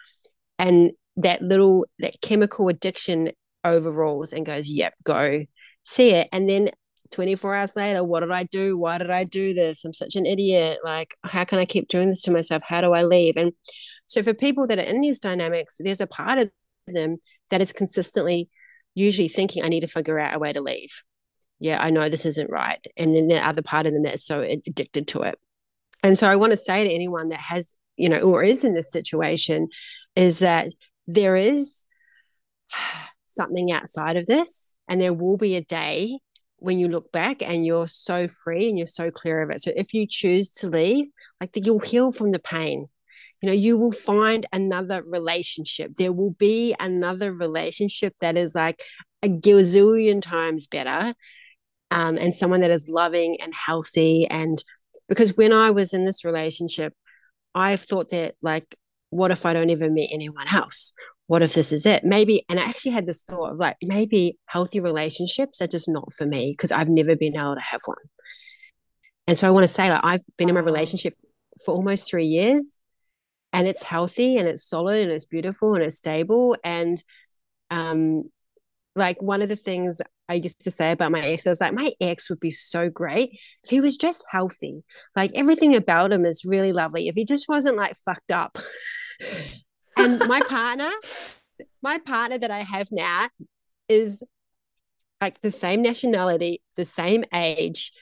and 0.58 0.92
that 1.16 1.42
little 1.42 1.86
that 1.98 2.20
chemical 2.22 2.68
addiction 2.68 3.30
overrules 3.64 4.32
and 4.32 4.46
goes 4.46 4.70
yep 4.70 4.94
go 5.04 5.44
see 5.84 6.10
it. 6.10 6.28
And 6.32 6.48
then 6.48 6.70
24 7.10 7.54
hours 7.54 7.76
later 7.76 8.04
what 8.04 8.20
did 8.20 8.30
i 8.32 8.44
do? 8.44 8.78
Why 8.78 8.98
did 8.98 9.10
i 9.10 9.24
do 9.24 9.54
this? 9.54 9.84
I'm 9.84 9.92
such 9.92 10.16
an 10.16 10.26
idiot. 10.26 10.78
Like 10.84 11.14
how 11.24 11.44
can 11.44 11.58
i 11.58 11.64
keep 11.64 11.88
doing 11.88 12.08
this 12.08 12.22
to 12.22 12.30
myself? 12.30 12.62
How 12.66 12.80
do 12.80 12.92
i 12.92 13.02
leave? 13.02 13.36
And 13.36 13.52
so 14.06 14.22
for 14.22 14.34
people 14.34 14.66
that 14.68 14.78
are 14.78 14.82
in 14.82 15.00
these 15.00 15.20
dynamics 15.20 15.78
there's 15.82 16.00
a 16.00 16.06
part 16.06 16.38
of 16.38 16.50
them 16.86 17.16
that 17.50 17.62
is 17.62 17.72
consistently 17.72 18.48
usually 18.94 19.28
thinking 19.28 19.64
i 19.64 19.68
need 19.68 19.80
to 19.80 19.86
figure 19.86 20.18
out 20.18 20.36
a 20.36 20.38
way 20.38 20.52
to 20.52 20.60
leave 20.60 21.02
yeah 21.60 21.82
i 21.82 21.90
know 21.90 22.08
this 22.08 22.26
isn't 22.26 22.50
right 22.50 22.84
and 22.96 23.14
then 23.14 23.28
the 23.28 23.46
other 23.46 23.62
part 23.62 23.86
of 23.86 23.92
them 23.92 24.02
that's 24.02 24.26
so 24.26 24.40
addicted 24.40 25.06
to 25.08 25.22
it 25.22 25.38
and 26.02 26.18
so 26.18 26.28
i 26.28 26.36
want 26.36 26.52
to 26.52 26.56
say 26.56 26.84
to 26.84 26.94
anyone 26.94 27.28
that 27.28 27.40
has 27.40 27.74
you 27.96 28.08
know 28.08 28.20
or 28.20 28.42
is 28.42 28.64
in 28.64 28.74
this 28.74 28.90
situation 28.90 29.68
is 30.16 30.40
that 30.40 30.68
there 31.06 31.36
is 31.36 31.84
something 33.26 33.72
outside 33.72 34.16
of 34.16 34.26
this 34.26 34.76
and 34.88 35.00
there 35.00 35.12
will 35.12 35.36
be 35.36 35.56
a 35.56 35.60
day 35.60 36.18
when 36.64 36.78
you 36.78 36.88
look 36.88 37.12
back 37.12 37.42
and 37.42 37.66
you're 37.66 37.86
so 37.86 38.26
free 38.26 38.68
and 38.68 38.78
you're 38.78 38.86
so 38.86 39.10
clear 39.10 39.42
of 39.42 39.50
it. 39.50 39.60
So 39.60 39.70
if 39.76 39.92
you 39.92 40.06
choose 40.08 40.50
to 40.54 40.68
leave, 40.68 41.06
like 41.40 41.50
you'll 41.54 41.78
heal 41.78 42.10
from 42.10 42.32
the 42.32 42.38
pain. 42.38 42.86
You 43.44 43.50
know, 43.50 43.56
you 43.56 43.76
will 43.76 43.92
find 43.92 44.46
another 44.54 45.02
relationship. 45.06 45.96
There 45.96 46.14
will 46.14 46.30
be 46.30 46.74
another 46.80 47.30
relationship 47.30 48.14
that 48.22 48.38
is 48.38 48.54
like 48.54 48.82
a 49.22 49.28
gazillion 49.28 50.22
times 50.22 50.66
better 50.66 51.12
um, 51.90 52.16
and 52.16 52.34
someone 52.34 52.62
that 52.62 52.70
is 52.70 52.88
loving 52.88 53.36
and 53.42 53.52
healthy. 53.54 54.26
And 54.30 54.56
because 55.10 55.36
when 55.36 55.52
I 55.52 55.72
was 55.72 55.92
in 55.92 56.06
this 56.06 56.24
relationship, 56.24 56.94
I 57.54 57.76
thought 57.76 58.08
that, 58.12 58.34
like, 58.40 58.74
what 59.10 59.30
if 59.30 59.44
I 59.44 59.52
don't 59.52 59.68
ever 59.68 59.90
meet 59.90 60.08
anyone 60.10 60.48
else? 60.50 60.94
what 61.26 61.42
if 61.42 61.52
this 61.52 61.70
is 61.70 61.84
it? 61.86 62.04
Maybe, 62.04 62.44
and 62.48 62.58
I 62.58 62.64
actually 62.64 62.92
had 62.92 63.06
this 63.06 63.22
thought 63.22 63.52
of 63.52 63.58
like, 63.58 63.76
maybe 63.82 64.38
healthy 64.46 64.80
relationships 64.80 65.60
are 65.60 65.66
just 65.66 65.88
not 65.88 66.12
for 66.12 66.26
me 66.26 66.52
because 66.52 66.72
I've 66.72 66.88
never 66.88 67.16
been 67.16 67.36
able 67.36 67.56
to 67.56 67.60
have 67.60 67.80
one. 67.86 67.96
And 69.26 69.38
so 69.38 69.48
I 69.48 69.50
want 69.50 69.64
to 69.64 69.68
say, 69.68 69.88
like, 69.88 70.02
I've 70.02 70.22
been 70.36 70.48
in 70.48 70.54
my 70.54 70.60
relationship 70.60 71.14
for 71.64 71.74
almost 71.74 72.08
three 72.08 72.26
years 72.26 72.78
and 73.54 73.66
it's 73.66 73.82
healthy 73.82 74.36
and 74.36 74.48
it's 74.48 74.68
solid 74.68 75.00
and 75.00 75.12
it's 75.12 75.24
beautiful 75.24 75.74
and 75.74 75.84
it's 75.84 75.96
stable. 75.96 76.56
And, 76.62 77.02
um, 77.70 78.24
like 78.96 79.22
one 79.22 79.42
of 79.42 79.48
the 79.48 79.56
things 79.56 80.00
I 80.28 80.34
used 80.34 80.62
to 80.62 80.70
say 80.70 80.92
about 80.92 81.12
my 81.12 81.20
ex, 81.20 81.46
I 81.46 81.50
was 81.50 81.60
like, 81.60 81.74
my 81.74 81.90
ex 82.00 82.30
would 82.30 82.40
be 82.40 82.50
so 82.50 82.88
great 82.88 83.38
if 83.62 83.70
he 83.70 83.80
was 83.80 83.96
just 83.96 84.24
healthy. 84.30 84.82
Like 85.16 85.32
everything 85.36 85.74
about 85.74 86.12
him 86.12 86.24
is 86.24 86.44
really 86.44 86.72
lovely. 86.72 87.08
If 87.08 87.14
he 87.14 87.24
just 87.24 87.48
wasn't 87.48 87.76
like 87.76 87.94
fucked 88.04 88.32
up. 88.32 88.58
and 89.98 90.18
my 90.20 90.40
partner, 90.40 90.90
my 91.82 91.98
partner 91.98 92.38
that 92.38 92.50
I 92.50 92.60
have 92.60 92.88
now 92.90 93.28
is 93.88 94.22
like 95.20 95.40
the 95.40 95.50
same 95.50 95.82
nationality, 95.82 96.62
the 96.76 96.84
same 96.84 97.24
age. 97.32 97.92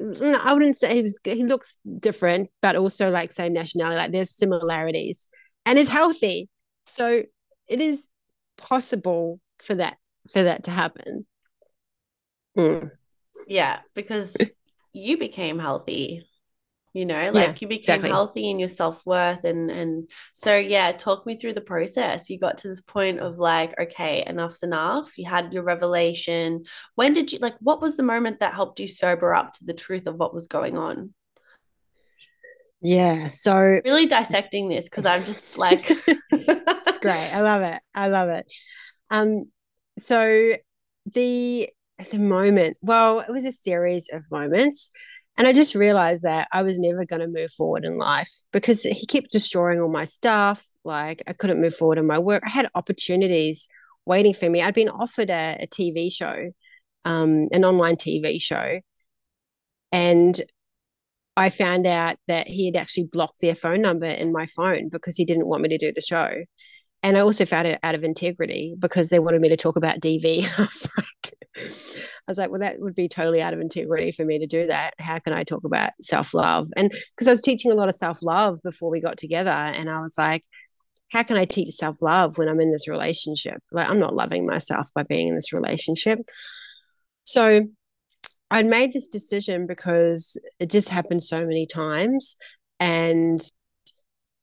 I 0.00 0.52
wouldn't 0.52 0.76
say 0.76 0.96
he 0.96 1.02
was 1.02 1.18
he 1.24 1.44
looks 1.44 1.78
different, 2.00 2.50
but 2.60 2.76
also 2.76 3.10
like 3.10 3.32
same 3.32 3.52
nationality. 3.52 3.96
Like 3.96 4.12
there's 4.12 4.36
similarities 4.36 5.28
and 5.64 5.78
is 5.78 5.88
healthy. 5.88 6.48
So 6.86 7.22
it 7.68 7.80
is 7.80 8.08
possible 8.56 9.40
for 9.58 9.74
that 9.76 9.96
for 10.30 10.42
that 10.42 10.64
to 10.64 10.70
happen. 10.70 11.26
Mm. 12.56 12.90
Yeah, 13.46 13.80
because 13.94 14.36
you 14.92 15.18
became 15.18 15.58
healthy 15.58 16.26
you 16.94 17.04
know 17.04 17.30
like 17.32 17.46
yeah, 17.46 17.58
you 17.60 17.68
became 17.68 17.96
exactly. 17.96 18.10
healthy 18.10 18.48
in 18.48 18.60
your 18.60 18.68
self-worth 18.68 19.44
and 19.44 19.68
and 19.68 20.08
so 20.32 20.56
yeah 20.56 20.92
talk 20.92 21.26
me 21.26 21.36
through 21.36 21.52
the 21.52 21.60
process. 21.60 22.30
You 22.30 22.38
got 22.38 22.58
to 22.58 22.68
this 22.68 22.80
point 22.80 23.18
of 23.18 23.36
like 23.36 23.78
okay 23.78 24.24
enough's 24.26 24.62
enough. 24.62 25.18
You 25.18 25.28
had 25.28 25.52
your 25.52 25.64
revelation. 25.64 26.64
When 26.94 27.12
did 27.12 27.32
you 27.32 27.40
like 27.40 27.56
what 27.58 27.82
was 27.82 27.96
the 27.96 28.04
moment 28.04 28.40
that 28.40 28.54
helped 28.54 28.78
you 28.78 28.86
sober 28.86 29.34
up 29.34 29.52
to 29.54 29.64
the 29.64 29.74
truth 29.74 30.06
of 30.06 30.14
what 30.14 30.32
was 30.32 30.46
going 30.46 30.78
on? 30.78 31.12
Yeah 32.80 33.26
so 33.26 33.80
really 33.84 34.06
dissecting 34.06 34.68
this 34.68 34.84
because 34.84 35.06
i'm 35.06 35.24
just 35.24 35.56
like 35.56 35.80
it's 36.30 36.98
great. 36.98 37.34
I 37.34 37.40
love 37.40 37.62
it. 37.62 37.80
I 37.94 38.08
love 38.08 38.28
it. 38.28 38.52
Um 39.10 39.46
so 39.98 40.52
the 41.06 41.68
the 42.10 42.18
moment 42.18 42.76
well 42.82 43.20
it 43.20 43.30
was 43.30 43.44
a 43.44 43.52
series 43.52 44.08
of 44.12 44.22
moments 44.30 44.90
and 45.36 45.48
I 45.48 45.52
just 45.52 45.74
realized 45.74 46.22
that 46.22 46.48
I 46.52 46.62
was 46.62 46.78
never 46.78 47.04
going 47.04 47.20
to 47.20 47.26
move 47.26 47.50
forward 47.50 47.84
in 47.84 47.98
life 47.98 48.30
because 48.52 48.82
he 48.82 49.04
kept 49.06 49.32
destroying 49.32 49.80
all 49.80 49.88
my 49.88 50.04
stuff. 50.04 50.64
Like 50.84 51.22
I 51.26 51.32
couldn't 51.32 51.60
move 51.60 51.74
forward 51.74 51.98
in 51.98 52.06
my 52.06 52.18
work. 52.18 52.42
I 52.46 52.50
had 52.50 52.68
opportunities 52.74 53.68
waiting 54.06 54.34
for 54.34 54.48
me. 54.48 54.62
I'd 54.62 54.74
been 54.74 54.88
offered 54.88 55.30
a, 55.30 55.56
a 55.60 55.66
TV 55.66 56.12
show, 56.12 56.50
um, 57.04 57.48
an 57.52 57.64
online 57.64 57.96
TV 57.96 58.40
show. 58.40 58.80
And 59.90 60.40
I 61.36 61.50
found 61.50 61.86
out 61.86 62.16
that 62.28 62.46
he 62.46 62.66
had 62.66 62.76
actually 62.76 63.08
blocked 63.10 63.40
their 63.40 63.56
phone 63.56 63.82
number 63.82 64.06
in 64.06 64.32
my 64.32 64.46
phone 64.46 64.88
because 64.88 65.16
he 65.16 65.24
didn't 65.24 65.46
want 65.46 65.62
me 65.62 65.68
to 65.70 65.78
do 65.78 65.92
the 65.92 66.00
show. 66.00 66.30
And 67.04 67.18
I 67.18 67.20
also 67.20 67.44
found 67.44 67.68
it 67.68 67.78
out 67.82 67.94
of 67.94 68.02
integrity 68.02 68.74
because 68.78 69.10
they 69.10 69.18
wanted 69.18 69.42
me 69.42 69.50
to 69.50 69.58
talk 69.58 69.76
about 69.76 70.00
DV. 70.00 70.48
I 70.58 70.62
was 70.62 70.88
like, 70.96 71.34
I 71.54 72.30
was 72.30 72.38
like, 72.38 72.50
well, 72.50 72.60
that 72.60 72.80
would 72.80 72.94
be 72.94 73.08
totally 73.08 73.42
out 73.42 73.52
of 73.52 73.60
integrity 73.60 74.10
for 74.10 74.24
me 74.24 74.38
to 74.38 74.46
do 74.46 74.66
that. 74.68 74.94
How 74.98 75.18
can 75.18 75.34
I 75.34 75.44
talk 75.44 75.64
about 75.64 75.90
self 76.00 76.32
love? 76.32 76.68
And 76.78 76.90
because 76.90 77.28
I 77.28 77.30
was 77.30 77.42
teaching 77.42 77.70
a 77.70 77.74
lot 77.74 77.90
of 77.90 77.94
self 77.94 78.22
love 78.22 78.58
before 78.64 78.90
we 78.90 79.02
got 79.02 79.18
together, 79.18 79.50
and 79.50 79.90
I 79.90 80.00
was 80.00 80.16
like, 80.16 80.44
how 81.12 81.22
can 81.22 81.36
I 81.36 81.44
teach 81.44 81.74
self 81.74 82.00
love 82.00 82.38
when 82.38 82.48
I'm 82.48 82.60
in 82.60 82.72
this 82.72 82.88
relationship? 82.88 83.62
Like, 83.70 83.90
I'm 83.90 84.00
not 84.00 84.16
loving 84.16 84.46
myself 84.46 84.88
by 84.94 85.02
being 85.02 85.28
in 85.28 85.34
this 85.34 85.52
relationship. 85.52 86.20
So 87.24 87.68
I'd 88.50 88.66
made 88.66 88.94
this 88.94 89.08
decision 89.08 89.66
because 89.66 90.38
it 90.58 90.70
just 90.70 90.88
happened 90.88 91.22
so 91.22 91.46
many 91.46 91.66
times. 91.66 92.36
And 92.80 93.40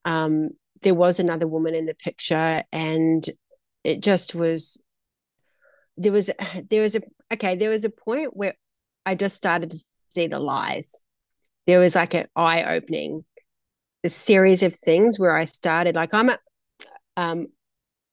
um, 0.06 0.50
there 0.82 0.96
was 0.96 1.20
another 1.20 1.48
woman 1.48 1.76
in 1.76 1.86
the 1.86 1.94
picture, 1.94 2.64
and 2.72 3.24
it 3.84 4.02
just 4.02 4.36
was 4.36 4.82
there 5.98 6.12
was 6.12 6.32
there 6.70 6.82
was 6.82 6.96
a 6.96 7.02
okay 7.34 7.56
there 7.56 7.70
was 7.70 7.86
a 7.86 7.90
point 7.90 8.36
where 8.36 8.54
i 9.06 9.16
just 9.16 9.36
started 9.36 9.72
to 9.72 9.80
see 10.10 10.28
the 10.28 10.40
lies. 10.40 11.04
There 11.68 11.80
was 11.80 11.96
like 11.96 12.14
an 12.16 12.28
eye-opening 12.36 13.24
a 14.04 14.10
series 14.10 14.64
of 14.64 14.76
things 14.76 15.20
where 15.20 15.36
i 15.36 15.46
started 15.46 15.96
like 15.96 16.14
i'm 16.14 16.30
a 16.30 16.38
um 17.18 17.48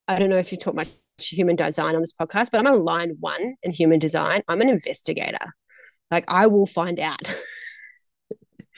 i 0.07 0.19
don't 0.19 0.29
know 0.29 0.37
if 0.37 0.53
you 0.53 0.59
taught 0.59 0.75
much 0.75 0.91
human 1.19 1.57
design 1.57 1.95
on 1.95 2.03
this 2.03 2.13
podcast 2.13 2.51
but 2.53 2.61
i'm 2.61 2.73
a 2.73 2.77
line 2.77 3.17
one 3.21 3.55
in 3.63 3.71
human 3.73 3.99
design. 3.99 4.43
I'm 4.49 4.61
an 4.61 4.69
investigator. 4.69 5.55
Like 6.11 6.25
i 6.29 6.47
will 6.47 6.67
find 6.67 7.01
out 7.01 7.23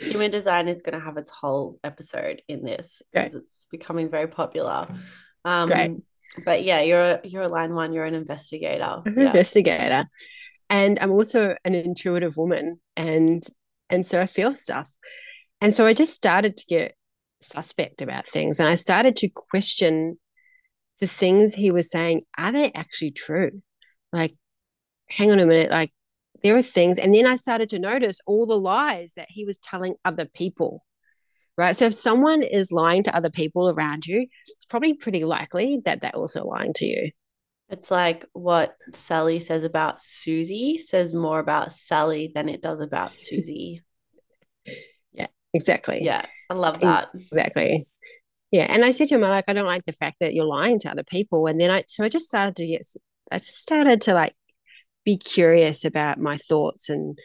human 0.01 0.31
design 0.31 0.69
is 0.69 0.83
going 0.83 0.99
to 0.99 1.05
have 1.05 1.17
its 1.17 1.31
whole 1.31 1.79
episode 1.85 2.43
in 2.49 2.65
this 2.65 3.03
because 3.13 3.35
it's 3.35 3.67
becoming 3.71 4.11
very 4.11 4.27
popular 4.27 4.89
um 5.45 5.69
Great 5.69 6.03
but 6.45 6.65
yeah, 6.65 6.81
you're 6.81 7.21
you're 7.25 7.43
a 7.43 7.49
line 7.49 7.75
one. 7.75 7.93
You're 7.93 8.05
an 8.05 8.15
investigator. 8.15 8.85
I'm 8.85 9.03
an 9.07 9.15
yeah. 9.19 9.27
investigator, 9.27 10.05
and 10.69 10.99
I'm 11.01 11.11
also 11.11 11.57
an 11.65 11.75
intuitive 11.75 12.37
woman, 12.37 12.81
and 12.97 13.43
and 13.89 14.07
so 14.07 14.21
I 14.21 14.27
feel 14.27 14.55
stuff, 14.55 14.91
and 15.61 15.75
so 15.75 15.87
I 15.87 15.95
just 15.95 16.13
started 16.13 16.57
to 16.57 16.67
get 16.67 16.95
suspect 17.41 18.01
about 18.03 18.27
things, 18.27 18.61
and 18.61 18.69
I 18.69 18.77
started 18.77 19.17
to 19.17 19.29
question 19.29 20.19
the 21.01 21.07
things 21.07 21.55
he 21.55 21.71
was 21.71 21.91
saying. 21.91 22.23
Are 22.39 22.53
they 22.53 22.71
actually 22.75 23.11
true? 23.11 23.63
Like, 24.13 24.35
hang 25.09 25.33
on 25.33 25.41
a 25.41 25.47
minute, 25.47 25.71
like 25.71 25.93
there 26.43 26.57
are 26.57 26.63
things, 26.63 26.99
and 26.99 27.15
then 27.15 27.27
I 27.27 27.37
started 27.37 27.69
to 27.71 27.79
notice 27.79 28.21
all 28.27 28.47
the 28.47 28.59
lies 28.59 29.15
that 29.15 29.29
he 29.31 29.45
was 29.45 29.57
telling 29.59 29.95
other 30.05 30.25
people 30.25 30.85
right? 31.61 31.77
So 31.77 31.85
if 31.85 31.95
someone 31.95 32.43
is 32.43 32.73
lying 32.73 33.03
to 33.03 33.15
other 33.15 33.29
people 33.29 33.69
around 33.69 34.07
you, 34.07 34.27
it's 34.49 34.65
probably 34.65 34.95
pretty 34.95 35.25
likely 35.25 35.83
that 35.85 36.01
they're 36.01 36.17
also 36.17 36.45
lying 36.45 36.73
to 36.77 36.87
you. 36.87 37.11
It's 37.69 37.91
like 37.91 38.25
what 38.33 38.75
Sally 38.95 39.41
says 39.41 39.63
about 39.63 40.01
Susie 40.01 40.79
says 40.79 41.15
more 41.15 41.39
about 41.39 41.75
Sally 41.75 42.33
than 42.35 42.49
it 42.49 42.63
does 42.63 42.81
about 42.81 43.11
Susie. 43.11 43.83
yeah, 45.13 45.27
exactly. 45.53 46.01
Yeah, 46.03 46.25
I 46.49 46.55
love 46.55 46.81
that. 46.81 47.11
Exactly. 47.15 47.87
Yeah, 48.51 48.67
and 48.69 48.83
I 48.83 48.91
said 48.91 49.09
to 49.09 49.17
him, 49.17 49.21
like, 49.21 49.45
I 49.47 49.53
don't 49.53 49.67
like 49.67 49.85
the 49.85 49.93
fact 49.93 50.17
that 50.21 50.35
you're 50.35 50.47
lying 50.47 50.79
to 50.81 50.91
other 50.91 51.05
people. 51.05 51.47
And 51.47 51.61
then 51.61 51.71
I, 51.71 51.85
so 51.87 52.03
I 52.03 52.09
just 52.09 52.25
started 52.25 52.57
to 52.57 52.67
get, 52.67 52.85
I 53.31 53.37
started 53.37 54.01
to 54.03 54.15
like 54.15 54.35
be 55.05 55.17
curious 55.17 55.85
about 55.85 56.19
my 56.19 56.37
thoughts 56.37 56.89
and, 56.89 57.19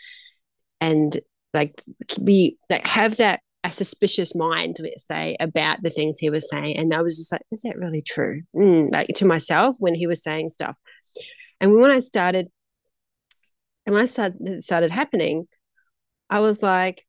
and 0.81 1.19
like 1.53 1.81
be 2.23 2.57
like 2.69 2.85
have 2.85 3.17
that 3.17 3.39
a 3.65 3.71
suspicious 3.71 4.35
mind, 4.35 4.77
let's 4.79 5.07
say, 5.07 5.35
about 5.39 5.81
the 5.81 5.89
things 5.89 6.19
he 6.19 6.29
was 6.29 6.47
saying. 6.47 6.77
And 6.77 6.93
I 6.93 7.01
was 7.01 7.17
just 7.17 7.31
like, 7.31 7.41
is 7.51 7.63
that 7.63 7.79
really 7.79 8.01
true? 8.01 8.43
Mm, 8.55 8.91
like 8.93 9.07
to 9.15 9.25
myself 9.25 9.77
when 9.79 9.95
he 9.95 10.05
was 10.05 10.21
saying 10.21 10.49
stuff. 10.49 10.77
And 11.59 11.73
when 11.73 11.89
I 11.89 11.97
started, 11.97 12.47
and 13.85 13.95
when 13.95 14.03
I 14.03 14.05
started, 14.05 14.63
started 14.63 14.91
happening, 14.91 15.47
I 16.29 16.41
was 16.41 16.61
like, 16.61 17.05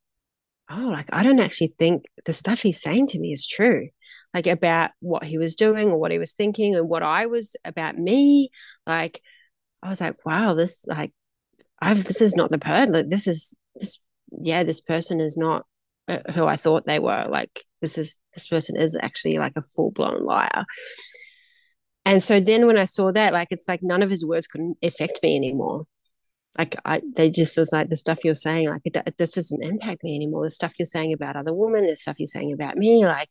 oh, 0.71 0.89
like 0.91 1.15
I 1.15 1.23
don't 1.23 1.41
actually 1.41 1.75
think 1.79 2.05
the 2.25 2.33
stuff 2.33 2.63
he's 2.63 2.81
saying 2.81 3.09
to 3.09 3.19
me 3.19 3.33
is 3.33 3.47
true. 3.47 3.89
Like 4.33 4.47
about 4.47 4.93
what 5.01 5.25
he 5.25 5.37
was 5.37 5.55
doing 5.57 5.91
or 5.91 5.99
what 5.99 6.11
he 6.11 6.19
was 6.19 6.35
thinking 6.35 6.75
and 6.75 6.89
what 6.89 7.03
I 7.03 7.27
was 7.27 7.55
about 7.67 7.99
me. 7.99 8.49
Like 8.87 9.21
I 9.83 9.89
was 9.89 10.01
like, 10.01 10.25
wow, 10.25 10.55
this 10.55 10.87
like 10.87 11.13
I've 11.81 12.05
this 12.05 12.21
is 12.21 12.37
not 12.37 12.51
the 12.51 12.59
person. 12.59 12.93
Like 12.93 13.11
this 13.11 13.27
is 13.27 13.57
this 13.75 14.01
yeah, 14.31 14.65
this 14.65 14.81
person 14.81 15.21
is 15.21 15.37
not 15.37 15.67
uh, 16.09 16.21
who 16.33 16.47
I 16.47 16.57
thought 16.57 16.87
they 16.87 16.99
were. 16.99 17.27
Like 17.29 17.65
this 17.81 17.99
is 17.99 18.19
this 18.35 18.47
person 18.47 18.77
is 18.77 18.97
actually 19.01 19.39
like 19.39 19.53
a 19.57 19.63
full 19.63 19.91
blown 19.91 20.25
liar. 20.25 20.65
And 22.05 22.23
so 22.23 22.39
then 22.39 22.67
when 22.67 22.79
I 22.79 22.85
saw 22.85 23.11
that, 23.13 23.33
like 23.33 23.49
it's 23.51 23.69
like 23.69 23.83
none 23.83 24.03
of 24.03 24.11
his 24.11 24.25
words 24.25 24.47
couldn't 24.47 24.79
affect 24.83 25.21
me 25.23 25.37
anymore. 25.37 25.87
Like 26.59 26.77
I, 26.85 27.03
they 27.15 27.31
just 27.31 27.59
was 27.59 27.73
like 27.73 27.91
the 27.91 27.97
stuff 27.97 28.25
you're 28.25 28.35
saying, 28.35 28.71
like 28.71 28.83
it, 28.85 29.17
this 29.19 29.35
doesn't 29.35 29.65
impact 29.65 30.05
me 30.05 30.15
anymore. 30.15 30.45
The 30.45 30.51
stuff 30.51 30.75
you're 30.79 30.87
saying 30.87 31.13
about 31.13 31.37
other 31.37 31.53
women, 31.53 31.87
the 31.87 31.97
stuff 31.97 32.19
you're 32.19 32.27
saying 32.27 32.53
about 32.53 32.77
me, 32.77 33.05
like 33.05 33.31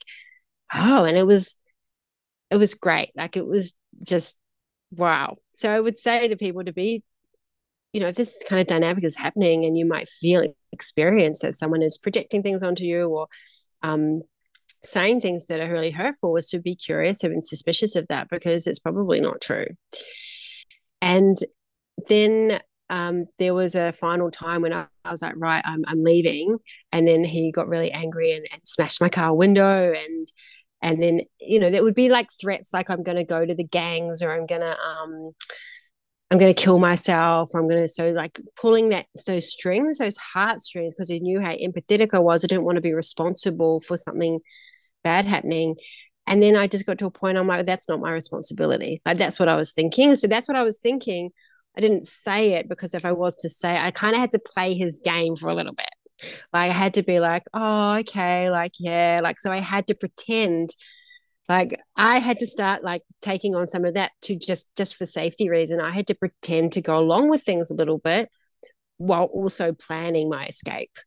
oh, 0.74 1.06
and 1.06 1.18
it 1.18 1.26
was, 1.26 1.58
it 2.52 2.58
was 2.58 2.76
great. 2.76 3.12
Like 3.16 3.38
it 3.38 3.48
was 3.48 3.74
just 4.06 4.40
wow. 4.96 5.38
So 5.54 5.70
I 5.70 5.80
would 5.80 5.98
say 5.98 6.28
to 6.28 6.36
people 6.36 6.64
to 6.64 6.74
be 6.74 7.04
you 7.96 8.02
know, 8.02 8.12
this 8.12 8.44
kind 8.50 8.60
of 8.60 8.68
dynamic 8.68 9.06
is 9.06 9.16
happening 9.16 9.64
and 9.64 9.78
you 9.78 9.86
might 9.86 10.10
feel 10.10 10.54
experience 10.74 11.40
that 11.40 11.56
someone 11.56 11.82
is 11.82 11.98
projecting 11.98 12.44
things 12.44 12.62
onto 12.62 12.84
you 12.84 13.08
or 13.08 13.28
um, 13.84 14.22
saying 14.84 15.22
things 15.22 15.46
that 15.46 15.62
are 15.62 15.72
really 15.72 15.92
hurtful 15.92 16.34
was 16.34 16.50
to 16.50 16.60
be 16.60 16.76
curious 16.76 17.24
and 17.24 17.46
suspicious 17.46 17.96
of 17.96 18.06
that 18.08 18.28
because 18.30 18.68
it's 18.68 18.80
probably 18.80 19.22
not 19.22 19.40
true. 19.40 19.68
And 21.02 21.38
then 22.10 22.60
um, 22.90 23.28
there 23.40 23.54
was 23.54 23.76
a 23.76 23.94
final 23.94 24.30
time 24.30 24.62
when 24.62 24.74
I, 24.74 24.88
I 25.06 25.12
was 25.12 25.22
like, 25.22 25.36
right, 25.38 25.64
I'm, 25.64 25.86
I'm 25.88 26.04
leaving. 26.04 26.58
And 26.92 27.08
then 27.08 27.24
he 27.24 27.50
got 27.50 27.70
really 27.70 27.94
angry 27.94 28.34
and, 28.34 28.46
and 28.52 28.60
smashed 28.66 29.00
my 29.00 29.08
car 29.08 29.34
window. 29.34 29.94
And, 29.94 30.30
and 30.82 31.02
then, 31.02 31.22
you 31.40 31.60
know, 31.60 31.70
there 31.70 31.84
would 31.84 31.96
be 31.96 32.10
like 32.10 32.28
threats 32.40 32.74
like 32.74 32.90
I'm 32.90 33.04
going 33.04 33.18
to 33.18 33.24
go 33.24 33.46
to 33.46 33.56
the 33.56 33.64
gangs 33.64 34.22
or 34.22 34.32
I'm 34.32 34.46
going 34.46 34.62
to, 34.62 34.80
um, 34.80 35.32
I'm 36.32 36.38
going 36.38 36.54
to 36.54 36.62
kill 36.62 36.80
myself. 36.80 37.52
or 37.54 37.60
I'm 37.60 37.68
going 37.68 37.82
to, 37.82 37.88
so 37.88 38.12
like 38.12 38.40
pulling 38.56 38.90
that, 38.90 39.08
those 39.26 39.52
strings, 39.52 39.98
those 39.98 40.18
heartstrings, 40.18 40.94
because 40.94 41.10
he 41.10 41.20
knew 41.20 41.40
how 41.40 41.54
empathetic 41.54 42.10
I 42.14 42.20
was. 42.20 42.44
I 42.44 42.48
didn't 42.48 42.66
want 42.66 42.76
to 42.76 42.82
be 42.82 42.94
responsible 42.94 43.80
for 43.80 43.98
something 43.98 44.40
bad 45.04 45.26
happening. 45.26 45.76
And 46.28 46.42
then 46.42 46.56
I 46.56 46.68
just 46.68 46.86
got 46.86 46.98
to 47.00 47.06
a 47.06 47.12
point 47.12 47.38
I'm 47.38 47.48
like, 47.48 47.66
that's 47.66 47.88
not 47.88 48.00
my 48.00 48.12
responsibility. 48.12 49.02
Like 49.06 49.18
that's 49.18 49.40
what 49.40 49.50
I 49.50 49.56
was 49.56 49.74
thinking. 49.74 50.16
So 50.16 50.28
that's 50.28 50.48
what 50.48 50.58
I 50.58 50.64
was 50.64 50.80
thinking. 50.80 51.30
I 51.78 51.82
didn't 51.82 52.06
say 52.06 52.54
it 52.54 52.68
because 52.70 52.94
if 52.94 53.06
I 53.06 53.12
was 53.12 53.38
to 53.38 53.50
say 53.50 53.78
I 53.78 53.92
kind 53.92 54.16
of 54.16 54.22
had 54.22 54.32
to 54.32 54.40
play 54.40 54.76
his 54.76 55.00
game 55.04 55.36
for 55.36 55.50
a 55.50 55.56
little 55.56 55.74
bit. 55.74 55.86
Like 56.54 56.72
I 56.72 56.74
had 56.74 56.94
to 56.96 57.04
be 57.04 57.20
like, 57.20 57.44
oh, 57.54 57.96
okay, 58.00 58.50
like, 58.50 58.74
yeah. 58.80 59.22
Like, 59.24 59.40
so 59.40 59.52
I 59.52 59.58
had 59.58 59.88
to 59.88 59.96
pretend 59.96 60.70
like 61.48 61.80
I 61.96 62.18
had 62.18 62.40
to 62.40 62.48
start 62.48 62.84
like 62.84 63.04
taking 63.22 63.56
on 63.56 63.68
some 63.68 63.86
of 63.86 63.94
that 63.94 64.12
to 64.24 64.36
just 64.36 64.76
just 64.76 64.96
for 64.96 65.06
safety 65.06 65.50
reason. 65.50 65.80
I 65.80 65.92
had 65.92 66.08
to 66.08 66.16
pretend 66.16 66.72
to 66.74 66.82
go 66.82 66.98
along 66.98 67.30
with 67.30 67.44
things 67.44 67.70
a 67.70 67.76
little 67.76 68.00
bit 68.00 68.30
while 68.98 69.26
also 69.26 69.74
planning 69.74 70.30
my 70.30 70.48
escape. 70.48 70.98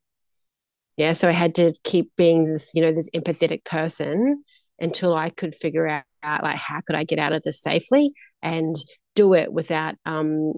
Yeah. 0.97 1.13
So 1.13 1.29
I 1.29 1.33
had 1.33 1.55
to 1.57 1.73
keep 1.85 2.13
being 2.17 2.53
this, 2.53 2.73
you 2.75 2.83
know, 2.83 2.93
this 2.93 3.11
empathetic 3.11 3.65
person 3.65 4.45
until 4.81 5.15
I 5.15 5.31
could 5.31 5.55
figure 5.55 5.87
out, 5.87 6.05
like 6.43 6.57
how 6.57 6.81
could 6.87 6.97
I 6.97 7.05
get 7.05 7.19
out 7.19 7.33
of 7.33 7.43
this 7.43 7.61
safely 7.61 8.11
and 8.43 8.77
do 9.15 9.35
it 9.35 9.53
without 9.53 9.97
um, 10.05 10.53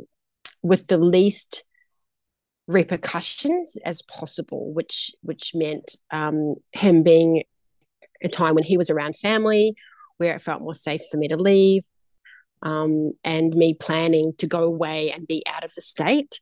with 0.63 0.87
the 0.89 0.99
least 0.99 1.65
repercussions 2.73 3.77
as 3.85 4.03
possible, 4.03 4.73
which 4.73 5.13
which 5.23 5.53
meant 5.55 5.97
um, 6.11 6.55
him 6.73 7.03
being 7.03 7.43
a 8.23 8.29
time 8.29 8.55
when 8.55 8.65
he 8.65 8.77
was 8.77 8.91
around 8.91 9.17
family, 9.17 9.75
where 10.19 10.35
it 10.35 10.43
felt 10.43 10.63
more 10.63 10.75
safe 10.75 11.01
for 11.11 11.17
me 11.17 11.29
to 11.29 11.37
leave, 11.37 11.85
um, 12.63 13.13
and 13.25 13.55
me 13.55 13.75
planning 13.75 14.33
to 14.39 14.47
go 14.47 14.65
away 14.65 15.11
and 15.11 15.27
be 15.27 15.43
out 15.47 15.65
of 15.65 15.75
the 15.75 15.83
state, 15.83 16.41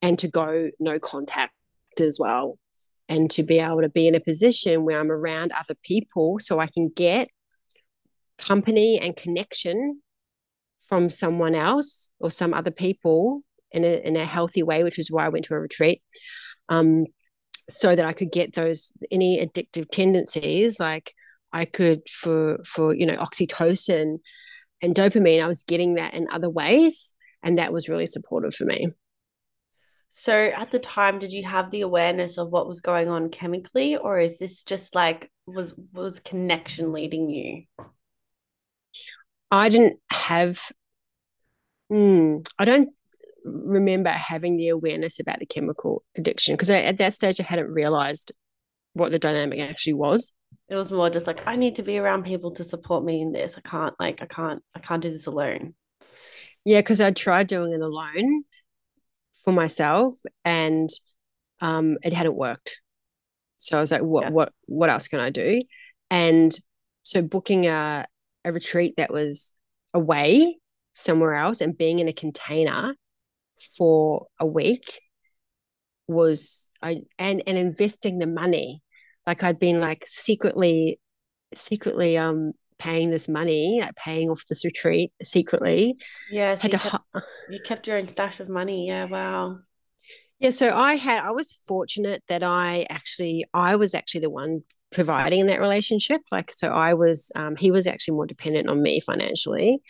and 0.00 0.18
to 0.18 0.28
go 0.28 0.70
no 0.78 0.98
contact 0.98 1.54
as 2.00 2.18
well, 2.20 2.58
and 3.08 3.30
to 3.30 3.42
be 3.42 3.58
able 3.58 3.82
to 3.82 3.88
be 3.88 4.06
in 4.06 4.14
a 4.14 4.20
position 4.20 4.84
where 4.84 5.00
I'm 5.00 5.10
around 5.10 5.52
other 5.52 5.76
people, 5.82 6.38
so 6.38 6.58
I 6.58 6.66
can 6.66 6.88
get 6.88 7.28
company 8.38 8.98
and 8.98 9.16
connection 9.16 10.02
from 10.82 11.08
someone 11.08 11.54
else 11.54 12.10
or 12.18 12.30
some 12.30 12.52
other 12.52 12.72
people 12.72 13.42
in 13.72 13.84
a, 13.84 14.06
in 14.06 14.16
a 14.16 14.24
healthy 14.24 14.62
way, 14.62 14.84
which 14.84 14.98
is 14.98 15.10
why 15.10 15.26
I 15.26 15.28
went 15.28 15.44
to 15.46 15.54
a 15.54 15.60
retreat. 15.60 16.02
Um, 16.68 17.06
so 17.68 17.94
that 17.94 18.04
I 18.04 18.12
could 18.12 18.32
get 18.32 18.54
those 18.54 18.92
any 19.10 19.44
addictive 19.44 19.88
tendencies, 19.90 20.80
like 20.80 21.14
I 21.52 21.64
could 21.64 22.08
for 22.08 22.58
for 22.64 22.94
you 22.94 23.06
know 23.06 23.16
oxytocin 23.16 24.18
and 24.82 24.94
dopamine, 24.94 25.42
I 25.42 25.46
was 25.46 25.62
getting 25.62 25.94
that 25.94 26.14
in 26.14 26.26
other 26.32 26.50
ways, 26.50 27.14
and 27.42 27.58
that 27.58 27.72
was 27.72 27.88
really 27.88 28.06
supportive 28.06 28.54
for 28.54 28.64
me. 28.64 28.90
So 30.10 30.34
at 30.34 30.70
the 30.70 30.78
time, 30.78 31.18
did 31.18 31.32
you 31.32 31.44
have 31.44 31.70
the 31.70 31.80
awareness 31.82 32.36
of 32.36 32.50
what 32.50 32.68
was 32.68 32.80
going 32.80 33.08
on 33.08 33.30
chemically, 33.30 33.96
or 33.96 34.18
is 34.18 34.38
this 34.38 34.64
just 34.64 34.94
like 34.94 35.30
was 35.46 35.74
was 35.92 36.18
connection 36.18 36.92
leading 36.92 37.30
you? 37.30 37.64
I 39.50 39.68
didn't 39.68 40.00
have 40.10 40.60
Mm, 41.92 42.46
I 42.58 42.64
don't 42.64 42.88
remember 43.44 44.10
having 44.10 44.56
the 44.56 44.68
awareness 44.68 45.18
about 45.18 45.38
the 45.38 45.46
chemical 45.46 46.02
addiction 46.16 46.54
because 46.54 46.70
at 46.70 46.98
that 46.98 47.14
stage 47.14 47.40
I 47.40 47.44
hadn't 47.44 47.70
realized 47.70 48.32
what 48.94 49.10
the 49.10 49.18
dynamic 49.18 49.60
actually 49.60 49.94
was. 49.94 50.32
It 50.68 50.76
was 50.76 50.92
more 50.92 51.10
just 51.10 51.26
like 51.26 51.46
I 51.46 51.56
need 51.56 51.76
to 51.76 51.82
be 51.82 51.98
around 51.98 52.24
people 52.24 52.52
to 52.52 52.64
support 52.64 53.04
me 53.04 53.20
in 53.20 53.32
this. 53.32 53.56
I 53.56 53.68
can't 53.68 53.94
like 53.98 54.22
I 54.22 54.26
can't 54.26 54.62
I 54.74 54.80
can't 54.80 55.02
do 55.02 55.10
this 55.10 55.26
alone. 55.26 55.74
Yeah, 56.64 56.80
because 56.80 57.00
I 57.00 57.10
tried 57.10 57.48
doing 57.48 57.72
it 57.72 57.80
alone 57.80 58.44
for 59.44 59.52
myself 59.52 60.14
and 60.44 60.88
um 61.60 61.96
it 62.02 62.12
hadn't 62.12 62.36
worked. 62.36 62.80
So 63.58 63.78
I 63.78 63.80
was 63.80 63.90
like, 63.90 64.02
what 64.02 64.24
yeah. 64.24 64.30
what 64.30 64.52
what 64.66 64.90
else 64.90 65.08
can 65.08 65.20
I 65.20 65.30
do? 65.30 65.58
And 66.10 66.56
so 67.02 67.22
booking 67.22 67.66
a 67.66 68.06
a 68.44 68.52
retreat 68.52 68.94
that 68.96 69.12
was 69.12 69.54
away 69.94 70.58
somewhere 70.94 71.34
else 71.34 71.60
and 71.60 71.76
being 71.76 71.98
in 71.98 72.08
a 72.08 72.12
container 72.12 72.94
for 73.76 74.26
a 74.38 74.46
week 74.46 75.00
was 76.08 76.70
I 76.82 77.02
and 77.18 77.42
and 77.46 77.58
investing 77.58 78.18
the 78.18 78.26
money. 78.26 78.82
Like 79.26 79.42
I'd 79.42 79.58
been 79.58 79.80
like 79.80 80.04
secretly 80.06 80.98
secretly 81.54 82.16
um 82.16 82.52
paying 82.78 83.10
this 83.10 83.28
money 83.28 83.78
like 83.80 83.94
paying 83.94 84.28
off 84.28 84.42
this 84.48 84.64
retreat 84.64 85.12
secretly. 85.22 85.96
Yeah 86.30 86.54
so 86.56 86.68
you, 86.68 86.78
kept, 86.78 87.04
you 87.50 87.60
kept 87.60 87.86
your 87.86 87.98
own 87.98 88.08
stash 88.08 88.40
of 88.40 88.48
money. 88.48 88.86
Yeah 88.88 89.06
wow. 89.06 89.58
Yeah 90.38 90.50
so 90.50 90.76
I 90.76 90.94
had 90.94 91.24
I 91.24 91.30
was 91.30 91.52
fortunate 91.52 92.22
that 92.28 92.42
I 92.42 92.86
actually 92.90 93.44
I 93.54 93.76
was 93.76 93.94
actually 93.94 94.22
the 94.22 94.30
one 94.30 94.60
providing 94.92 95.40
in 95.40 95.46
that 95.46 95.60
relationship. 95.60 96.20
Like 96.30 96.50
so 96.52 96.68
I 96.68 96.94
was 96.94 97.30
um 97.36 97.56
he 97.56 97.70
was 97.70 97.86
actually 97.86 98.14
more 98.14 98.26
dependent 98.26 98.68
on 98.68 98.82
me 98.82 99.00
financially 99.00 99.80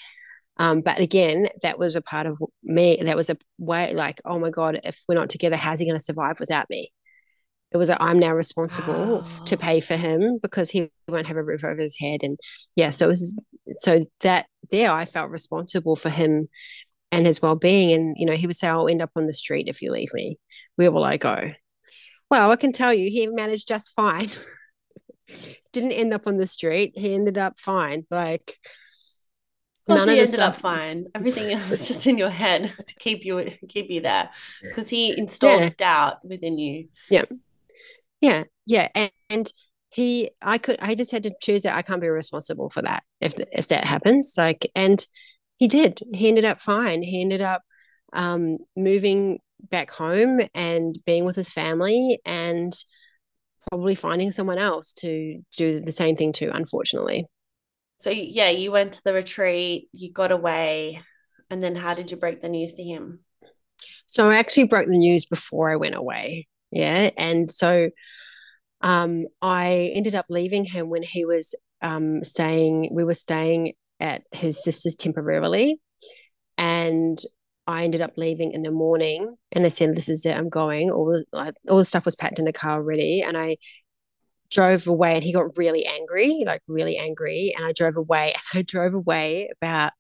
um, 0.59 0.81
but 0.81 1.01
again, 1.01 1.47
that 1.63 1.79
was 1.79 1.97
a 1.97 2.03
part 2.03 2.27
of 2.27 2.39
me. 2.63 2.99
That 3.03 3.17
was 3.17 3.31
a 3.31 3.37
way 3.59 3.95
like, 3.95 4.21
oh 4.25 4.39
my 4.39 4.51
God, 4.51 4.81
if 4.85 5.01
we're 5.09 5.15
not 5.15 5.31
together, 5.31 5.57
how's 5.57 5.81
he 5.81 5.87
going 5.87 5.99
to 5.99 6.05
survive 6.05 6.39
without 6.41 6.69
me? 6.69 6.91
It 7.71 7.79
was 7.79 7.89
i 7.89 7.97
I'm 7.99 8.19
now 8.19 8.33
responsible 8.33 9.17
wow. 9.17 9.23
to 9.23 9.57
pay 9.57 9.81
for 9.81 9.97
him 9.97 10.39
because 10.43 10.71
he 10.71 10.91
won't 11.09 11.27
have 11.27 11.39
a 11.39 11.43
roof 11.43 11.65
over 11.65 11.81
his 11.81 11.99
head. 11.99 12.21
And 12.23 12.39
yeah, 12.77 12.91
so 12.91 13.07
it 13.07 13.11
was, 13.11 13.35
so 13.81 14.07
that 14.21 14.47
there 14.71 14.93
I 14.93 15.07
felt 15.07 15.31
responsible 15.31 15.97
for 15.97 16.11
him 16.11 16.49
and 17.11 17.27
his 17.27 17.41
well 17.41 17.57
being. 17.57 17.93
And, 17.95 18.17
you 18.19 18.27
know, 18.27 18.35
he 18.35 18.47
would 18.47 18.57
say, 18.57 18.69
I'll 18.69 18.89
end 18.89 19.01
up 19.01 19.13
on 19.17 19.27
the 19.27 19.33
street 19.33 19.69
if 19.69 19.81
you 19.81 19.91
leave 19.91 20.13
me. 20.13 20.39
Where 20.77 20.93
will 20.93 21.05
I 21.05 21.17
go? 21.17 21.51
Well, 22.31 22.51
I 22.51 22.57
can 22.57 22.73
tell 22.73 22.93
you, 22.93 23.11
he 23.11 23.27
managed 23.27 23.69
just 23.69 23.93
fine. 23.95 24.29
Didn't 25.73 25.93
end 25.93 26.13
up 26.13 26.27
on 26.27 26.37
the 26.37 26.47
street. 26.47 26.93
He 26.95 27.15
ended 27.15 27.39
up 27.39 27.59
fine. 27.59 28.05
Like, 28.11 28.59
Plus, 29.87 29.99
None 29.99 30.09
he 30.09 30.21
ended 30.21 30.35
stuff. 30.35 30.57
up 30.57 30.61
fine. 30.61 31.07
Everything 31.15 31.59
was 31.69 31.89
just 31.89 32.07
in 32.07 32.17
your 32.17 32.31
head 32.31 32.73
to 32.87 32.95
keep 32.97 33.25
you 33.25 33.51
keep 33.69 33.91
you 33.91 34.01
there 34.01 34.31
because 34.63 34.89
he 34.89 35.17
installed 35.19 35.61
yeah. 35.61 35.71
doubt 35.77 36.25
within 36.25 36.59
you. 36.59 36.89
Yeah, 37.11 37.25
yeah, 38.21 38.45
yeah, 38.65 38.89
and, 38.95 39.11
and 39.29 39.53
he, 39.91 40.31
I 40.41 40.59
could, 40.59 40.77
I 40.81 40.95
just 40.95 41.11
had 41.11 41.25
to 41.25 41.35
choose 41.43 41.63
that 41.63 41.77
I 41.77 41.83
can't 41.83 42.01
be 42.01 42.09
responsible 42.09 42.71
for 42.71 42.83
that 42.83 43.03
if 43.21 43.35
if 43.53 43.69
that 43.69 43.85
happens. 43.85 44.35
Like, 44.39 44.71
and 44.75 45.05
he 45.57 45.69
did. 45.69 46.01
He 46.15 46.29
ended 46.29 46.45
up 46.45 46.61
fine. 46.61 47.03
He 47.03 47.21
ended 47.21 47.43
up 47.43 47.63
um, 48.13 48.59
moving 48.77 49.39
back 49.71 49.91
home 49.91 50.41
and 50.55 50.99
being 51.07 51.25
with 51.25 51.37
his 51.37 51.51
family 51.51 52.21
and 52.25 52.73
probably 53.71 53.95
finding 53.95 54.31
someone 54.33 54.59
else 54.59 54.93
to 54.93 55.41
do 55.57 55.81
the 55.81 55.93
same 55.93 56.17
thing 56.17 56.33
too. 56.33 56.51
Unfortunately. 56.53 57.27
So 58.03 58.11
yeah, 58.11 58.51
you 58.51 58.73
went 58.73 58.95
to 58.95 59.05
the 59.05 59.13
retreat, 59.13 59.89
you 59.93 60.13
got 60.13 60.33
away, 60.33 61.01
and 61.51 61.63
then 61.63 61.77
how 61.77 61.95
did 61.95 62.11
you 62.11 62.17
break 62.17 62.43
the 62.43 62.49
news 62.49 62.75
to 62.75 62.83
him? 62.83 63.21
So 64.07 64.29
I 64.29 64.39
actually 64.39 64.65
broke 64.65 64.89
the 64.89 64.99
news 64.99 65.25
before 65.25 65.71
I 65.71 65.77
went 65.77 65.95
away. 65.95 66.49
Yeah, 66.73 67.11
and 67.17 67.49
so 67.49 67.91
um, 68.81 69.27
I 69.41 69.93
ended 69.95 70.17
up 70.17 70.27
leaving 70.29 70.65
him 70.65 70.89
when 70.89 71.05
he 71.05 71.25
was 71.25 71.55
um, 71.81 72.25
staying. 72.25 72.89
We 72.91 73.05
were 73.05 73.15
staying 73.15 73.75
at 74.01 74.25
his 74.33 74.65
sister's 74.65 74.97
temporarily, 74.97 75.81
and 76.59 77.19
I 77.69 77.85
ended 77.85 78.01
up 78.01 78.15
leaving 78.17 78.51
in 78.51 78.63
the 78.63 78.73
morning. 78.73 79.37
And 79.53 79.65
I 79.65 79.69
said, 79.69 79.95
"This 79.95 80.09
is 80.09 80.27
it. 80.27 80.37
I'm 80.37 80.49
going." 80.49 80.91
All 80.91 81.23
all 81.33 81.79
the 81.79 81.85
stuff 81.85 82.05
was 82.05 82.17
packed 82.17 82.41
in 82.41 82.47
the 82.47 82.53
car 82.53 82.73
already, 82.73 83.23
and 83.23 83.39
I 83.39 83.59
drove 84.53 84.87
away 84.87 85.15
and 85.15 85.25
he 85.25 85.33
got 85.33 85.57
really 85.57 85.87
angry, 85.87 86.45
like 86.47 86.63
really 86.69 86.99
angry. 86.99 87.53
And 87.57 87.65
I 87.65 87.73
drove 87.73 87.97
away 87.97 88.35
and 88.53 88.61
I 88.61 88.63
drove 88.63 88.95
away 88.95 89.49
about, 89.61 89.93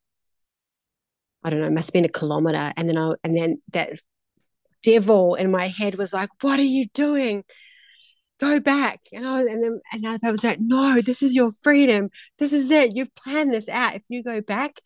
I 1.42 1.50
don't 1.50 1.60
know, 1.60 1.70
must 1.70 1.88
have 1.88 1.94
been 1.94 2.04
a 2.04 2.08
kilometer. 2.08 2.72
And 2.76 2.88
then 2.88 2.98
I, 2.98 3.14
and 3.24 3.36
then 3.36 3.56
that 3.72 3.90
devil 4.82 5.34
in 5.34 5.50
my 5.50 5.66
head 5.66 5.96
was 5.96 6.12
like, 6.12 6.28
what 6.42 6.60
are 6.60 6.64
you 6.64 6.86
doing? 6.94 7.44
Go 8.38 8.60
back. 8.60 9.00
And 9.12 9.26
I, 9.26 9.40
and 9.40 9.62
then, 9.62 9.80
and 9.92 10.20
I 10.24 10.30
was 10.30 10.44
like, 10.44 10.58
no, 10.60 11.00
this 11.00 11.22
is 11.22 11.34
your 11.34 11.50
freedom. 11.62 12.10
This 12.38 12.52
is 12.52 12.70
it. 12.70 12.94
You've 12.94 13.14
planned 13.14 13.54
this 13.54 13.68
out. 13.68 13.94
If 13.94 14.02
you 14.08 14.22
go 14.22 14.40
back, 14.40 14.80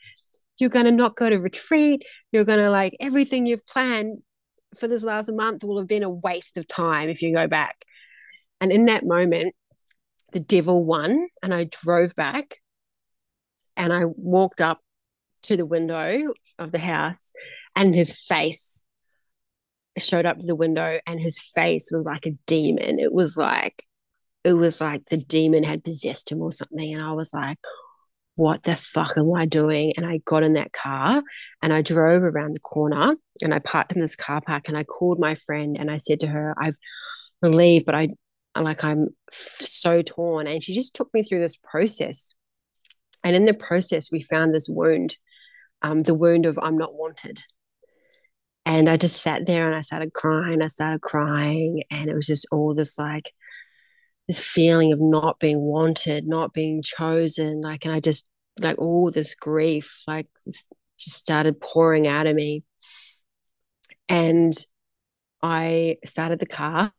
you're 0.59 0.71
going 0.71 0.87
to 0.87 0.93
not 0.93 1.17
go 1.17 1.29
to 1.29 1.39
retreat. 1.39 2.05
You're 2.33 2.45
going 2.45 2.59
to 2.59 2.71
like 2.71 2.95
everything 3.01 3.47
you've 3.47 3.67
planned 3.67 4.23
for 4.79 4.89
this 4.89 5.05
last 5.05 5.33
month 5.33 5.65
will 5.65 5.79
have 5.79 5.89
been 5.89 6.03
a 6.03 6.11
waste 6.11 6.59
of 6.59 6.67
time 6.67 7.09
if 7.09 7.23
you 7.23 7.35
go 7.35 7.47
back. 7.47 7.85
And 8.61 8.73
in 8.73 8.87
that 8.87 9.05
moment, 9.05 9.55
the 10.33 10.41
devil 10.41 10.85
won, 10.85 11.29
and 11.43 11.55
I 11.55 11.65
drove 11.65 12.15
back 12.15 12.57
and 13.77 13.93
I 13.93 14.05
walked 14.05 14.61
up 14.61 14.81
to 15.43 15.57
the 15.57 15.67
window 15.67 16.33
of 16.59 16.73
the 16.73 16.79
house, 16.79 17.33
and 17.77 17.95
his 17.95 18.19
face 18.27 18.83
showed 19.99 20.27
up 20.27 20.39
to 20.39 20.47
the 20.47 20.57
window, 20.57 20.99
and 21.07 21.21
his 21.21 21.41
face 21.55 21.91
was 21.93 22.05
like 22.05 22.27
a 22.27 22.37
demon. 22.47 22.99
It 22.99 23.13
was 23.13 23.37
like, 23.37 23.83
it 24.45 24.55
was 24.55 24.81
like 24.81 25.03
the 25.11 25.19
demon 25.19 25.63
had 25.63 25.85
possessed 25.85 26.33
him 26.33 26.41
or 26.41 26.53
something. 26.53 26.95
And 26.95 27.03
I 27.03 27.13
was 27.13 27.33
like, 27.35 27.59
what 28.37 28.63
the 28.63 28.77
fuck 28.77 29.17
am 29.17 29.33
I 29.35 29.47
doing? 29.47 29.95
And 29.97 30.07
I 30.07 30.21
got 30.25 30.43
in 30.43 30.53
that 30.55 30.73
car 30.73 31.23
and 31.63 31.73
I 31.73 31.83
drove 31.83 32.23
around 32.23 32.55
the 32.55 32.61
corner 32.61 33.17
and 33.43 33.55
I 33.55 33.59
parked 33.59 33.93
in 33.93 34.01
this 34.01 34.15
car 34.15 34.41
park 34.47 34.69
and 34.69 34.77
I 34.77 34.85
called 34.85 35.19
my 35.19 35.35
friend 35.35 35.77
and 35.79 35.91
I 35.91 35.97
said 35.97 36.21
to 36.21 36.27
her, 36.29 36.55
I've 36.59 36.77
leave, 37.43 37.85
but 37.85 37.95
I 37.95 38.11
like 38.61 38.85
I'm 38.85 39.09
so 39.31 40.03
torn. 40.03 40.47
And 40.47 40.63
she 40.63 40.75
just 40.75 40.95
took 40.95 41.13
me 41.13 41.23
through 41.23 41.41
this 41.41 41.57
process. 41.57 42.35
And 43.25 43.35
in 43.35 43.45
the 43.45 43.55
process, 43.55 44.13
we 44.13 44.23
found 44.23 44.55
this 44.55 44.69
wound, 44.69 45.17
um, 45.83 46.03
the 46.03 46.15
wound 46.15 46.47
of 46.47 46.59
I'm 46.63 46.79
not 46.79 46.95
wanted. 46.95 47.41
And 48.65 48.89
I 48.89 48.97
just 48.97 49.23
sat 49.23 49.47
there 49.47 49.67
and 49.67 49.77
I 49.77 49.81
started 49.81 50.13
crying. 50.13 50.63
I 50.63 50.67
started 50.67 51.01
crying. 51.01 51.83
And 51.91 52.09
it 52.09 52.15
was 52.15 52.27
just 52.27 52.47
all 52.51 52.75
this 52.75 52.99
like 52.99 53.33
this 54.29 54.43
feeling 54.43 54.93
of 54.93 55.01
not 55.01 55.39
being 55.39 55.61
wanted, 55.61 56.27
not 56.27 56.53
being 56.53 56.83
chosen. 56.83 57.61
Like, 57.61 57.85
and 57.85 57.95
I 57.95 58.01
just, 58.01 58.29
like, 58.61 58.79
all 58.79 59.11
this 59.11 59.35
grief, 59.35 60.03
like, 60.09 60.27
just 60.45 60.75
started 60.99 61.61
pouring 61.61 62.09
out 62.09 62.27
of 62.27 62.35
me. 62.35 62.65
And 64.09 64.53
I 65.43 65.99
started 66.05 66.41
the 66.41 66.47
car 66.47 66.93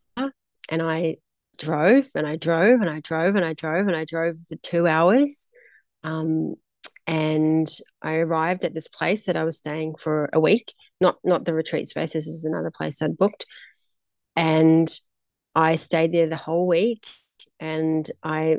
and 0.70 0.82
I 0.82 1.18
drove 1.58 2.06
and 2.16 2.28
I 2.28 2.36
drove 2.36 2.82
and 2.82 2.90
I 2.90 3.00
drove 3.00 3.36
and 3.36 3.46
I 3.46 3.54
drove 3.54 3.88
and 3.88 3.96
I 3.96 4.06
drove 4.06 4.36
for 4.48 4.56
two 4.58 4.88
hours. 4.88 5.48
Um, 6.04 6.56
and 7.06 7.68
I 8.02 8.16
arrived 8.18 8.66
at 8.66 8.74
this 8.74 8.88
place 8.88 9.26
that 9.26 9.38
I 9.38 9.44
was 9.44 9.58
staying 9.58 9.96
for 10.00 10.30
a 10.34 10.40
week. 10.40 10.74
Not 11.00 11.18
not 11.24 11.46
the 11.46 11.54
retreat 11.54 11.88
space. 11.88 12.14
This 12.14 12.28
is 12.28 12.44
another 12.44 12.72
place 12.72 13.02
I'd 13.02 13.18
booked, 13.18 13.46
and 14.36 14.90
I 15.56 15.76
stayed 15.76 16.14
there 16.14 16.28
the 16.28 16.36
whole 16.36 16.68
week 16.68 17.06
and 17.60 18.10
I 18.24 18.58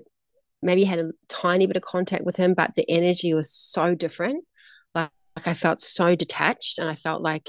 maybe 0.62 0.84
had 0.84 1.00
a 1.00 1.12
tiny 1.28 1.66
bit 1.66 1.76
of 1.76 1.82
contact 1.82 2.24
with 2.24 2.36
him, 2.36 2.54
but 2.54 2.74
the 2.74 2.84
energy 2.88 3.34
was 3.34 3.52
so 3.52 3.94
different. 3.94 4.44
Like, 4.94 5.10
like 5.36 5.46
I 5.46 5.54
felt 5.54 5.80
so 5.80 6.14
detached 6.16 6.78
and 6.78 6.88
I 6.88 6.94
felt 6.94 7.22
like 7.22 7.48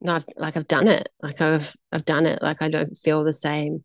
no, 0.00 0.14
I've 0.14 0.24
like 0.36 0.56
I've 0.56 0.68
done 0.68 0.88
it. 0.88 1.08
Like 1.22 1.40
I've 1.40 1.74
I've 1.92 2.04
done 2.04 2.26
it. 2.26 2.40
Like 2.42 2.62
I 2.62 2.68
don't 2.68 2.96
feel 2.96 3.24
the 3.24 3.34
same. 3.34 3.84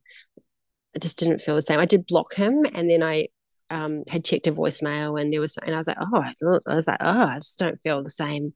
I 0.95 0.99
just 0.99 1.19
didn't 1.19 1.41
feel 1.41 1.55
the 1.55 1.61
same. 1.61 1.79
I 1.79 1.85
did 1.85 2.07
block 2.07 2.33
him 2.35 2.65
and 2.73 2.89
then 2.89 3.03
I 3.03 3.27
um, 3.69 4.03
had 4.09 4.23
checked 4.23 4.47
a 4.47 4.51
voicemail 4.51 5.19
and 5.19 5.31
there 5.33 5.41
was 5.41 5.57
and 5.57 5.75
I 5.75 5.77
was 5.77 5.87
like, 5.87 5.97
oh, 5.99 6.21
I 6.21 6.75
was 6.75 6.87
like, 6.87 6.97
oh, 7.01 7.21
I 7.23 7.35
just 7.35 7.59
don't 7.59 7.81
feel 7.81 8.03
the 8.03 8.09
same. 8.09 8.51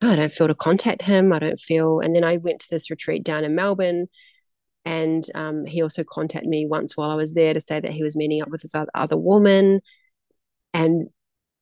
I 0.00 0.16
don't 0.16 0.32
feel 0.32 0.48
to 0.48 0.54
contact 0.54 1.02
him. 1.02 1.32
I 1.32 1.38
don't 1.38 1.58
feel. 1.58 2.00
And 2.00 2.14
then 2.14 2.24
I 2.24 2.36
went 2.36 2.60
to 2.60 2.66
this 2.70 2.90
retreat 2.90 3.24
down 3.24 3.44
in 3.44 3.54
Melbourne 3.54 4.08
and 4.84 5.24
um, 5.34 5.64
he 5.64 5.82
also 5.82 6.04
contacted 6.04 6.48
me 6.48 6.66
once 6.66 6.96
while 6.96 7.10
I 7.10 7.14
was 7.14 7.34
there 7.34 7.54
to 7.54 7.60
say 7.60 7.80
that 7.80 7.92
he 7.92 8.02
was 8.02 8.16
meeting 8.16 8.42
up 8.42 8.50
with 8.50 8.62
this 8.62 8.74
other 8.94 9.16
woman. 9.16 9.80
And 10.74 11.08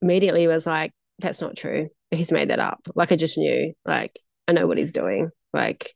immediately 0.01 0.47
was 0.47 0.67
like, 0.67 0.91
that's 1.19 1.41
not 1.41 1.55
true. 1.55 1.89
He's 2.11 2.31
made 2.31 2.49
that 2.49 2.59
up. 2.59 2.81
Like 2.95 3.11
I 3.11 3.15
just 3.15 3.37
knew, 3.37 3.73
like, 3.85 4.19
I 4.47 4.51
know 4.51 4.67
what 4.67 4.77
he's 4.77 4.91
doing. 4.91 5.29
Like, 5.53 5.93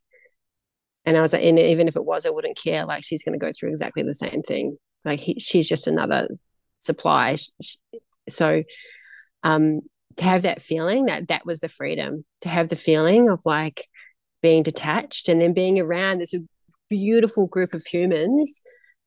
and 1.07 1.17
I 1.17 1.21
was 1.21 1.31
like, 1.31 1.43
and 1.43 1.57
even 1.57 1.87
if 1.87 1.95
it 1.95 2.03
was, 2.03 2.25
I 2.25 2.31
wouldn't 2.31 2.59
care. 2.61 2.85
Like, 2.85 3.01
she's 3.01 3.23
going 3.23 3.39
to 3.39 3.43
go 3.43 3.53
through 3.57 3.69
exactly 3.69 4.03
the 4.03 4.13
same 4.13 4.41
thing. 4.41 4.77
Like, 5.05 5.21
he, 5.21 5.39
she's 5.39 5.67
just 5.67 5.87
another 5.87 6.27
supply. 6.79 7.37
So, 8.27 8.63
um, 9.41 9.79
to 10.17 10.23
have 10.25 10.41
that 10.41 10.61
feeling 10.61 11.05
that 11.05 11.29
that 11.29 11.45
was 11.45 11.61
the 11.61 11.69
freedom, 11.69 12.25
to 12.41 12.49
have 12.49 12.67
the 12.67 12.75
feeling 12.75 13.29
of 13.29 13.39
like 13.45 13.87
being 14.41 14.63
detached 14.63 15.29
and 15.29 15.39
then 15.39 15.53
being 15.53 15.79
around 15.79 16.17
this 16.19 16.35
beautiful 16.89 17.47
group 17.47 17.73
of 17.73 17.85
humans 17.85 18.61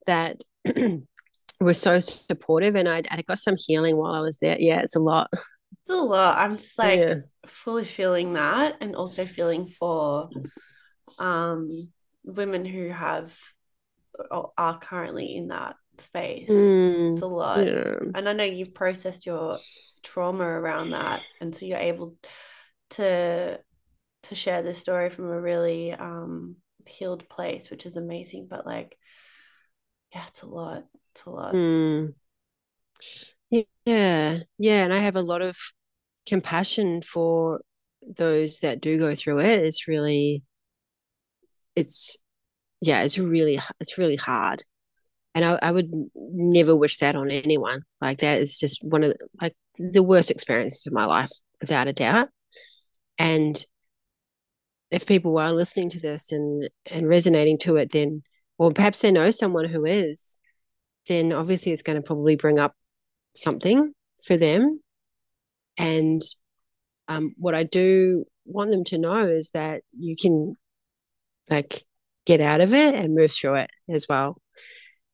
that 0.06 0.40
were 1.60 1.74
so 1.74 2.00
supportive 2.00 2.76
and 2.76 2.88
I, 2.88 3.02
I 3.10 3.20
got 3.20 3.38
some 3.38 3.56
healing 3.58 3.98
while 3.98 4.14
I 4.14 4.20
was 4.20 4.38
there. 4.38 4.56
Yeah, 4.58 4.80
it's 4.80 4.96
a 4.96 5.00
lot. 5.00 5.28
It's 5.82 5.90
a 5.90 6.02
lot. 6.02 6.36
I'm 6.36 6.56
just 6.56 6.76
like 6.78 7.00
yeah. 7.00 7.14
fully 7.46 7.84
feeling 7.84 8.34
that 8.34 8.76
and 8.80 8.96
also 8.96 9.24
feeling 9.24 9.68
for 9.68 10.28
um 11.20 11.88
women 12.24 12.64
who 12.64 12.88
have 12.88 13.32
are 14.30 14.78
currently 14.78 15.36
in 15.36 15.48
that 15.48 15.76
space. 15.98 16.48
Mm, 16.48 17.12
it's 17.12 17.22
a 17.22 17.26
lot. 17.26 17.66
Yeah. 17.66 17.94
And 18.14 18.28
I 18.28 18.32
know 18.32 18.44
you've 18.44 18.74
processed 18.74 19.26
your 19.26 19.56
trauma 20.02 20.44
around 20.44 20.90
that 20.90 21.22
and 21.40 21.54
so 21.54 21.66
you're 21.66 21.78
able 21.78 22.16
to 22.90 23.60
to 24.24 24.34
share 24.34 24.62
this 24.62 24.78
story 24.78 25.10
from 25.10 25.26
a 25.26 25.40
really 25.40 25.92
um 25.92 26.56
healed 26.86 27.28
place, 27.28 27.70
which 27.70 27.86
is 27.86 27.96
amazing. 27.96 28.48
But 28.50 28.66
like, 28.66 28.96
yeah, 30.14 30.24
it's 30.28 30.42
a 30.42 30.46
lot. 30.46 30.84
It's 31.12 31.24
a 31.24 31.30
lot. 31.30 31.54
Mm. 31.54 32.14
Yeah, 33.50 34.40
yeah, 34.58 34.84
and 34.84 34.92
I 34.92 34.98
have 34.98 35.16
a 35.16 35.22
lot 35.22 35.42
of 35.42 35.56
compassion 36.26 37.02
for 37.02 37.62
those 38.02 38.60
that 38.60 38.80
do 38.80 38.98
go 38.98 39.14
through 39.14 39.40
it. 39.40 39.60
It's 39.60 39.88
really, 39.88 40.42
it's, 41.76 42.18
yeah, 42.80 43.02
it's 43.02 43.18
really, 43.18 43.58
it's 43.78 43.98
really 43.98 44.16
hard, 44.16 44.64
and 45.34 45.44
I, 45.44 45.58
I 45.62 45.72
would 45.72 45.90
never 46.14 46.74
wish 46.74 46.96
that 46.98 47.14
on 47.14 47.30
anyone. 47.30 47.82
Like 48.00 48.18
that 48.18 48.40
is 48.40 48.58
just 48.58 48.82
one 48.82 49.04
of 49.04 49.10
the, 49.10 49.28
like 49.40 49.54
the 49.78 50.02
worst 50.02 50.30
experiences 50.30 50.86
of 50.86 50.92
my 50.92 51.04
life, 51.04 51.30
without 51.60 51.88
a 51.88 51.92
doubt. 51.92 52.28
And 53.18 53.64
if 54.90 55.06
people 55.06 55.38
are 55.38 55.52
listening 55.52 55.90
to 55.90 56.00
this 56.00 56.32
and 56.32 56.68
and 56.90 57.06
resonating 57.06 57.58
to 57.58 57.76
it, 57.76 57.92
then 57.92 58.22
or 58.58 58.72
perhaps 58.72 59.00
they 59.00 59.12
know 59.12 59.30
someone 59.30 59.66
who 59.66 59.84
is, 59.84 60.36
then 61.06 61.32
obviously 61.32 61.72
it's 61.72 61.82
going 61.82 61.96
to 61.96 62.02
probably 62.02 62.36
bring 62.36 62.58
up 62.58 62.74
something 63.36 63.92
for 64.24 64.36
them. 64.36 64.80
And 65.78 66.20
um, 67.08 67.34
what 67.38 67.54
I 67.54 67.62
do 67.62 68.24
want 68.44 68.70
them 68.70 68.84
to 68.84 68.98
know 68.98 69.28
is 69.28 69.50
that 69.50 69.82
you 69.96 70.16
can 70.20 70.56
like 71.50 71.84
get 72.26 72.40
out 72.40 72.60
of 72.60 72.72
it 72.72 72.94
and 72.94 73.14
move 73.14 73.32
through 73.32 73.56
it 73.56 73.70
as 73.88 74.06
well. 74.08 74.40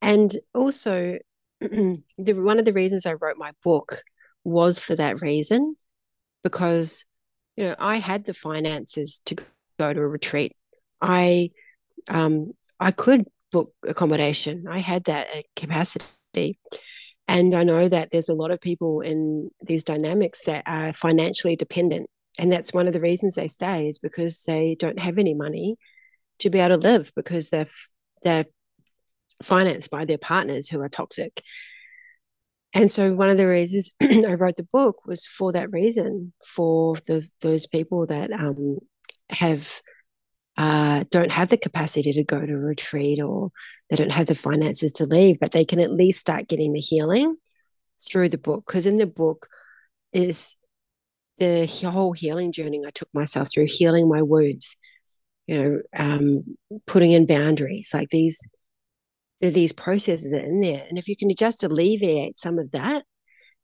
And 0.03 0.31
also, 0.55 1.19
the 1.61 2.03
one 2.19 2.59
of 2.59 2.65
the 2.65 2.73
reasons 2.73 3.07
I 3.07 3.15
wrote 3.15 3.37
my 3.39 3.53
book 3.65 4.03
was 4.45 4.79
for 4.79 4.95
that 4.97 5.23
reason, 5.23 5.77
because 6.45 7.05
you 7.57 7.65
know 7.65 7.75
I 7.79 7.97
had 7.97 8.25
the 8.25 8.35
finances 8.35 9.21
to 9.27 9.37
go 9.79 9.93
to 9.93 10.01
a 10.01 10.07
retreat. 10.07 10.53
I 11.01 11.51
um, 12.11 12.53
I 12.79 12.91
could 12.91 13.27
book 13.53 13.73
accommodation. 13.87 14.67
I 14.69 14.79
had 14.79 15.05
that 15.05 15.29
capacity. 15.55 16.59
And 17.29 17.55
I 17.55 17.65
know 17.65 17.89
that 17.89 18.11
there's 18.11 18.29
a 18.29 18.35
lot 18.35 18.51
of 18.53 18.61
people 18.61 19.01
in 19.01 19.51
these 19.61 19.83
dynamics 19.83 20.43
that 20.45 20.63
are 20.67 20.93
financially 20.93 21.57
dependent. 21.57 22.09
And 22.39 22.53
that's 22.53 22.73
one 22.73 22.87
of 22.87 22.93
the 22.93 23.01
reasons 23.01 23.35
they 23.35 23.49
stay 23.49 23.89
is 23.89 23.99
because 23.99 24.45
they 24.45 24.77
don't 24.79 24.99
have 24.99 25.19
any 25.19 25.35
money 25.35 25.77
to 26.41 26.51
be 26.51 26.59
able 26.59 26.81
to 26.81 26.89
live 26.89 27.13
because 27.15 27.51
they're, 27.51 27.67
they're 28.23 28.47
financed 29.43 29.91
by 29.91 30.05
their 30.05 30.19
partners 30.19 30.69
who 30.69 30.81
are 30.81 30.89
toxic. 30.89 31.43
And 32.75 32.91
so 32.93 33.15
one 33.15 33.31
of 33.31 33.37
the 33.37 33.49
reasons 33.49 33.95
I 34.03 34.35
wrote 34.35 34.57
the 34.57 34.69
book 34.71 35.07
was 35.07 35.27
for 35.27 35.53
that 35.53 35.73
reason, 35.73 36.33
for 36.45 36.97
the 37.07 37.27
those 37.41 37.67
people 37.67 38.07
that 38.07 38.31
um, 38.33 38.79
have 39.31 39.81
uh, 40.57 41.05
don't 41.11 41.33
have 41.33 41.49
the 41.49 41.57
capacity 41.57 42.13
to 42.13 42.25
go 42.25 42.45
to 42.45 42.53
a 42.53 42.59
retreat 42.59 43.23
or 43.23 43.51
they 43.91 43.97
don't 43.97 44.13
have 44.13 44.27
the 44.27 44.35
finances 44.35 44.93
to 44.93 45.05
leave, 45.05 45.39
but 45.41 45.53
they 45.53 45.65
can 45.65 45.81
at 45.81 45.93
least 45.93 46.21
start 46.21 46.49
getting 46.49 46.73
the 46.73 46.81
healing 46.81 47.37
through 48.07 48.29
the 48.29 48.39
book. 48.39 48.65
Because 48.67 48.87
in 48.87 48.97
the 48.97 49.07
book 49.07 49.49
is 50.13 50.57
the 51.39 51.67
whole 51.67 52.13
healing 52.13 52.53
journey 52.53 52.83
I 52.87 52.91
took 52.91 53.09
myself 53.13 53.49
through, 53.53 53.67
healing 53.69 54.09
my 54.09 54.23
wounds, 54.23 54.77
you 55.47 55.63
know, 55.63 55.81
um, 55.97 56.57
putting 56.87 57.13
in 57.13 57.27
boundaries, 57.27 57.91
like 57.95 58.11
these. 58.11 58.47
These 59.39 59.73
processes 59.73 60.33
are 60.33 60.39
in 60.39 60.61
there, 60.61 60.87
and 60.89 60.97
if 60.97 61.09
you 61.09 61.15
can 61.15 61.29
just 61.37 61.63
alleviate 61.63 62.39
some 62.39 62.59
of 62.59 62.71
that, 62.71 63.05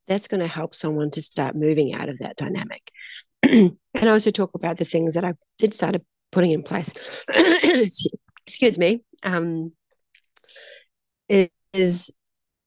that's 0.07 0.29
going 0.29 0.41
to 0.41 0.47
help 0.47 0.75
someone 0.75 1.11
to 1.13 1.23
start 1.23 1.57
moving 1.57 1.95
out 1.95 2.11
of 2.11 2.19
that 2.19 2.37
dynamic. 2.37 2.91
and 3.43 3.79
I 3.95 4.09
also 4.09 4.31
talk 4.31 4.51
about 4.55 4.77
the 4.77 4.85
things 4.85 5.15
that 5.15 5.25
I 5.25 5.33
did 5.57 5.73
start 5.73 5.97
putting 6.31 6.51
in 6.51 6.63
place. 6.63 6.93
Excuse 8.47 8.79
me. 8.79 9.03
Um, 9.23 9.73
is 11.29 12.13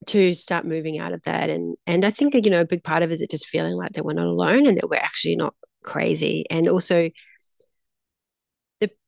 to 0.07 0.34
start 0.34 0.66
moving 0.66 0.99
out 0.99 1.13
of 1.13 1.22
that. 1.24 1.49
And 1.49 1.76
and 1.88 2.05
I 2.05 2.11
think 2.11 2.34
you 2.36 2.51
know 2.51 2.61
a 2.61 2.66
big 2.66 2.84
part 2.84 3.03
of 3.03 3.11
it 3.11 3.13
is 3.13 3.28
just 3.30 3.47
feeling 3.47 3.76
like 3.76 3.91
that 3.93 4.05
we're 4.05 4.13
not 4.13 4.28
alone 4.28 4.68
and 4.68 4.78
that 4.78 4.89
we're 4.89 4.97
actually 4.97 5.36
not 5.36 5.55
crazy. 5.84 6.45
And 6.49 6.68
also 6.68 7.09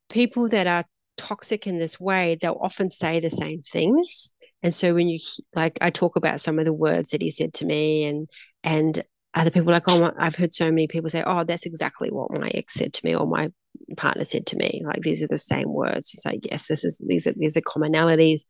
people 0.10 0.48
that 0.50 0.68
are 0.68 0.84
toxic 1.18 1.68
in 1.68 1.80
this 1.80 2.00
way, 2.00 2.38
they'll 2.40 2.60
often 2.62 2.90
say 2.90 3.20
the 3.20 3.32
same 3.32 3.62
things. 3.62 4.32
And 4.64 4.74
so 4.74 4.94
when 4.94 5.08
you 5.08 5.20
like, 5.56 5.78
I 5.82 5.90
talk 5.90 6.16
about 6.16 6.42
some 6.42 6.60
of 6.60 6.66
the 6.66 6.74
words 6.74 7.12
that 7.12 7.22
he 7.22 7.32
said 7.32 7.54
to 7.56 7.66
me, 7.66 8.06
and 8.06 8.30
and 8.64 9.04
other 9.34 9.52
people 9.52 9.72
like, 9.72 9.84
oh, 9.88 10.12
I've 10.18 10.36
heard 10.36 10.54
so 10.54 10.66
many 10.66 10.88
people 10.88 11.10
say, 11.10 11.24
oh, 11.26 11.44
that's 11.44 11.66
exactly 11.66 12.10
what 12.10 12.32
my 12.32 12.50
ex 12.54 12.74
said 12.74 12.94
to 12.94 13.06
me, 13.06 13.16
or 13.16 13.28
my 13.28 13.50
partner 13.96 14.26
said 14.26 14.46
to 14.48 14.58
me. 14.58 14.82
Like 14.86 15.02
these 15.02 15.22
are 15.22 15.28
the 15.28 15.38
same 15.38 15.72
words. 15.72 16.14
It's 16.14 16.26
like, 16.26 16.40
yes, 16.50 16.68
this 16.68 16.84
is 16.84 17.02
these 17.08 17.28
are 17.28 17.34
these 17.38 17.56
are 17.56 17.62
commonalities 17.62 18.44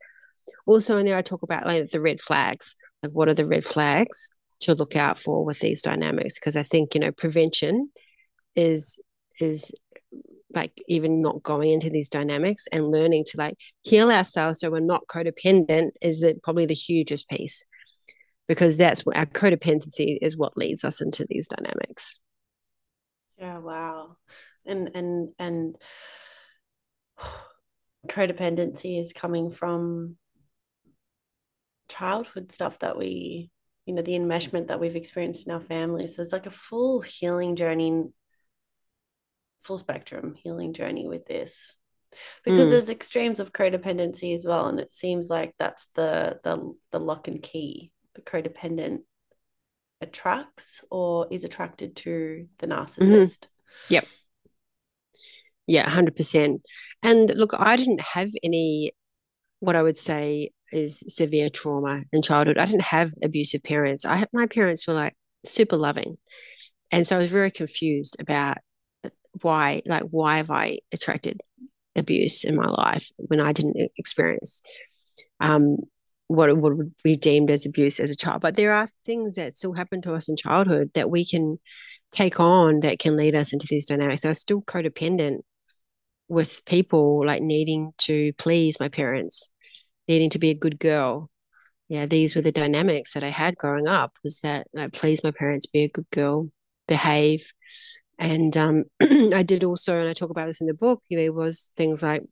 also 0.66 0.96
in 0.96 1.06
there 1.06 1.16
i 1.16 1.22
talk 1.22 1.42
about 1.42 1.66
like 1.66 1.90
the 1.90 2.00
red 2.00 2.20
flags 2.20 2.76
like 3.02 3.12
what 3.12 3.28
are 3.28 3.34
the 3.34 3.46
red 3.46 3.64
flags 3.64 4.30
to 4.60 4.74
look 4.74 4.96
out 4.96 5.18
for 5.18 5.44
with 5.44 5.60
these 5.60 5.82
dynamics 5.82 6.38
because 6.38 6.56
i 6.56 6.62
think 6.62 6.94
you 6.94 7.00
know 7.00 7.12
prevention 7.12 7.90
is 8.56 9.00
is 9.40 9.72
like 10.54 10.72
even 10.88 11.20
not 11.20 11.42
going 11.42 11.70
into 11.70 11.90
these 11.90 12.08
dynamics 12.08 12.66
and 12.72 12.90
learning 12.90 13.24
to 13.26 13.36
like 13.36 13.54
heal 13.82 14.10
ourselves 14.10 14.60
so 14.60 14.70
we're 14.70 14.80
not 14.80 15.06
codependent 15.06 15.90
is 16.00 16.20
the, 16.20 16.38
probably 16.42 16.64
the 16.64 16.74
hugest 16.74 17.28
piece 17.28 17.66
because 18.48 18.78
that's 18.78 19.04
what 19.04 19.16
our 19.16 19.26
codependency 19.26 20.18
is 20.22 20.36
what 20.36 20.56
leads 20.56 20.82
us 20.82 21.00
into 21.00 21.26
these 21.28 21.46
dynamics. 21.46 22.18
Yeah 23.38 23.58
wow. 23.58 24.16
And 24.66 24.90
and 24.94 25.28
and 25.38 25.76
codependency 28.08 28.98
is 28.98 29.12
coming 29.12 29.50
from 29.50 30.16
childhood 31.88 32.50
stuff 32.52 32.78
that 32.80 32.98
we 32.98 33.50
you 33.86 33.94
know 33.94 34.02
the 34.02 34.18
enmeshment 34.18 34.68
that 34.68 34.80
we've 34.80 34.96
experienced 34.96 35.46
in 35.46 35.52
our 35.52 35.60
families. 35.60 36.16
There's 36.16 36.32
like 36.32 36.46
a 36.46 36.50
full 36.50 37.00
healing 37.02 37.54
journey 37.54 38.04
full 39.60 39.78
spectrum 39.78 40.34
healing 40.34 40.72
journey 40.72 41.06
with 41.06 41.26
this 41.26 41.74
because 42.44 42.66
mm. 42.66 42.70
there's 42.70 42.90
extremes 42.90 43.38
of 43.38 43.52
codependency 43.52 44.34
as 44.34 44.44
well 44.44 44.66
and 44.66 44.80
it 44.80 44.92
seems 44.92 45.28
like 45.28 45.54
that's 45.58 45.88
the 45.94 46.38
the 46.44 46.74
the 46.90 47.00
lock 47.00 47.28
and 47.28 47.42
key 47.42 47.90
the 48.14 48.22
codependent 48.22 49.00
attracts 50.00 50.84
or 50.90 51.26
is 51.30 51.44
attracted 51.44 51.96
to 51.96 52.46
the 52.58 52.66
mm-hmm. 52.66 52.80
narcissist 52.80 53.40
mm-hmm. 53.40 53.94
yep 53.94 54.06
yeah 55.66 55.88
100% 55.88 56.60
and 57.02 57.34
look 57.34 57.52
i 57.58 57.76
didn't 57.76 58.00
have 58.00 58.30
any 58.42 58.90
what 59.60 59.76
i 59.76 59.82
would 59.82 59.98
say 59.98 60.50
is 60.72 61.04
severe 61.08 61.48
trauma 61.48 62.02
in 62.12 62.22
childhood. 62.22 62.58
I 62.58 62.66
didn't 62.66 62.82
have 62.82 63.12
abusive 63.22 63.62
parents. 63.62 64.04
I 64.04 64.26
my 64.32 64.46
parents 64.46 64.86
were 64.86 64.94
like 64.94 65.14
super 65.44 65.76
loving, 65.76 66.18
and 66.90 67.06
so 67.06 67.16
I 67.16 67.18
was 67.18 67.30
very 67.30 67.50
confused 67.50 68.16
about 68.20 68.58
why, 69.42 69.82
like, 69.86 70.04
why 70.10 70.38
have 70.38 70.50
I 70.50 70.78
attracted 70.92 71.40
abuse 71.96 72.44
in 72.44 72.56
my 72.56 72.68
life 72.68 73.10
when 73.16 73.40
I 73.40 73.52
didn't 73.52 73.90
experience 73.98 74.62
um, 75.40 75.78
what 76.28 76.56
would 76.56 76.94
be 77.02 77.16
deemed 77.16 77.50
as 77.50 77.66
abuse 77.66 77.98
as 77.98 78.10
a 78.10 78.16
child. 78.16 78.40
But 78.40 78.56
there 78.56 78.72
are 78.72 78.88
things 79.04 79.34
that 79.34 79.54
still 79.54 79.72
happen 79.72 80.02
to 80.02 80.14
us 80.14 80.28
in 80.28 80.36
childhood 80.36 80.90
that 80.94 81.10
we 81.10 81.24
can 81.24 81.58
take 82.12 82.38
on 82.40 82.80
that 82.80 82.98
can 82.98 83.16
lead 83.16 83.34
us 83.34 83.52
into 83.52 83.66
these 83.68 83.86
dynamics. 83.86 84.24
I 84.24 84.28
was 84.28 84.40
still 84.40 84.62
codependent 84.62 85.40
with 86.28 86.64
people 86.66 87.26
like 87.26 87.42
needing 87.42 87.92
to 87.98 88.32
please 88.34 88.78
my 88.78 88.88
parents 88.88 89.50
needing 90.08 90.30
to 90.30 90.38
be 90.38 90.50
a 90.50 90.54
good 90.54 90.78
girl. 90.80 91.30
Yeah, 91.88 92.06
these 92.06 92.34
were 92.34 92.42
the 92.42 92.52
dynamics 92.52 93.14
that 93.14 93.22
I 93.22 93.28
had 93.28 93.56
growing 93.56 93.86
up 93.86 94.12
was 94.24 94.40
that 94.40 94.66
I 94.76 94.88
please 94.88 95.22
my 95.22 95.30
parents, 95.30 95.66
be 95.66 95.84
a 95.84 95.88
good 95.88 96.10
girl, 96.10 96.50
behave. 96.86 97.52
And 98.18 98.56
um, 98.56 98.84
I 99.00 99.42
did 99.42 99.64
also, 99.64 99.98
and 99.98 100.08
I 100.08 100.12
talk 100.12 100.30
about 100.30 100.46
this 100.46 100.60
in 100.60 100.66
the 100.66 100.74
book, 100.74 101.02
there 101.10 101.32
was 101.32 101.70
things 101.76 102.02
like 102.02 102.22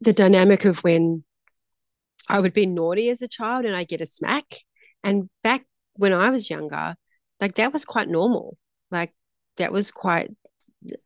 the 0.00 0.12
dynamic 0.12 0.64
of 0.64 0.78
when 0.80 1.24
I 2.28 2.40
would 2.40 2.52
be 2.52 2.66
naughty 2.66 3.08
as 3.08 3.22
a 3.22 3.28
child 3.28 3.64
and 3.64 3.74
I 3.74 3.84
get 3.84 4.00
a 4.00 4.06
smack. 4.06 4.44
And 5.02 5.28
back 5.42 5.64
when 5.94 6.12
I 6.12 6.30
was 6.30 6.50
younger, 6.50 6.94
like 7.40 7.54
that 7.56 7.72
was 7.72 7.84
quite 7.84 8.08
normal. 8.08 8.56
Like 8.90 9.12
that 9.56 9.72
was 9.72 9.90
quite 9.90 10.30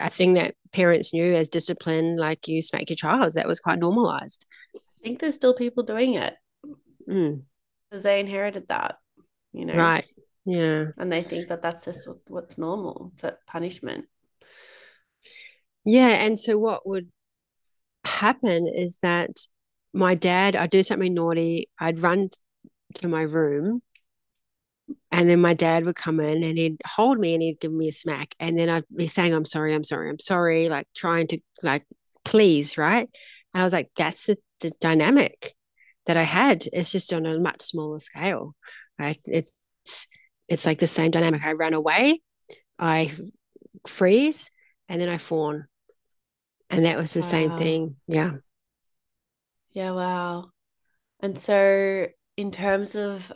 a 0.01 0.11
thing 0.11 0.35
that 0.35 0.55
parents 0.73 1.13
knew 1.13 1.35
as 1.35 1.49
discipline, 1.49 2.17
like 2.17 2.49
you 2.49 2.63
smack 2.63 2.91
your 2.91 2.97
child. 2.97 3.33
That 3.35 3.47
was 3.47 3.61
quite 3.61 3.79
normalized. 3.79 4.47
I 4.75 4.79
think 5.03 5.21
there's 5.21 5.35
still 5.35 5.55
people 5.55 5.83
doing 5.83 6.15
it 6.15 6.35
because 6.99 7.19
mm. 7.19 8.03
they 8.03 8.21
inherited 8.21 8.69
that, 8.69 8.97
you 9.53 9.65
know. 9.65 9.75
Right. 9.75 10.05
Yeah. 10.47 10.87
And 10.97 11.11
they 11.11 11.23
think 11.23 11.49
that 11.49 11.61
that's 11.61 11.85
just 11.85 12.09
what's 12.29 12.57
normal. 12.57 13.11
It's 13.15 13.25
a 13.25 13.37
punishment. 13.49 14.07
Yeah. 15.85 16.25
And 16.25 16.39
so 16.39 16.57
what 16.57 16.87
would 16.87 17.09
happen 18.05 18.69
is 18.73 18.99
that 19.03 19.31
my 19.93 20.15
dad, 20.15 20.55
I'd 20.55 20.71
do 20.71 20.83
something 20.83 21.13
naughty, 21.13 21.69
I'd 21.79 22.01
run 22.01 22.29
to 22.97 23.09
my 23.09 23.23
room 23.23 23.83
and 25.11 25.29
then 25.29 25.41
my 25.41 25.55
dad 25.55 25.85
would 25.85 25.97
come 25.97 26.21
in 26.21 26.45
and 26.45 26.59
he'd 26.59 26.81
hold 26.87 27.19
me 27.19 27.35
and 27.35 27.43
he'd 27.43 27.61
give 27.61 27.73
me 27.73 27.89
a 27.89 27.93
smack. 27.93 28.35
And 28.39 28.59
then 28.59 28.69
I'd 28.69 28.85
be 28.95 29.09
saying, 29.09 29.35
I'm 29.35 29.45
sorry, 29.45 29.75
I'm 29.75 29.85
sorry, 29.85 30.11
I'm 30.11 30.19
sorry, 30.19 30.69
like 30.69 30.87
trying 30.95 31.27
to 31.29 31.41
like 31.63 31.85
please, 32.25 32.79
right? 32.79 33.09
And 33.55 33.61
I 33.63 33.65
was 33.65 33.73
like, 33.73 33.91
that's 33.97 34.27
the, 34.27 34.37
the 34.61 34.71
dynamic 34.81 35.55
that 36.07 36.17
I 36.17 36.23
had. 36.23 36.65
It's 36.73 36.93
just 36.93 37.13
on 37.13 37.27
a 37.27 37.39
much 37.41 37.63
smaller 37.63 37.99
scale, 37.99 38.55
right? 38.99 39.19
It's 39.25 39.53
it's 40.49 40.67
like 40.67 40.79
the 40.79 40.87
same 40.87 41.11
dynamic. 41.11 41.45
I 41.45 41.53
run 41.53 41.75
away, 41.75 42.21
I 42.79 43.13
freeze, 43.87 44.51
and 44.89 45.01
then 45.01 45.09
I 45.09 45.19
fawn. 45.19 45.67
And 46.71 46.85
that 46.85 46.97
was 46.97 47.15
the 47.15 47.21
wow. 47.21 47.27
same 47.27 47.57
thing. 47.57 47.97
Yeah. 48.09 48.33
Yeah, 49.73 49.93
wow. 49.93 50.51
And 51.21 51.39
so 51.39 52.07
in 52.37 52.51
terms 52.51 52.95
of 52.95 53.33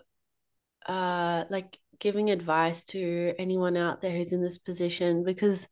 uh 0.86 1.44
like 1.50 1.78
giving 1.98 2.30
advice 2.30 2.84
to 2.84 3.34
anyone 3.38 3.76
out 3.76 4.00
there 4.00 4.16
who's 4.16 4.32
in 4.32 4.42
this 4.42 4.58
position 4.58 5.22
because 5.22 5.68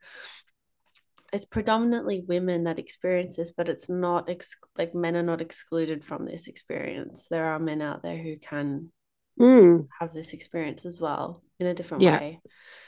it's 1.33 1.47
predominantly 1.47 2.23
women 2.27 2.65
that 2.65 2.79
experience 2.79 3.37
this 3.37 3.51
but 3.51 3.69
it's 3.69 3.89
not 3.89 4.29
ex- 4.29 4.57
like 4.77 4.95
men 4.95 5.17
are 5.17 5.23
not 5.23 5.41
excluded 5.41 6.05
from 6.05 6.27
this 6.27 6.47
experience 6.47 7.27
there 7.31 7.47
are 7.47 7.59
men 7.59 7.81
out 7.81 8.03
there 8.03 8.19
who 8.19 8.37
can 8.37 8.91
mm. 9.39 9.87
have 10.01 10.13
this 10.13 10.33
experience 10.33 10.85
as 10.85 10.99
well 11.01 11.43
in 11.59 11.67
a 11.67 11.75
different 11.75 12.03
yeah. 12.03 12.19
way 12.19 12.41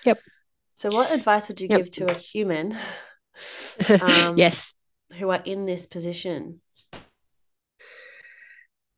yep 0.04 0.18
so 0.70 0.88
what 0.90 1.12
advice 1.12 1.48
would 1.48 1.60
you 1.60 1.68
yep. 1.70 1.80
give 1.80 1.90
to 1.90 2.10
a 2.10 2.14
human 2.14 2.76
um, 4.02 4.36
yes 4.36 4.74
who 5.18 5.30
are 5.30 5.42
in 5.44 5.66
this 5.66 5.86
position 5.86 6.60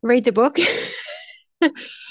read 0.03 0.24
the 0.24 0.32
book 0.32 0.59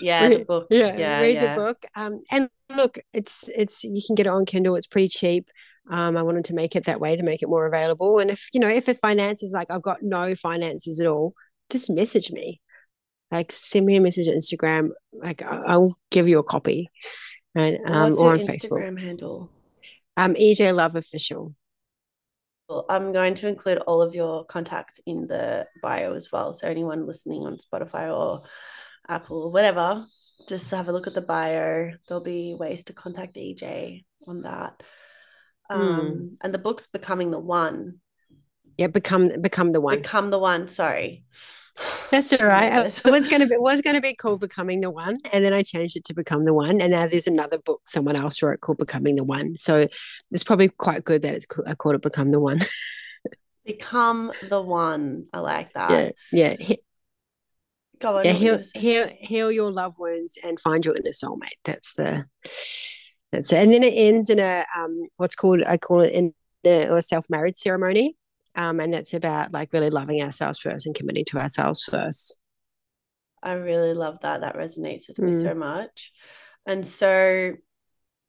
yeah, 0.02 0.22
read, 0.28 0.42
the 0.42 0.46
book. 0.46 0.68
Yeah, 0.70 0.98
yeah 0.98 1.20
read 1.20 1.36
yeah. 1.36 1.54
the 1.54 1.60
book. 1.60 1.86
Um, 1.96 2.20
and 2.32 2.50
look, 2.76 3.00
it's 3.14 3.50
it's 3.50 3.84
you 3.84 4.02
can 4.06 4.16
get 4.16 4.26
it 4.26 4.30
on 4.30 4.46
Kindle. 4.46 4.76
It's 4.76 4.88
pretty 4.88 5.10
cheap. 5.10 5.50
Um, 5.90 6.16
I 6.16 6.22
wanted 6.22 6.46
to 6.46 6.54
make 6.54 6.76
it 6.76 6.86
that 6.86 7.00
way 7.00 7.16
to 7.16 7.24
make 7.24 7.42
it 7.42 7.50
more 7.50 7.66
available. 7.66 8.20
And 8.20 8.30
if 8.30 8.50
you 8.54 8.60
know, 8.60 8.70
if 8.70 8.86
the 8.86 8.94
finances 8.94 9.54
like 9.54 9.72
I've 9.72 9.82
got 9.82 10.02
no 10.02 10.36
finances 10.36 11.00
at 11.00 11.08
all, 11.08 11.34
just 11.70 11.90
message 11.90 12.32
me. 12.32 12.62
Like 13.32 13.52
send 13.52 13.86
me 13.86 13.96
a 13.96 14.02
message 14.02 14.28
on 14.28 14.36
Instagram. 14.36 14.90
Like 15.14 15.42
I'll 15.44 15.98
give 16.10 16.28
you 16.28 16.40
a 16.40 16.44
copy. 16.44 16.90
And 17.56 17.80
um, 17.88 18.12
What's 18.12 18.22
or 18.22 18.32
on 18.34 18.40
Instagram 18.40 18.94
Facebook. 18.96 19.02
handle? 19.02 19.50
Um, 20.18 20.36
EJ 20.36 20.74
Love 20.76 20.96
Official. 20.96 21.56
I'm 22.90 23.12
going 23.12 23.34
to 23.36 23.48
include 23.48 23.80
all 23.80 24.02
of 24.02 24.16
your 24.16 24.46
contacts 24.46 25.00
in 25.06 25.28
the 25.28 25.68
bio 25.82 26.14
as 26.14 26.32
well. 26.32 26.54
So 26.54 26.68
anyone 26.68 27.06
listening 27.06 27.42
on 27.42 27.58
Spotify 27.58 28.16
or 28.16 28.44
Apple, 29.08 29.52
whatever, 29.52 30.06
just 30.48 30.72
have 30.72 30.88
a 30.88 30.92
look 30.92 31.08
at 31.08 31.14
the 31.14 31.22
bio. 31.22 31.92
There'll 32.08 32.24
be 32.24 32.56
ways 32.58 32.84
to 32.86 32.94
contact 32.94 33.36
EJ 33.36 34.06
on 34.28 34.44
that. 34.44 34.82
Um, 35.70 35.82
mm. 35.82 36.38
and 36.42 36.54
the 36.54 36.60
book's 36.60 36.88
becoming 36.88 37.32
the 37.32 37.40
one. 37.40 38.00
Yeah, 38.78 38.88
become 38.88 39.30
become 39.42 39.72
the 39.72 39.82
one. 39.82 39.98
Become 39.98 40.30
the 40.30 40.40
one. 40.40 40.68
Sorry. 40.68 41.26
That's 42.12 42.34
all 42.34 42.46
right. 42.48 42.86
it 42.86 43.12
was 43.12 43.28
gonna 43.28 43.48
be 43.48 43.56
it 43.56 43.62
was 43.62 43.82
gonna 43.82 44.02
be 44.02 44.14
called 44.14 44.42
Becoming 44.42 44.82
the 44.82 44.90
One, 44.90 45.18
and 45.34 45.46
then 45.46 45.54
I 45.54 45.64
changed 45.64 45.96
it 45.96 46.04
to 46.06 46.14
Become 46.14 46.46
the 46.46 46.54
One, 46.54 46.82
and 46.82 46.92
now 46.92 47.08
there's 47.08 47.28
another 47.28 47.58
book 47.58 47.82
someone 47.86 48.16
else 48.16 48.42
wrote 48.42 48.62
called 48.62 48.78
Becoming 48.78 49.16
the 49.16 49.24
One. 49.24 49.56
So 49.56 49.88
it's 50.32 50.44
probably 50.44 50.70
quite 50.70 51.04
good 51.04 51.22
that 51.22 51.36
it's 51.36 51.46
I 51.66 51.76
called 51.76 51.96
it 51.96 52.02
Become 52.02 52.32
the 52.32 52.40
One. 52.40 52.60
Become 53.66 54.32
the 54.50 54.62
One. 54.62 55.28
I 55.34 55.40
like 55.40 55.74
that. 55.74 56.14
Yeah, 56.32 56.56
yeah. 56.58 56.76
Go 58.00 58.18
on. 58.18 58.26
Yeah, 58.26 58.32
heal, 58.34 58.60
heal, 58.76 59.08
heal 59.20 59.52
your 59.52 59.72
loved 59.72 60.00
ones 60.00 60.38
and 60.44 60.60
find 60.60 60.84
your 60.84 60.96
inner 60.96 61.12
soulmate. 61.12 61.60
That's 61.64 61.94
the 61.94 62.26
that's 63.32 63.54
it. 63.54 63.58
And 63.58 63.72
then 63.72 63.84
it 63.84 63.94
ends 63.96 64.30
in 64.30 64.40
a 64.40 64.66
um, 64.78 65.08
what's 65.18 65.36
called 65.36 65.64
I 65.66 65.78
call 65.78 66.02
it 66.02 66.12
in 66.12 66.34
a, 66.66 66.96
a 66.96 67.02
self 67.02 67.28
marriage 67.30 67.58
ceremony, 67.58 68.16
um, 68.56 68.80
and 68.80 68.94
that's 68.94 69.14
about 69.14 69.54
like 69.54 69.74
really 69.74 69.90
loving 69.90 70.22
ourselves 70.22 70.60
first 70.60 70.86
and 70.86 70.96
committing 70.96 71.26
to 71.26 71.38
ourselves 71.38 71.84
first. 71.84 72.38
I 73.44 73.54
really 73.54 73.94
love 73.94 74.20
that. 74.22 74.42
That 74.42 74.56
resonates 74.56 75.08
with 75.08 75.20
me 75.20 75.34
so 75.34 75.56
much. 75.56 76.12
And 76.66 76.86
so, 76.86 77.54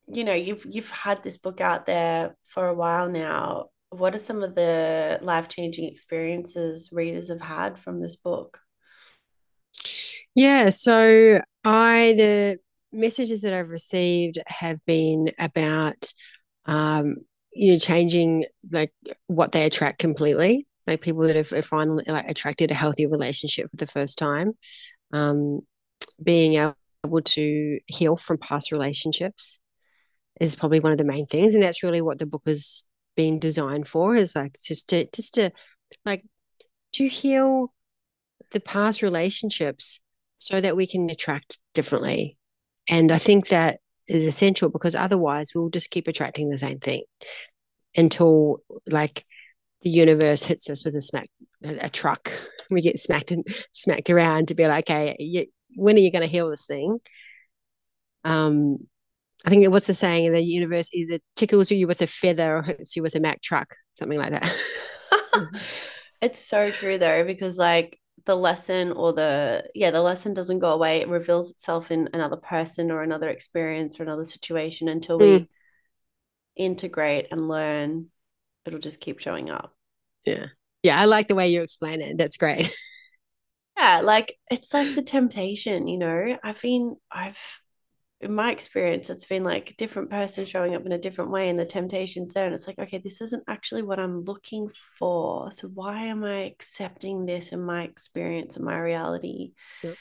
you 0.07 0.25
know, 0.25 0.33
you've 0.35 0.65
you've 0.69 0.91
had 0.91 1.23
this 1.23 1.37
book 1.37 1.61
out 1.61 1.85
there 1.85 2.35
for 2.47 2.67
a 2.67 2.75
while 2.75 3.09
now. 3.09 3.67
What 3.91 4.15
are 4.15 4.19
some 4.19 4.43
of 4.43 4.55
the 4.55 5.19
life-changing 5.21 5.85
experiences 5.85 6.89
readers 6.93 7.29
have 7.29 7.43
had 7.43 7.79
from 7.79 8.01
this 8.01 8.17
book? 8.17 8.59
Yeah, 10.35 10.71
so 10.71 11.43
I 11.63 12.15
the 12.17 12.59
messages 12.91 13.43
that 13.43 13.53
I've 13.53 13.69
received 13.69 14.39
have 14.47 14.79
been 14.87 15.29
about 15.39 16.11
um, 16.65 17.17
you 17.55 17.73
know, 17.73 17.79
changing 17.79 18.45
like 18.71 18.93
what 19.27 19.53
they 19.53 19.65
attract 19.65 19.99
completely. 19.99 20.67
Like 20.87 21.01
people 21.01 21.23
that 21.23 21.37
have, 21.37 21.65
finally 21.65 22.05
like 22.09 22.29
attracted 22.29 22.73
a 22.73 22.75
healthy 22.75 23.07
relationship 23.07 23.71
for 23.71 23.77
the 23.77 23.87
first 23.87 24.19
time, 24.19 24.53
um, 25.13 25.61
being 26.23 26.55
able 26.55 27.23
to 27.23 27.79
heal 27.87 28.17
from 28.17 28.39
past 28.39 28.73
relationships 28.73 29.61
is 30.41 30.57
probably 30.57 30.81
one 30.81 30.91
of 30.91 30.99
the 30.99 31.05
main 31.05 31.27
things, 31.27 31.55
and 31.55 31.63
that's 31.63 31.85
really 31.85 32.03
what 32.03 32.19
the 32.19 32.27
book 32.27 32.43
has 32.47 32.85
been 33.17 33.39
designed 33.39 33.87
for. 33.87 34.17
Is 34.17 34.35
like 34.35 34.57
just 34.61 34.89
to 34.89 35.07
just 35.15 35.35
to 35.35 35.53
like 36.05 36.23
to 36.95 37.07
heal 37.07 37.73
the 38.51 38.61
past 38.61 39.03
relationships 39.03 40.01
so 40.39 40.61
that 40.61 40.77
we 40.77 40.87
can 40.87 41.09
attract 41.11 41.59
differently. 41.75 42.37
And 42.91 43.13
I 43.13 43.19
think 43.19 43.49
that 43.49 43.79
is 44.13 44.27
essential 44.27 44.69
because 44.69 44.95
otherwise 44.95 45.53
we'll 45.55 45.71
just 45.71 45.91
keep 45.91 46.09
attracting 46.09 46.49
the 46.49 46.59
same 46.59 46.79
thing 46.79 47.03
until 47.97 48.59
like 48.87 49.25
the 49.83 49.91
universe 49.91 50.45
hits 50.45 50.71
us 50.71 50.85
with 50.85 50.95
a 50.95 51.01
smack 51.01 51.29
a, 51.65 51.89
truck. 51.89 52.33
We 52.71 52.81
get 52.81 52.99
smacked 52.99 53.31
and 53.31 53.47
smacked 53.73 54.11
around 54.11 54.49
to 54.49 54.55
be 54.55 54.67
like 54.67 54.89
okay 54.89 55.17
you, 55.19 55.47
when 55.77 55.97
are 55.97 56.01
you 56.01 56.13
going 56.13 56.27
to 56.27 56.31
heal 56.31 56.51
this 56.51 56.67
thing? 56.67 57.01
Um 58.25 58.79
i 59.45 59.51
think 59.51 59.69
what's 59.71 59.89
the 59.89 59.95
saying 59.95 60.27
in 60.27 60.35
the 60.35 60.41
universe 60.41 60.95
either 60.95 61.19
tickles 61.35 61.69
you 61.71 61.89
with 61.89 62.01
a 62.01 62.07
feather 62.07 62.59
or 62.59 62.63
hits 62.63 62.95
you 62.95 63.03
with 63.03 63.17
a 63.17 63.21
Mack 63.21 63.43
truck 63.43 63.75
something 63.95 64.19
like 64.19 64.31
that. 64.31 65.53
It's 66.23 66.39
so 66.39 66.71
true 66.71 66.99
though 66.99 67.25
because 67.25 67.59
like 67.59 67.99
the 68.25 68.37
lesson 68.37 68.93
or 68.93 69.13
the 69.13 69.65
yeah 69.75 69.91
the 69.91 70.01
lesson 70.01 70.35
doesn't 70.35 70.61
go 70.61 70.71
away. 70.71 71.01
It 71.01 71.09
reveals 71.09 71.51
itself 71.51 71.91
in 71.91 72.09
another 72.13 72.37
person 72.37 72.91
or 72.91 73.03
another 73.03 73.29
experience 73.29 73.99
or 73.99 74.05
another 74.05 74.25
situation 74.25 74.89
until 74.89 75.19
we 75.19 75.41
mm. 75.41 75.49
integrate 76.57 77.29
and 77.31 77.49
learn. 77.49 78.07
It'll 78.65 78.79
just 78.79 79.01
keep 79.01 79.19
showing 79.19 79.51
up. 79.51 79.75
Yeah. 80.25 80.47
Yeah 80.83 81.01
i 81.01 81.05
like 81.05 81.29
the 81.29 81.35
way 81.35 81.49
you 81.49 81.63
explain 81.63 82.01
it. 82.01 82.19
That's 82.19 82.37
great. 82.37 82.75
Yeah 83.79 84.01
like 84.03 84.37
it's 84.51 84.75
like 84.75 84.95
the 84.95 85.03
temptation 85.03 85.89
you 85.89 85.99
know? 85.99 86.39
I've 86.45 86.61
been 86.61 86.97
i've 87.11 87.39
in 88.23 88.35
my 88.35 88.53
experience, 88.53 89.11
it's 89.11 89.25
been 89.25 89.43
like 89.43 89.71
a 89.71 89.75
different 89.75 90.09
person 90.09 90.47
showing 90.47 90.77
up 90.77 90.87
in 90.87 90.93
a 90.93 90.99
different 90.99 91.33
way, 91.33 91.49
in 91.49 91.57
the 91.57 91.65
temptation's 91.65 92.33
there. 92.33 92.47
And 92.47 92.55
it's 92.55 92.69
like, 92.69 92.79
okay, 92.79 92.99
this 92.99 93.21
isn't 93.21 93.43
actually 93.49 93.83
what 93.83 93.99
I'm 93.99 94.23
looking 94.23 94.71
for. 94.97 95.51
So 95.51 95.67
why 95.69 96.07
am 96.07 96.23
I 96.23 96.45
accepting 96.45 97.27
this 97.27 97.49
in 97.49 97.61
my 97.61 97.83
experience 97.83 98.55
and 98.55 98.65
my 98.65 98.79
reality? 98.79 99.55
Yep. 99.83 99.97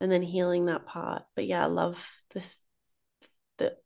And 0.00 0.12
then 0.12 0.22
healing 0.22 0.66
that 0.66 0.84
part. 0.84 1.22
But 1.34 1.46
yeah, 1.46 1.62
I 1.62 1.66
love 1.66 1.98
this. 2.34 2.60
The 3.56 3.76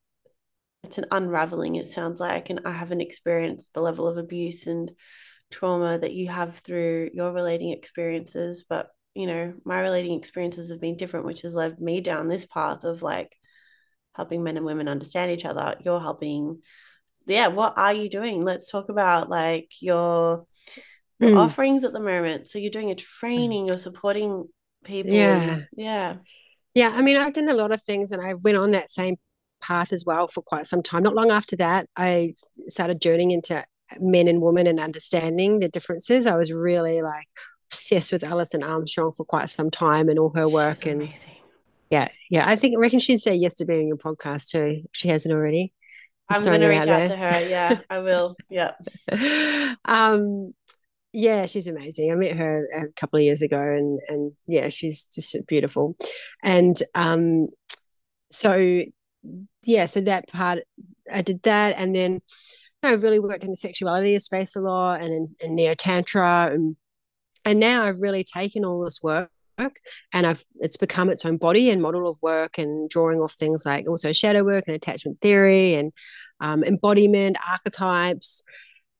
it's 0.83 0.99
an 0.99 1.07
unraveling, 1.13 1.77
it 1.77 1.87
sounds 1.87 2.19
like. 2.19 2.51
And 2.51 2.63
I 2.65 2.73
haven't 2.73 3.01
experienced 3.01 3.75
the 3.75 3.81
level 3.81 4.09
of 4.09 4.19
abuse 4.19 4.67
and 4.67 4.91
trauma 5.53 5.99
that 5.99 6.15
you 6.15 6.27
have 6.29 6.59
through 6.59 7.11
your 7.15 7.33
relating 7.33 7.71
experiences. 7.71 8.65
But 8.69 8.89
you 9.15 9.29
know, 9.29 9.55
my 9.65 9.81
relating 9.81 10.19
experiences 10.19 10.71
have 10.71 10.81
been 10.81 10.97
different, 10.97 11.27
which 11.27 11.43
has 11.43 11.55
led 11.55 11.81
me 11.81 12.01
down 12.01 12.27
this 12.27 12.45
path 12.45 12.83
of 12.83 13.03
like 13.03 13.38
helping 14.19 14.43
men 14.43 14.57
and 14.57 14.67
women 14.67 14.89
understand 14.89 15.31
each 15.31 15.47
other. 15.47 15.77
You're 15.83 16.01
helping 16.01 16.61
yeah 17.25 17.49
what 17.49 17.79
are 17.79 17.95
you 17.95 18.11
doing? 18.11 18.45
Let's 18.45 18.71
talk 18.71 18.91
about 18.91 19.31
like 19.31 19.71
your, 19.81 20.45
your 21.21 21.31
mm. 21.31 21.39
offerings 21.39 21.85
at 21.85 21.93
the 21.93 22.01
moment. 22.01 22.49
So 22.49 22.59
you're 22.59 22.71
doing 22.71 22.91
a 22.91 22.97
training 22.97 23.69
you're 23.69 23.79
supporting 23.79 24.47
people. 24.85 25.13
Yeah. 25.13 25.61
Yeah. 25.75 26.17
Yeah 26.75 26.93
i 26.95 27.03
mean 27.03 27.17
i've 27.17 27.33
done 27.33 27.49
a 27.49 27.55
lot 27.55 27.73
of 27.73 27.83
things 27.83 28.13
and 28.13 28.21
i 28.21 28.35
went 28.35 28.57
on 28.57 28.73
that 28.73 28.91
same 28.91 29.17
path 29.61 29.93
as 29.93 30.05
well 30.05 30.29
for 30.29 30.43
quite 30.43 30.67
some 30.67 30.83
time. 30.83 31.03
Not 31.05 31.15
long 31.15 31.31
after 31.31 31.57
that 31.57 31.87
i 31.97 32.35
started 32.69 33.01
journeying 33.01 33.31
into 33.31 33.65
men 34.01 34.29
and 34.29 34.43
women 34.43 34.67
and 34.67 34.81
understanding 34.81 35.61
the 35.61 35.69
differences. 35.69 36.27
I 36.27 36.37
was 36.37 36.53
really 36.53 37.01
like 37.01 37.29
obsessed 37.71 38.13
with 38.13 38.25
alison 38.25 38.63
armstrong 38.63 39.13
for 39.13 39.25
quite 39.25 39.49
some 39.49 39.71
time 39.71 40.09
and 40.09 40.19
all 40.19 40.33
her 40.35 40.49
work 40.49 40.83
She's 40.83 40.93
and 40.93 41.03
amazing 41.03 41.39
yeah, 41.91 42.09
yeah. 42.31 42.47
I 42.47 42.57
think 42.57 42.77
I 42.77 42.81
reckon 42.81 42.99
she'd 42.99 43.19
say 43.19 43.35
yes 43.35 43.55
to 43.57 43.65
being 43.65 43.81
on 43.81 43.89
your 43.89 43.97
podcast 43.97 44.51
too. 44.51 44.83
If 44.85 44.91
she 44.93 45.09
hasn't 45.09 45.35
already. 45.35 45.73
I'm 46.31 46.45
going 46.45 46.61
to 46.61 46.69
reach 46.69 46.87
out 46.87 47.09
to 47.09 47.17
her. 47.17 47.49
Yeah, 47.49 47.81
I 47.89 48.01
will. 48.01 48.37
Yeah. 48.51 48.73
um, 49.87 50.53
yeah, 51.13 51.47
she's 51.47 51.67
amazing. 51.67 52.13
I 52.13 52.17
met 52.17 52.37
her 52.37 52.69
a 52.75 52.89
couple 53.01 53.19
of 53.19 53.23
years 53.23 53.41
ago, 53.43 53.61
and 53.61 53.99
and 54.09 54.33
yeah, 54.47 54.69
she's 54.69 55.07
just 55.07 55.37
beautiful. 55.47 55.97
And 56.43 56.81
um, 56.95 57.49
so 58.31 58.83
yeah, 59.63 59.87
so 59.87 60.01
that 60.03 60.29
part 60.29 60.61
I 61.13 61.23
did 61.23 61.43
that, 61.45 61.77
and 61.79 61.97
then 61.97 62.21
I 62.83 62.93
really 62.93 63.19
worked 63.19 63.45
in 63.45 63.51
the 63.51 63.57
sexuality 63.57 64.19
space 64.19 64.55
a 64.55 64.61
lot, 64.61 65.01
and 65.01 65.13
in, 65.13 65.37
in 65.43 65.55
neo 65.55 65.75
tantra, 65.75 66.51
and 66.53 66.77
and 67.45 67.59
now 67.59 67.85
I've 67.85 68.03
really 68.03 68.25
taken 68.25 68.65
all 68.65 68.85
this 68.85 69.03
work 69.03 69.31
and 70.13 70.27
I've 70.27 70.45
it's 70.61 70.77
become 70.77 71.11
its 71.11 71.25
own 71.25 71.37
body 71.37 71.71
and 71.71 71.83
model 71.83 72.09
of 72.09 72.17
work 72.23 72.59
and 72.59 72.89
drawing 72.89 73.21
off 73.21 73.33
things 73.33 73.65
like 73.67 73.89
also 73.89 74.13
shadow 74.13 74.45
work 74.45 74.65
and 74.67 74.77
attachment 74.77 75.21
theory 75.21 75.75
and 75.75 75.93
um, 76.41 76.63
embodiment 76.65 77.37
archetypes 77.49 78.45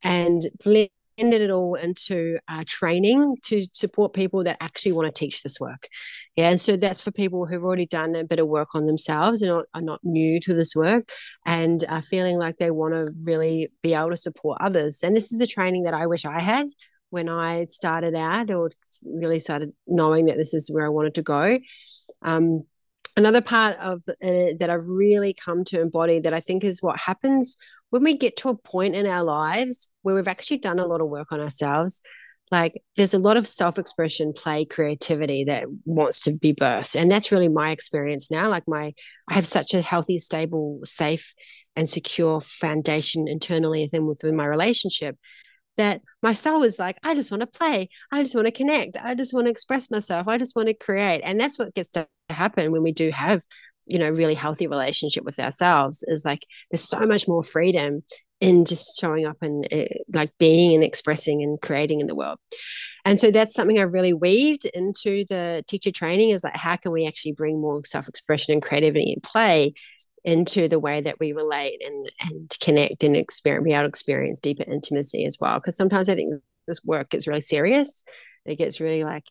and 0.03 0.43
blended 0.65 0.91
it 1.19 1.51
all 1.51 1.75
into 1.75 2.39
uh, 2.49 2.63
training 2.67 3.37
to 3.45 3.67
support 3.73 4.13
people 4.13 4.45
that 4.45 4.57
actually 4.61 4.93
want 4.93 5.13
to 5.13 5.19
teach 5.19 5.43
this 5.43 5.59
work. 5.61 5.89
Yeah 6.37 6.51
and 6.51 6.61
so 6.61 6.77
that's 6.77 7.03
for 7.03 7.11
people 7.11 7.47
who've 7.47 7.65
already 7.65 7.87
done 7.87 8.15
a 8.15 8.25
bit 8.25 8.41
of 8.41 8.49
work 8.49 8.69
on 8.75 8.87
themselves 8.87 9.43
and 9.43 9.51
are, 9.51 9.67
are 9.75 9.83
not 9.83 10.01
new 10.03 10.41
to 10.41 10.55
this 10.55 10.75
work 10.75 11.11
and 11.47 11.85
are 11.89 12.03
feeling 12.03 12.39
like 12.39 12.57
they 12.59 12.71
want 12.71 12.95
to 12.95 13.13
really 13.23 13.69
be 13.83 13.95
able 13.95 14.11
to 14.11 14.17
support 14.17 14.59
others. 14.61 15.03
And 15.03 15.17
this 15.17 15.33
is 15.33 15.39
the 15.39 15.47
training 15.47 15.85
that 15.85 15.95
I 15.95 16.07
wish 16.07 16.25
I 16.25 16.41
had 16.41 16.67
when 17.11 17.29
I 17.29 17.67
started 17.71 18.15
out 18.15 18.51
or 18.51 18.71
really 19.05 19.41
started 19.41 19.73
knowing 19.87 20.27
that 20.27 20.37
this 20.37 20.55
is 20.55 20.71
where 20.71 20.85
I 20.85 20.91
wanted 20.91 21.15
to 21.15 21.23
go. 21.23 21.59
Um, 22.23 22.65
another 23.17 23.41
part 23.41 23.77
of 23.79 24.03
uh, 24.09 24.55
that 24.59 24.71
I've 24.71 24.89
really 24.89 25.35
come 25.35 25.65
to 25.65 25.81
embody 25.81 26.21
that 26.21 26.35
I 26.35 26.41
think 26.41 26.65
is 26.65 26.83
what 26.83 26.99
happens 26.99 27.57
when 27.91 28.03
we 28.03 28.17
get 28.17 28.37
to 28.39 28.51
a 28.51 28.57
point 28.57 28.95
in 28.95 29.07
our 29.07 29.25
lives 29.25 29.89
where 30.03 30.15
we've 30.15 30.29
actually 30.29 30.59
done 30.59 30.79
a 30.79 30.87
lot 30.87 31.01
of 31.01 31.09
work 31.09 31.33
on 31.33 31.41
ourselves. 31.41 32.01
Like 32.51 32.81
there's 32.97 33.15
a 33.15 33.19
lot 33.19 33.37
of 33.37 33.47
self 33.47 33.79
expression, 33.79 34.33
play, 34.33 34.65
creativity 34.65 35.45
that 35.45 35.67
wants 35.85 36.21
to 36.21 36.33
be 36.33 36.55
birthed. 36.55 36.97
And 36.97 37.11
that's 37.11 37.31
really 37.33 37.49
my 37.49 37.73
experience 37.73 38.31
now. 38.31 38.49
Like 38.49 38.65
my, 38.67 38.93
I 39.29 39.35
have 39.35 39.47
such 39.47 39.75
a 39.75 39.83
healthy, 39.83 40.19
stable, 40.19 40.81
safe, 40.85 41.35
and 41.77 41.89
secure 41.89 42.41
foundation 42.41 43.29
internally 43.29 43.83
within, 43.83 44.07
within 44.07 44.37
my 44.37 44.47
relationship 44.47 45.17
that 45.79 46.03
my 46.23 46.33
soul 46.33 46.63
is 46.63 46.79
like, 46.79 46.99
I 47.03 47.15
just 47.15 47.31
want 47.31 47.41
to 47.41 47.47
play. 47.47 47.89
I 48.13 48.23
just 48.23 48.35
want 48.35 48.47
to 48.47 48.53
connect. 48.53 48.99
I 49.03 49.15
just 49.15 49.33
want 49.33 49.47
to 49.47 49.51
express 49.51 49.91
myself. 49.91 50.29
I 50.29 50.37
just 50.37 50.55
want 50.55 50.69
to 50.69 50.75
create. 50.75 51.23
And 51.25 51.41
that's 51.41 51.59
what 51.59 51.75
gets 51.75 51.93
to 51.93 52.07
happen 52.29 52.71
when 52.71 52.83
we 52.83 52.93
do 52.93 53.11
have, 53.11 53.43
you 53.87 53.99
know, 53.99 54.11
really 54.11 54.35
healthy 54.35 54.67
relationship 54.67 55.25
with 55.25 55.39
ourselves 55.39 56.05
is 56.07 56.25
like 56.25 56.45
there's 56.71 56.87
so 56.87 57.07
much 57.07 57.27
more 57.27 57.43
freedom 57.43 58.03
in 58.41 58.65
just 58.65 58.99
showing 59.01 59.27
up 59.27 59.37
and 59.41 59.67
uh, 59.73 59.87
like 60.13 60.31
being 60.39 60.75
and 60.75 60.85
expressing 60.85 61.43
and 61.43 61.61
creating 61.61 62.01
in 62.01 62.07
the 62.07 62.15
world. 62.15 62.39
And 63.05 63.19
so 63.19 63.31
that's 63.31 63.55
something 63.55 63.79
I 63.79 63.85
really 63.85 64.13
weaved 64.13 64.67
into 64.75 65.25
the 65.29 65.65
teacher 65.67 65.91
training 65.91 66.31
is 66.31 66.45
like, 66.45 66.57
how 66.57 66.77
can 66.77 66.93
we 66.93 67.07
actually 67.07 67.33
bring 67.33 67.61
more 67.61 67.83
self 67.85 68.09
expression 68.09 68.53
and 68.53 68.63
creativity 68.63 69.13
in 69.13 69.21
play 69.21 69.73
into 70.29 70.69
the 70.69 70.79
way 70.79 71.01
that 71.01 71.19
we 71.19 71.33
relate 71.33 71.83
and 71.83 72.13
and 72.21 72.55
connect 72.61 73.03
and 73.03 73.17
experience 73.17 73.65
be 73.65 73.73
able 73.73 73.85
to 73.85 73.89
experience 73.89 74.41
deeper 74.41 74.63
intimacy 74.71 75.25
as 75.25 75.39
well. 75.41 75.59
Because 75.59 75.77
sometimes 75.77 76.09
i 76.11 76.15
think 76.15 76.35
this 76.67 76.85
work 76.85 77.09
gets 77.09 77.27
really 77.27 77.41
serious. 77.41 78.05
It 78.45 78.57
gets 78.57 78.79
really 78.79 79.05
like 79.05 79.25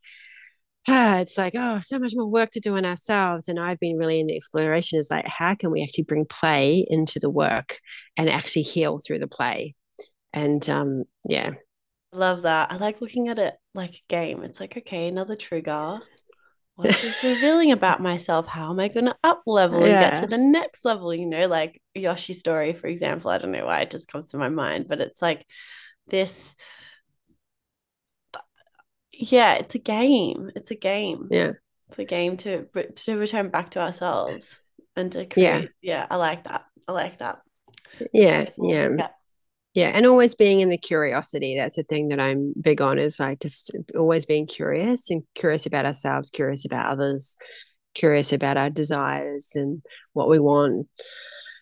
ah, 0.87 1.19
it's 1.21 1.37
like 1.37 1.53
oh 1.55 1.79
so 1.81 1.99
much 1.99 2.13
more 2.15 2.25
work 2.25 2.49
to 2.53 2.59
do 2.59 2.75
on 2.75 2.83
ourselves. 2.83 3.47
And 3.47 3.59
i've 3.59 3.79
been 3.79 3.97
really 3.97 4.19
in 4.19 4.25
the 4.25 4.35
exploration. 4.35 4.97
Is 4.97 5.11
like 5.11 5.27
how 5.27 5.53
can 5.53 5.69
we 5.69 5.83
actually 5.83 6.05
bring 6.05 6.25
play 6.25 6.83
into 6.89 7.19
the 7.19 7.29
work 7.29 7.77
and 8.17 8.27
actually 8.27 8.63
heal 8.63 8.97
through 8.97 9.19
the 9.19 9.27
play? 9.27 9.75
And 10.33 10.67
um 10.67 11.03
yeah. 11.27 11.51
Love 12.11 12.41
that. 12.41 12.71
I 12.71 12.77
like 12.77 13.01
looking 13.01 13.27
at 13.27 13.37
it 13.37 13.53
like 13.75 13.91
a 13.91 14.09
game. 14.09 14.41
It's 14.41 14.59
like 14.59 14.75
okay 14.77 15.07
another 15.07 15.35
trigger 15.35 16.01
what's 16.77 17.01
this 17.01 17.23
revealing 17.23 17.71
about 17.71 18.01
myself? 18.01 18.45
How 18.45 18.69
am 18.69 18.79
I 18.79 18.87
going 18.87 19.07
to 19.07 19.17
up 19.23 19.41
level 19.45 19.79
and 19.79 19.87
yeah. 19.87 20.11
get 20.11 20.21
to 20.21 20.27
the 20.27 20.37
next 20.37 20.85
level? 20.85 21.13
You 21.13 21.25
know, 21.25 21.47
like 21.47 21.81
Yoshi 21.95 22.33
story, 22.33 22.73
for 22.73 22.87
example. 22.87 23.31
I 23.31 23.39
don't 23.39 23.51
know 23.51 23.65
why 23.65 23.81
it 23.81 23.91
just 23.91 24.07
comes 24.07 24.31
to 24.31 24.37
my 24.37 24.49
mind, 24.49 24.87
but 24.87 25.01
it's 25.01 25.21
like 25.21 25.45
this. 26.07 26.55
Yeah, 29.11 29.55
it's 29.55 29.73
a 29.75 29.79
game. 29.79 30.51
It's 30.55 30.71
a 30.71 30.75
game. 30.75 31.27
Yeah. 31.31 31.53
it's 31.89 31.99
a 31.99 32.05
game 32.05 32.37
to 32.37 32.65
to 32.65 33.17
return 33.17 33.49
back 33.49 33.71
to 33.71 33.81
ourselves 33.81 34.59
and 34.95 35.11
to 35.13 35.25
create. 35.25 35.43
Yeah, 35.43 35.65
yeah 35.81 36.07
I 36.09 36.15
like 36.17 36.43
that. 36.43 36.65
I 36.87 36.91
like 36.91 37.19
that. 37.19 37.39
Yeah, 38.13 38.45
yeah. 38.57 38.89
yeah 38.95 39.07
yeah 39.77 39.91
and 39.93 40.07
always 40.07 40.33
being 40.33 40.59
in 40.59 40.69
the 40.69 40.77
curiosity 40.77 41.55
that's 41.55 41.75
the 41.75 41.83
thing 41.83 42.09
that 42.09 42.19
i'm 42.19 42.53
big 42.59 42.81
on 42.81 42.97
is 42.97 43.19
like 43.19 43.39
just 43.39 43.75
always 43.95 44.25
being 44.25 44.47
curious 44.47 45.11
and 45.11 45.21
curious 45.35 45.65
about 45.65 45.85
ourselves 45.85 46.31
curious 46.31 46.65
about 46.65 46.87
others 46.87 47.37
curious 47.97 48.31
about 48.31 48.57
our 48.57 48.69
desires 48.69 49.53
and 49.55 49.81
what 50.13 50.29
we 50.29 50.39
want. 50.39 50.87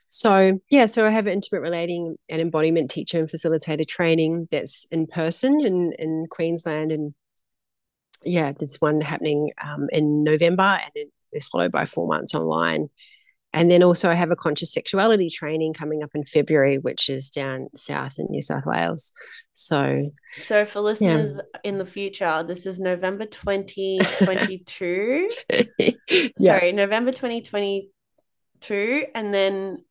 So 0.10 0.60
yeah 0.72 0.86
so 0.86 1.06
i 1.06 1.10
have 1.10 1.28
intimate 1.28 1.60
relating 1.60 2.16
and 2.30 2.42
embodiment 2.42 2.90
teacher 2.90 3.20
and 3.20 3.30
facilitator 3.30 3.86
training 3.86 4.48
that's 4.50 4.86
in 4.92 5.08
person 5.08 5.60
in, 5.66 5.92
in 6.00 6.24
queensland 6.30 6.94
and 6.94 7.14
yeah 8.24 8.54
there's 8.58 8.78
one 8.78 9.02
happening 9.02 9.52
um, 9.62 9.88
in 9.92 10.24
november 10.24 10.64
and 10.64 10.92
then 10.96 11.08
it's 11.34 11.50
followed 11.50 11.74
by 11.74 11.84
four 11.84 12.08
months 12.08 12.34
online 12.34 12.88
and 13.56 13.72
then 13.72 13.82
also, 13.84 14.10
I 14.10 14.16
have 14.16 14.32
a 14.32 14.36
conscious 14.36 14.74
sexuality 14.74 15.30
training 15.30 15.74
coming 15.74 16.04
up 16.04 16.10
in 16.14 16.26
February, 16.26 16.78
which 16.78 17.08
is 17.10 17.30
down 17.30 17.70
south 17.74 18.20
in 18.20 18.28
New 18.30 18.42
South 18.42 18.66
Wales. 18.66 19.14
So, 19.54 20.12
so 20.36 20.66
for 20.66 20.82
listeners 20.82 21.38
yeah. 21.38 21.44
in 21.64 21.78
the 21.78 21.86
future, 21.86 22.44
this 22.46 22.66
is 22.66 22.80
November 22.80 23.26
2022. 23.26 25.30
yeah. 25.80 25.92
Sorry, 26.38 26.74
November 26.74 27.14
2022. 27.14 29.06
And 29.16 29.34
then 29.34 29.86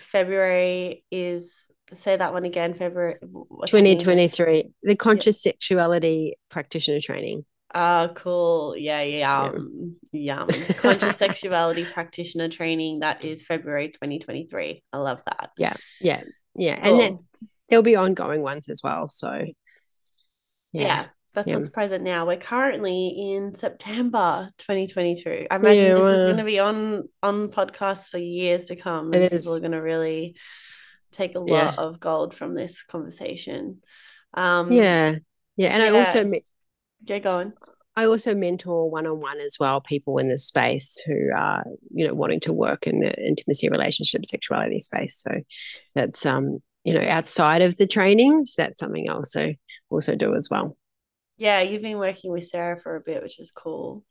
February 0.00 1.04
is, 1.12 1.68
say 1.94 2.16
that 2.16 2.32
one 2.32 2.44
again, 2.44 2.74
February 2.74 3.18
2023, 3.20 4.70
the 4.82 4.96
conscious 4.96 5.46
yeah. 5.46 5.52
sexuality 5.52 6.34
practitioner 6.50 6.98
training. 7.00 7.44
Oh, 7.74 8.10
cool. 8.14 8.76
Yeah, 8.76 9.02
yum. 9.02 9.96
Yum. 10.12 10.48
Conscious 10.78 11.16
sexuality 11.16 11.84
practitioner 11.84 12.48
training. 12.48 13.00
That 13.00 13.24
is 13.24 13.42
February 13.42 13.88
2023. 13.88 14.82
I 14.92 14.96
love 14.98 15.20
that. 15.26 15.50
Yeah. 15.58 15.74
Yeah. 16.00 16.22
Yeah. 16.54 16.80
Cool. 16.80 16.90
And 16.90 17.00
then 17.00 17.18
there'll 17.68 17.82
be 17.82 17.96
ongoing 17.96 18.40
ones 18.42 18.68
as 18.68 18.82
well. 18.82 19.08
So, 19.08 19.44
yeah. 20.72 20.82
yeah 20.82 21.04
that's 21.34 21.48
yeah. 21.48 21.56
what's 21.56 21.68
present 21.68 22.02
now. 22.02 22.26
We're 22.26 22.38
currently 22.38 23.32
in 23.32 23.54
September 23.54 24.50
2022. 24.58 25.46
I 25.50 25.56
imagine 25.56 25.82
yeah, 25.82 25.94
this 25.94 26.02
well, 26.02 26.14
is 26.14 26.24
going 26.24 26.36
to 26.38 26.44
be 26.44 26.58
on 26.58 27.08
on 27.22 27.48
podcasts 27.48 28.08
for 28.08 28.18
years 28.18 28.66
to 28.66 28.76
come. 28.76 29.12
And 29.12 29.30
people 29.30 29.54
are 29.54 29.60
going 29.60 29.72
to 29.72 29.82
really 29.82 30.34
take 31.12 31.34
a 31.34 31.40
lot 31.40 31.48
yeah. 31.48 31.74
of 31.76 32.00
gold 32.00 32.34
from 32.34 32.54
this 32.54 32.82
conversation. 32.82 33.82
Um, 34.34 34.72
yeah. 34.72 35.16
Yeah. 35.56 35.68
And 35.68 35.82
I 35.82 35.90
also 35.90 36.30
Get 37.04 37.22
going. 37.22 37.52
I 37.96 38.06
also 38.06 38.34
mentor 38.34 38.88
one 38.88 39.06
on 39.06 39.20
one 39.20 39.40
as 39.40 39.56
well 39.58 39.80
people 39.80 40.18
in 40.18 40.28
this 40.28 40.46
space 40.46 41.02
who 41.04 41.30
are, 41.36 41.64
you 41.92 42.06
know, 42.06 42.14
wanting 42.14 42.38
to 42.40 42.52
work 42.52 42.86
in 42.86 43.00
the 43.00 43.12
intimacy, 43.26 43.68
relationship, 43.68 44.24
sexuality 44.24 44.78
space. 44.78 45.20
So 45.20 45.40
that's 45.96 46.24
um, 46.24 46.60
you 46.84 46.94
know, 46.94 47.04
outside 47.08 47.60
of 47.60 47.76
the 47.76 47.86
trainings, 47.86 48.54
that's 48.56 48.78
something 48.78 49.08
I 49.08 49.14
also 49.14 49.52
also 49.90 50.14
do 50.14 50.34
as 50.36 50.48
well. 50.50 50.76
Yeah, 51.36 51.60
you've 51.60 51.82
been 51.82 51.98
working 51.98 52.30
with 52.30 52.46
Sarah 52.46 52.80
for 52.80 52.96
a 52.96 53.00
bit, 53.00 53.22
which 53.22 53.40
is 53.40 53.50
cool. 53.50 54.04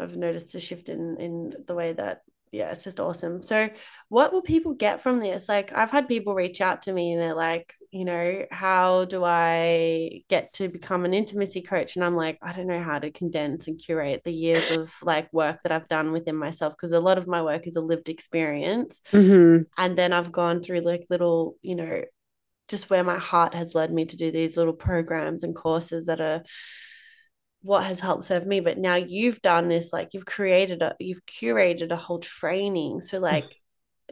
I've 0.00 0.16
noticed 0.16 0.54
a 0.54 0.60
shift 0.60 0.88
in 0.88 1.16
in 1.18 1.52
the 1.66 1.74
way 1.74 1.92
that 1.92 2.22
yeah, 2.50 2.70
it's 2.70 2.84
just 2.84 3.00
awesome. 3.00 3.42
So, 3.42 3.68
what 4.08 4.32
will 4.32 4.42
people 4.42 4.74
get 4.74 5.02
from 5.02 5.20
this? 5.20 5.48
Like, 5.48 5.72
I've 5.72 5.90
had 5.90 6.08
people 6.08 6.34
reach 6.34 6.60
out 6.60 6.82
to 6.82 6.92
me 6.92 7.12
and 7.12 7.20
they're 7.20 7.34
like, 7.34 7.74
you 7.90 8.04
know, 8.04 8.44
how 8.50 9.06
do 9.06 9.24
I 9.24 10.22
get 10.28 10.52
to 10.54 10.68
become 10.68 11.04
an 11.04 11.14
intimacy 11.14 11.62
coach? 11.62 11.96
And 11.96 12.04
I'm 12.04 12.16
like, 12.16 12.38
I 12.42 12.52
don't 12.52 12.66
know 12.66 12.82
how 12.82 12.98
to 12.98 13.10
condense 13.10 13.66
and 13.66 13.78
curate 13.82 14.22
the 14.24 14.32
years 14.32 14.76
of 14.76 14.92
like 15.02 15.32
work 15.32 15.62
that 15.62 15.72
I've 15.72 15.88
done 15.88 16.12
within 16.12 16.36
myself 16.36 16.74
because 16.74 16.92
a 16.92 17.00
lot 17.00 17.18
of 17.18 17.26
my 17.26 17.42
work 17.42 17.66
is 17.66 17.76
a 17.76 17.80
lived 17.80 18.08
experience. 18.08 19.00
Mm-hmm. 19.12 19.62
And 19.78 19.98
then 19.98 20.12
I've 20.12 20.32
gone 20.32 20.62
through 20.62 20.80
like 20.80 21.06
little, 21.08 21.56
you 21.62 21.76
know, 21.76 22.02
just 22.68 22.90
where 22.90 23.04
my 23.04 23.18
heart 23.18 23.54
has 23.54 23.74
led 23.74 23.92
me 23.92 24.04
to 24.04 24.16
do 24.16 24.30
these 24.30 24.56
little 24.56 24.74
programs 24.74 25.42
and 25.42 25.56
courses 25.56 26.06
that 26.06 26.20
are 26.20 26.42
what 27.62 27.84
has 27.84 27.98
helped 27.98 28.24
serve 28.24 28.46
me 28.46 28.60
but 28.60 28.78
now 28.78 28.94
you've 28.94 29.42
done 29.42 29.68
this 29.68 29.92
like 29.92 30.14
you've 30.14 30.26
created 30.26 30.80
a 30.80 30.94
you've 31.00 31.24
curated 31.26 31.90
a 31.90 31.96
whole 31.96 32.20
training 32.20 33.00
so 33.00 33.18
like 33.18 33.44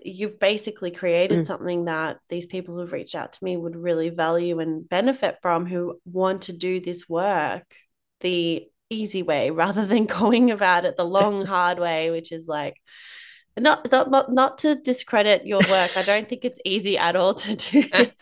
you've 0.02 0.38
basically 0.38 0.90
created 0.90 1.40
mm. 1.40 1.46
something 1.46 1.86
that 1.86 2.18
these 2.28 2.46
people 2.46 2.76
who've 2.76 2.92
reached 2.92 3.14
out 3.14 3.32
to 3.32 3.44
me 3.44 3.56
would 3.56 3.76
really 3.76 4.10
value 4.10 4.60
and 4.60 4.88
benefit 4.88 5.38
from 5.42 5.66
who 5.66 5.98
want 6.04 6.42
to 6.42 6.52
do 6.52 6.80
this 6.80 7.08
work 7.08 7.64
the 8.20 8.66
easy 8.90 9.22
way 9.22 9.50
rather 9.52 9.86
than 9.86 10.06
going 10.20 10.50
about 10.50 10.84
it 10.84 10.96
the 10.96 11.04
long 11.04 11.44
hard 11.46 11.78
way 11.78 12.10
which 12.10 12.32
is 12.32 12.46
like 12.46 12.76
not, 13.58 13.90
not 13.90 14.30
not 14.30 14.58
to 14.58 14.74
discredit 14.74 15.46
your 15.46 15.60
work. 15.70 15.96
I 15.96 16.02
don't 16.04 16.28
think 16.28 16.44
it's 16.44 16.60
easy 16.62 16.98
at 16.98 17.16
all 17.16 17.32
to 17.32 17.56
do 17.56 17.88
this. 17.88 18.14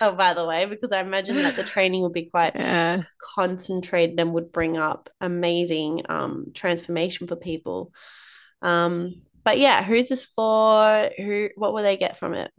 oh, 0.00 0.12
by 0.12 0.34
the 0.34 0.46
way, 0.46 0.66
because 0.66 0.92
I 0.92 1.00
imagine 1.00 1.34
that 1.34 1.56
the 1.56 1.64
training 1.64 2.02
would 2.02 2.12
be 2.12 2.26
quite 2.26 2.54
yeah. 2.54 3.02
concentrated 3.34 4.20
and 4.20 4.32
would 4.34 4.52
bring 4.52 4.76
up 4.76 5.10
amazing 5.20 6.02
um, 6.08 6.52
transformation 6.54 7.26
for 7.26 7.34
people. 7.34 7.92
Um, 8.62 9.22
but 9.44 9.58
yeah, 9.58 9.82
who's 9.82 10.08
this 10.08 10.24
for? 10.24 11.10
Who? 11.16 11.48
What 11.56 11.74
will 11.74 11.82
they 11.82 11.96
get 11.96 12.18
from 12.18 12.34
it? 12.34 12.50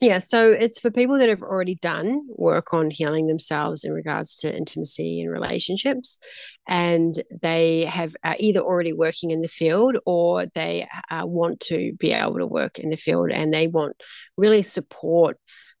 Yeah, 0.00 0.20
so 0.20 0.52
it's 0.52 0.78
for 0.78 0.92
people 0.92 1.18
that 1.18 1.28
have 1.28 1.42
already 1.42 1.74
done 1.74 2.20
work 2.28 2.72
on 2.72 2.88
healing 2.88 3.26
themselves 3.26 3.82
in 3.82 3.92
regards 3.92 4.36
to 4.36 4.56
intimacy 4.56 5.20
and 5.20 5.32
relationships, 5.32 6.20
and 6.68 7.14
they 7.42 7.84
have 7.86 8.14
uh, 8.22 8.34
either 8.38 8.60
already 8.60 8.92
working 8.92 9.32
in 9.32 9.42
the 9.42 9.48
field 9.48 9.96
or 10.06 10.46
they 10.46 10.86
uh, 11.10 11.24
want 11.26 11.58
to 11.60 11.94
be 11.98 12.12
able 12.12 12.38
to 12.38 12.46
work 12.46 12.78
in 12.78 12.90
the 12.90 12.96
field 12.96 13.32
and 13.32 13.52
they 13.52 13.66
want 13.66 14.00
really 14.36 14.62
support 14.62 15.36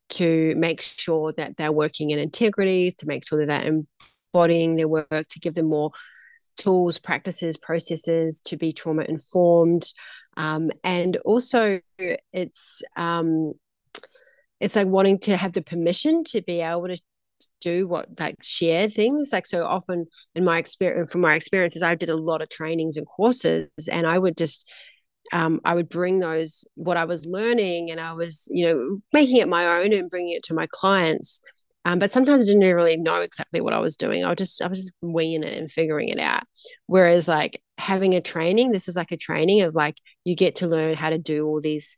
to 0.08 0.54
make 0.56 0.80
sure 0.80 1.32
that 1.36 1.56
they're 1.56 1.70
working 1.70 2.10
in 2.10 2.18
integrity, 2.18 2.90
to 2.98 3.06
make 3.06 3.24
sure 3.28 3.38
that 3.38 3.48
they're 3.48 3.84
embodying 4.34 4.76
their 4.76 4.88
work, 4.88 5.28
to 5.28 5.38
give 5.38 5.54
them 5.54 5.66
more 5.66 5.92
tools, 6.58 6.98
practices, 6.98 7.56
processes 7.56 8.42
to 8.42 8.56
be 8.56 8.72
trauma 8.72 9.04
informed. 9.04 9.84
Um, 10.36 10.70
and 10.84 11.16
also, 11.24 11.80
it's 11.98 12.82
um, 12.96 13.54
it's 14.60 14.76
like 14.76 14.88
wanting 14.88 15.18
to 15.20 15.36
have 15.36 15.52
the 15.52 15.62
permission 15.62 16.24
to 16.24 16.42
be 16.42 16.60
able 16.60 16.88
to 16.88 17.00
do 17.60 17.86
what 17.88 18.08
like 18.20 18.36
share 18.42 18.88
things 18.88 19.30
like 19.32 19.46
so 19.46 19.64
often 19.64 20.06
in 20.34 20.44
my 20.44 20.58
experience 20.58 21.10
from 21.10 21.20
my 21.20 21.34
experiences 21.34 21.82
i 21.82 21.94
did 21.94 22.08
a 22.08 22.16
lot 22.16 22.40
of 22.40 22.48
trainings 22.48 22.96
and 22.96 23.06
courses 23.06 23.68
and 23.90 24.06
i 24.06 24.18
would 24.18 24.36
just 24.36 24.72
um, 25.32 25.60
i 25.64 25.74
would 25.74 25.88
bring 25.88 26.20
those 26.20 26.64
what 26.74 26.96
i 26.96 27.04
was 27.04 27.26
learning 27.26 27.90
and 27.90 28.00
i 28.00 28.12
was 28.12 28.48
you 28.52 28.66
know 28.66 29.00
making 29.12 29.38
it 29.38 29.48
my 29.48 29.66
own 29.66 29.92
and 29.92 30.10
bringing 30.10 30.34
it 30.34 30.42
to 30.42 30.54
my 30.54 30.66
clients 30.70 31.40
um, 31.84 31.98
but 31.98 32.12
sometimes 32.12 32.44
i 32.44 32.46
didn't 32.46 32.74
really 32.74 32.96
know 32.96 33.20
exactly 33.20 33.60
what 33.60 33.72
i 33.72 33.78
was 33.78 33.96
doing. 33.96 34.24
I 34.24 34.28
was 34.28 34.38
just 34.38 34.62
i 34.62 34.68
was 34.68 34.78
just 34.78 34.94
winging 35.00 35.42
it 35.42 35.56
and 35.56 35.70
figuring 35.70 36.08
it 36.08 36.20
out. 36.20 36.42
Whereas 36.86 37.28
like 37.28 37.62
having 37.78 38.14
a 38.14 38.20
training 38.20 38.72
this 38.72 38.88
is 38.88 38.96
like 38.96 39.12
a 39.12 39.16
training 39.16 39.62
of 39.62 39.74
like 39.74 39.96
you 40.24 40.34
get 40.34 40.56
to 40.56 40.66
learn 40.66 40.94
how 40.94 41.10
to 41.10 41.18
do 41.18 41.46
all 41.46 41.60
these 41.60 41.96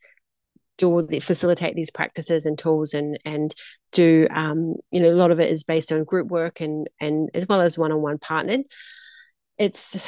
do 0.77 0.89
all 0.89 1.05
the, 1.05 1.19
facilitate 1.19 1.75
these 1.75 1.91
practices 1.91 2.45
and 2.45 2.57
tools 2.57 2.93
and 2.93 3.19
and 3.23 3.53
do 3.91 4.27
um, 4.31 4.75
you 4.91 5.01
know 5.01 5.11
a 5.11 5.15
lot 5.15 5.31
of 5.31 5.39
it 5.39 5.51
is 5.51 5.63
based 5.63 5.91
on 5.91 6.03
group 6.03 6.27
work 6.27 6.61
and 6.61 6.89
and 6.99 7.29
as 7.33 7.47
well 7.47 7.61
as 7.61 7.77
one-on-one 7.77 8.17
partnered. 8.17 8.61
It's 9.57 9.99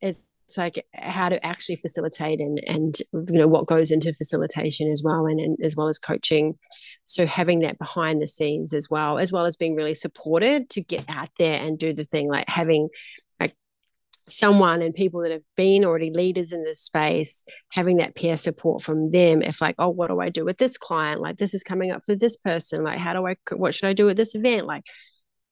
it's 0.00 0.22
like 0.56 0.84
how 0.94 1.28
to 1.28 1.44
actually 1.44 1.76
facilitate 1.76 2.40
and 2.40 2.60
and 2.66 2.98
you 3.12 3.38
know 3.38 3.46
what 3.46 3.66
goes 3.66 3.90
into 3.90 4.14
facilitation 4.14 4.90
as 4.90 5.02
well 5.04 5.26
and, 5.26 5.38
and 5.40 5.58
as 5.62 5.76
well 5.76 5.88
as 5.88 5.98
coaching. 5.98 6.58
So 7.04 7.26
having 7.26 7.60
that 7.60 7.78
behind 7.78 8.22
the 8.22 8.26
scenes 8.26 8.72
as 8.72 8.88
well 8.90 9.18
as 9.18 9.30
well 9.30 9.44
as 9.44 9.56
being 9.56 9.76
really 9.76 9.94
supported 9.94 10.70
to 10.70 10.80
get 10.80 11.04
out 11.08 11.28
there 11.38 11.60
and 11.60 11.78
do 11.78 11.92
the 11.92 12.04
thing 12.04 12.28
like 12.28 12.48
having 12.48 12.88
like 13.38 13.54
someone 14.28 14.80
and 14.80 14.94
people 14.94 15.22
that 15.22 15.32
have 15.32 15.44
been 15.56 15.84
already 15.84 16.10
leaders 16.10 16.52
in 16.52 16.62
this 16.62 16.80
space 16.80 17.44
having 17.72 17.98
that 17.98 18.14
peer 18.14 18.38
support 18.38 18.80
from 18.80 19.08
them. 19.08 19.42
If 19.42 19.60
like 19.60 19.74
oh 19.78 19.90
what 19.90 20.08
do 20.08 20.20
i 20.20 20.30
do 20.30 20.46
with 20.46 20.56
this 20.56 20.78
client? 20.78 21.20
Like 21.20 21.36
this 21.36 21.52
is 21.52 21.62
coming 21.62 21.90
up 21.90 22.02
for 22.04 22.14
this 22.14 22.38
person. 22.38 22.84
Like 22.84 22.98
how 22.98 23.12
do 23.12 23.26
i 23.26 23.36
what 23.54 23.74
should 23.74 23.88
i 23.88 23.92
do 23.92 24.08
at 24.08 24.16
this 24.16 24.34
event? 24.34 24.66
Like 24.66 24.84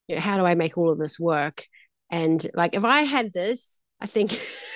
you 0.09 0.15
know, 0.15 0.23
how 0.23 0.39
do 0.39 0.47
i 0.47 0.55
make 0.55 0.79
all 0.79 0.91
of 0.91 0.99
this 0.99 1.21
work? 1.21 1.65
And 2.11 2.45
like 2.55 2.75
if 2.75 2.85
i 2.85 3.03
had 3.03 3.33
this 3.33 3.81
i 4.01 4.07
think 4.07 4.31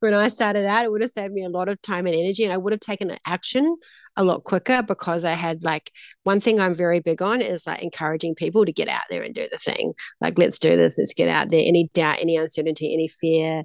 when 0.00 0.14
i 0.14 0.28
started 0.28 0.66
out 0.66 0.84
it 0.84 0.92
would 0.92 1.02
have 1.02 1.10
saved 1.10 1.32
me 1.32 1.44
a 1.44 1.48
lot 1.48 1.68
of 1.68 1.80
time 1.82 2.06
and 2.06 2.14
energy 2.14 2.44
and 2.44 2.52
i 2.52 2.56
would 2.56 2.72
have 2.72 2.80
taken 2.80 3.10
action 3.26 3.76
a 4.16 4.24
lot 4.24 4.44
quicker 4.44 4.82
because 4.82 5.24
I 5.24 5.32
had 5.32 5.64
like 5.64 5.90
one 6.22 6.40
thing 6.40 6.60
I'm 6.60 6.74
very 6.74 7.00
big 7.00 7.20
on 7.20 7.40
is 7.40 7.66
like 7.66 7.82
encouraging 7.82 8.34
people 8.34 8.64
to 8.64 8.72
get 8.72 8.88
out 8.88 9.02
there 9.10 9.22
and 9.22 9.34
do 9.34 9.46
the 9.50 9.58
thing. 9.58 9.94
Like, 10.20 10.38
let's 10.38 10.58
do 10.58 10.76
this, 10.76 10.98
let's 10.98 11.14
get 11.14 11.28
out 11.28 11.50
there. 11.50 11.64
Any 11.66 11.90
doubt, 11.94 12.20
any 12.20 12.36
uncertainty, 12.36 12.92
any 12.92 13.08
fear, 13.08 13.64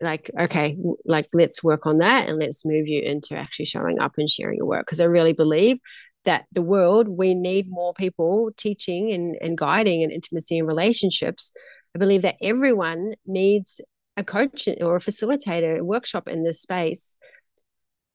like, 0.00 0.30
okay, 0.38 0.76
like 1.04 1.28
let's 1.32 1.62
work 1.62 1.86
on 1.86 1.98
that 1.98 2.28
and 2.28 2.38
let's 2.38 2.64
move 2.64 2.88
you 2.88 3.02
into 3.02 3.36
actually 3.36 3.66
showing 3.66 4.00
up 4.00 4.14
and 4.16 4.28
sharing 4.28 4.58
your 4.58 4.66
work. 4.66 4.86
Because 4.86 5.00
I 5.00 5.04
really 5.04 5.32
believe 5.32 5.78
that 6.24 6.46
the 6.52 6.62
world, 6.62 7.08
we 7.08 7.34
need 7.34 7.66
more 7.68 7.92
people 7.92 8.50
teaching 8.56 9.12
and, 9.12 9.36
and 9.40 9.58
guiding 9.58 10.02
and 10.02 10.12
intimacy 10.12 10.58
and 10.58 10.66
relationships. 10.66 11.52
I 11.94 11.98
believe 11.98 12.22
that 12.22 12.36
everyone 12.42 13.14
needs 13.26 13.80
a 14.16 14.24
coach 14.24 14.68
or 14.80 14.96
a 14.96 15.00
facilitator, 15.00 15.78
a 15.78 15.84
workshop 15.84 16.28
in 16.28 16.44
this 16.44 16.60
space 16.60 17.16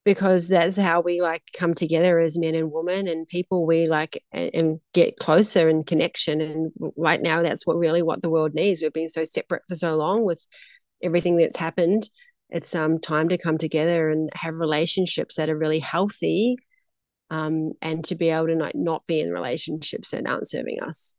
because 0.05 0.47
that's 0.47 0.77
how 0.77 1.01
we 1.01 1.21
like 1.21 1.43
come 1.53 1.73
together 1.73 2.19
as 2.19 2.37
men 2.37 2.55
and 2.55 2.71
women 2.71 3.07
and 3.07 3.27
people 3.27 3.65
we 3.65 3.85
like 3.85 4.23
and, 4.31 4.49
and, 4.53 4.79
get 4.93 5.17
closer 5.17 5.69
in 5.69 5.83
connection. 5.83 6.41
And 6.41 6.71
right 6.97 7.21
now 7.21 7.43
that's 7.43 7.67
what 7.67 7.77
really 7.77 8.01
what 8.01 8.21
the 8.21 8.29
world 8.29 8.53
needs. 8.53 8.81
We've 8.81 8.93
been 8.93 9.09
so 9.09 9.23
separate 9.23 9.63
for 9.67 9.75
so 9.75 9.97
long 9.97 10.23
with 10.23 10.47
everything 11.03 11.37
that's 11.37 11.57
happened. 11.57 12.09
It's 12.49 12.73
um 12.73 12.99
time 12.99 13.29
to 13.29 13.37
come 13.37 13.57
together 13.57 14.09
and 14.09 14.29
have 14.33 14.55
relationships 14.55 15.35
that 15.35 15.49
are 15.49 15.57
really 15.57 15.79
healthy 15.79 16.55
um 17.29 17.73
and 17.81 18.03
to 18.05 18.15
be 18.15 18.29
able 18.29 18.47
to 18.47 18.55
not, 18.55 18.71
not 18.73 19.05
be 19.05 19.19
in 19.19 19.29
relationships 19.29 20.09
that 20.09 20.27
aren't 20.27 20.47
serving 20.47 20.79
us. 20.81 21.15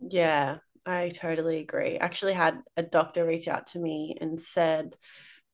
Yeah 0.00 0.58
i 0.88 1.08
totally 1.10 1.60
agree 1.60 1.98
I 1.98 2.04
actually 2.04 2.34
had 2.34 2.62
a 2.76 2.82
doctor 2.82 3.24
reach 3.24 3.48
out 3.48 3.68
to 3.68 3.78
me 3.78 4.16
and 4.20 4.40
said 4.40 4.94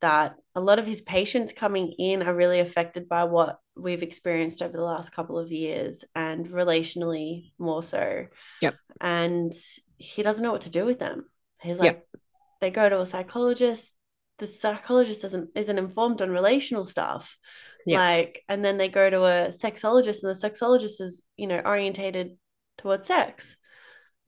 that 0.04 0.34
a 0.54 0.60
lot 0.60 0.78
of 0.78 0.86
his 0.86 1.00
patients 1.00 1.54
coming 1.54 1.92
in 1.98 2.22
are 2.22 2.34
really 2.34 2.60
affected 2.60 3.08
by 3.08 3.24
what 3.24 3.58
we've 3.74 4.02
experienced 4.02 4.60
over 4.60 4.76
the 4.76 4.82
last 4.82 5.12
couple 5.12 5.38
of 5.38 5.50
years 5.50 6.04
and 6.14 6.48
relationally 6.48 7.52
more 7.58 7.82
so. 7.82 8.26
Yep. 8.60 8.74
And 9.00 9.54
he 9.96 10.22
doesn't 10.22 10.44
know 10.44 10.52
what 10.52 10.60
to 10.62 10.70
do 10.70 10.84
with 10.84 10.98
them. 10.98 11.24
He's 11.62 11.78
like, 11.78 12.04
yep. 12.12 12.20
they 12.60 12.70
go 12.70 12.86
to 12.86 13.00
a 13.00 13.06
psychologist. 13.06 13.92
The 14.38 14.46
psychologist 14.46 15.22
doesn't 15.22 15.50
isn't 15.54 15.78
informed 15.78 16.20
on 16.20 16.30
relational 16.30 16.84
stuff. 16.84 17.38
Yep. 17.86 17.98
Like, 17.98 18.42
and 18.46 18.62
then 18.62 18.76
they 18.76 18.90
go 18.90 19.08
to 19.08 19.22
a 19.22 19.48
sexologist, 19.48 20.22
and 20.22 20.34
the 20.34 20.48
sexologist 20.48 21.00
is, 21.00 21.22
you 21.38 21.46
know, 21.46 21.62
orientated 21.64 22.36
towards 22.76 23.06
sex. 23.06 23.56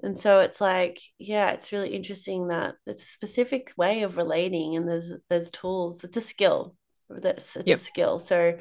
And 0.03 0.17
so 0.17 0.41
it's 0.41 0.61
like, 0.61 1.01
yeah, 1.19 1.51
it's 1.53 1.73
really 1.73 1.95
interesting 1.95 2.49
that 2.49 2.75
it's 2.87 3.03
a 3.03 3.07
specific 3.07 3.73
way 3.77 4.03
of 4.03 4.17
relating 4.17 4.77
and 4.77 4.89
there's 4.89 5.15
there's 5.31 5.51
tools. 5.51 6.05
It's 6.05 6.17
a 6.17 6.21
skill. 6.21 6.77
That's 7.09 7.57
it's 7.57 7.69
yep. 7.69 7.79
a 7.79 7.81
skill. 7.81 8.19
So 8.19 8.59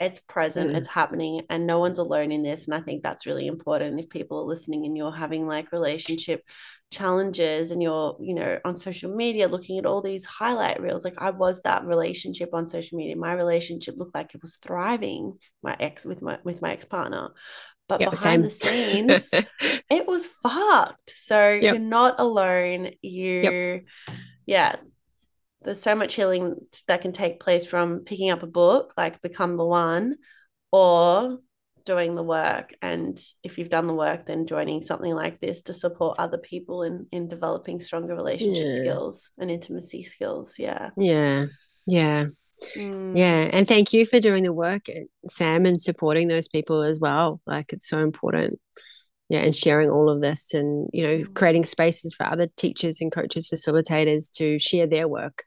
it's 0.00 0.20
present, 0.20 0.70
mm. 0.70 0.76
it's 0.76 0.88
happening, 0.88 1.42
and 1.50 1.66
no 1.66 1.80
one's 1.80 1.98
alone 1.98 2.30
in 2.30 2.42
this. 2.42 2.66
And 2.66 2.74
I 2.74 2.80
think 2.80 3.02
that's 3.02 3.26
really 3.26 3.46
important. 3.46 3.98
If 3.98 4.08
people 4.08 4.38
are 4.38 4.44
listening 4.44 4.86
and 4.86 4.96
you're 4.96 5.10
having 5.10 5.46
like 5.46 5.72
relationship 5.72 6.42
challenges 6.90 7.70
and 7.70 7.82
you're, 7.82 8.16
you 8.20 8.34
know, 8.34 8.58
on 8.64 8.76
social 8.76 9.14
media 9.14 9.48
looking 9.48 9.78
at 9.78 9.86
all 9.86 10.00
these 10.00 10.24
highlight 10.24 10.80
reels, 10.80 11.04
like 11.04 11.16
I 11.18 11.30
was 11.30 11.60
that 11.62 11.86
relationship 11.86 12.50
on 12.52 12.68
social 12.68 12.96
media. 12.96 13.16
My 13.16 13.32
relationship 13.32 13.96
looked 13.96 14.14
like 14.14 14.34
it 14.34 14.42
was 14.42 14.56
thriving, 14.62 15.38
my 15.62 15.76
ex 15.80 16.04
with 16.04 16.22
my 16.22 16.38
with 16.44 16.62
my 16.62 16.72
ex-partner. 16.72 17.30
But 17.88 18.00
yep, 18.02 18.10
behind 18.10 18.52
same. 18.52 19.06
the 19.06 19.20
scenes, 19.20 19.30
it 19.90 20.06
was 20.06 20.26
fucked. 20.42 21.14
So 21.16 21.50
yep. 21.50 21.62
you're 21.62 21.78
not 21.78 22.16
alone. 22.18 22.90
You, 23.00 23.40
yep. 23.40 23.84
yeah, 24.46 24.76
there's 25.62 25.80
so 25.80 25.94
much 25.94 26.14
healing 26.14 26.56
that 26.86 27.00
can 27.00 27.12
take 27.12 27.40
place 27.40 27.66
from 27.66 28.00
picking 28.00 28.30
up 28.30 28.42
a 28.42 28.46
book, 28.46 28.92
like 28.96 29.22
Become 29.22 29.56
the 29.56 29.64
One, 29.64 30.16
or 30.70 31.38
doing 31.88 32.14
the 32.14 32.22
work. 32.22 32.74
And 32.82 33.18
if 33.42 33.56
you've 33.56 33.70
done 33.70 33.86
the 33.86 33.94
work, 33.94 34.26
then 34.26 34.46
joining 34.46 34.82
something 34.82 35.14
like 35.14 35.40
this 35.40 35.62
to 35.62 35.72
support 35.72 36.18
other 36.18 36.36
people 36.36 36.82
in 36.82 37.06
in 37.10 37.28
developing 37.28 37.80
stronger 37.80 38.14
relationship 38.14 38.72
yeah. 38.72 38.76
skills 38.76 39.30
and 39.38 39.50
intimacy 39.50 40.02
skills. 40.02 40.56
Yeah. 40.58 40.90
Yeah. 40.98 41.46
Yeah. 41.86 42.26
Mm. 42.76 43.16
Yeah. 43.16 43.48
And 43.52 43.66
thank 43.66 43.92
you 43.92 44.06
for 44.06 44.20
doing 44.20 44.44
the 44.44 44.52
work, 44.52 44.86
Sam, 45.30 45.66
and 45.66 45.80
supporting 45.80 46.28
those 46.28 46.48
people 46.48 46.82
as 46.82 47.00
well. 47.00 47.40
Like 47.46 47.72
it's 47.72 47.88
so 47.88 48.00
important. 48.00 48.60
Yeah. 49.28 49.40
And 49.40 49.54
sharing 49.54 49.90
all 49.90 50.08
of 50.08 50.22
this 50.22 50.54
and, 50.54 50.88
you 50.92 51.02
know, 51.06 51.18
mm. 51.18 51.34
creating 51.34 51.64
spaces 51.64 52.14
for 52.14 52.26
other 52.26 52.48
teachers 52.56 53.00
and 53.00 53.12
coaches, 53.12 53.48
facilitators 53.48 54.30
to 54.36 54.58
share 54.58 54.86
their 54.86 55.06
work. 55.06 55.44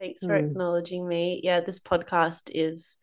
Thanks 0.00 0.22
for 0.22 0.40
mm. 0.40 0.50
acknowledging 0.50 1.06
me. 1.06 1.40
Yeah. 1.42 1.60
This 1.60 1.80
podcast 1.80 2.50
is 2.54 2.98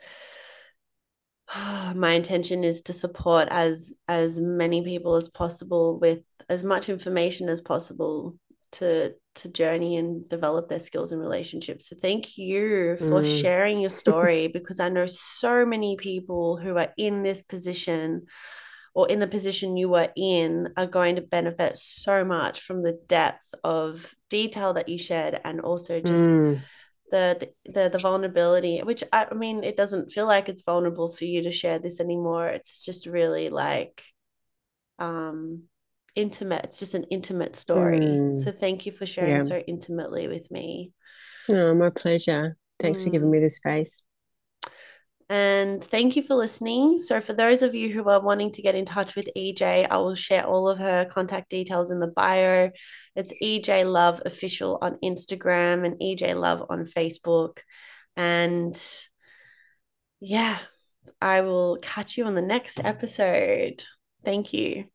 my 1.96 2.14
intention 2.14 2.64
is 2.64 2.82
to 2.84 2.94
support 2.94 3.48
as 3.52 3.94
as 4.08 4.40
many 4.40 4.84
people 4.84 5.16
as 5.16 5.30
possible 5.30 6.00
with 6.00 6.20
as 6.50 6.64
much 6.64 6.90
information 6.90 7.50
as 7.50 7.62
possible 7.62 8.36
to 8.72 9.14
to 9.36 9.50
journey 9.50 9.98
and 9.98 10.28
develop 10.28 10.68
their 10.68 10.80
skills 10.80 11.12
and 11.12 11.22
relationships. 11.22 11.90
So 11.90 11.96
thank 12.02 12.38
you 12.38 12.98
for 12.98 13.22
mm. 13.22 13.42
sharing 13.42 13.80
your 13.80 13.90
story 13.90 14.48
because 14.48 14.80
I 14.80 14.90
know 14.90 15.06
so 15.08 15.66
many 15.66 15.96
people 15.96 16.58
who 16.58 16.78
are 16.78 16.94
in 16.98 17.24
this 17.24 17.42
position 17.42 18.24
or 18.94 19.08
in 19.08 19.20
the 19.20 19.28
position 19.28 19.78
you 19.78 19.90
were 19.90 20.10
in 20.16 20.74
are 20.76 20.88
going 20.88 21.16
to 21.16 21.22
benefit 21.22 21.78
so 21.78 22.26
much 22.26 22.62
from 22.62 22.84
the 22.84 23.00
depth 23.08 23.54
of 23.64 24.14
detail 24.30 24.74
that 24.74 24.90
you 24.90 24.98
shared 24.98 25.40
and 25.46 25.62
also 25.62 26.02
just 26.02 26.30
mm. 26.30 26.60
the, 27.10 27.50
the 27.66 27.90
the 27.90 27.98
vulnerability 28.00 28.80
which 28.80 29.04
I, 29.14 29.28
I 29.32 29.34
mean 29.34 29.64
it 29.64 29.78
doesn't 29.78 30.12
feel 30.12 30.26
like 30.26 30.50
it's 30.50 30.64
vulnerable 30.64 31.10
for 31.12 31.24
you 31.24 31.44
to 31.44 31.52
share 31.52 31.80
this 31.80 32.02
anymore 32.02 32.48
it's 32.48 32.84
just 32.84 33.06
really 33.06 33.50
like 33.50 34.04
um 35.00 35.64
intimate. 36.16 36.66
It's 36.66 36.80
just 36.80 36.96
an 36.96 37.04
intimate 37.06 37.56
story. 37.56 38.00
Mm. 38.00 38.40
So 38.40 38.52
thank 38.52 38.86
you 38.86 38.92
for 38.92 39.06
sharing 39.06 39.42
yeah. 39.42 39.48
so 39.48 39.58
intimately 39.58 40.28
with 40.28 40.50
me. 40.52 40.92
Oh, 41.50 41.74
my 41.74 41.90
pleasure. 41.90 42.58
Thanks 42.80 43.00
mm. 43.00 43.04
for 43.06 43.10
giving 43.12 43.30
mm. 43.30 43.32
me 43.32 43.40
the 43.40 43.50
space. 43.50 44.04
And 45.30 45.82
thank 45.82 46.18
you 46.18 46.24
for 46.24 46.36
listening. 46.36 47.00
So, 47.00 47.22
for 47.22 47.32
those 47.32 47.64
of 47.64 47.74
you 47.74 47.88
who 47.88 48.10
are 48.10 48.20
wanting 48.20 48.52
to 48.52 48.62
get 48.62 48.76
in 48.76 48.84
touch 48.84 49.16
with 49.16 49.30
EJ, 49.34 49.88
I 49.90 49.96
will 49.96 50.14
share 50.14 50.46
all 50.46 50.68
of 50.68 50.78
her 50.78 51.06
contact 51.06 51.50
details 51.50 51.90
in 51.90 52.02
the 52.02 52.08
bio. 52.08 52.70
It's 53.16 53.42
EJ 53.42 53.90
Love 53.90 54.22
Official 54.26 54.78
on 54.82 54.98
Instagram 55.02 55.86
and 55.86 55.98
EJ 56.02 56.36
Love 56.36 56.66
on 56.70 56.84
Facebook. 56.84 57.60
And 58.18 58.76
yeah, 60.20 60.60
I 61.22 61.42
will 61.42 61.78
catch 61.82 62.18
you 62.18 62.26
on 62.26 62.36
the 62.36 62.42
next 62.42 62.82
episode. 62.84 63.84
Thank 64.26 64.52
you. 64.52 64.91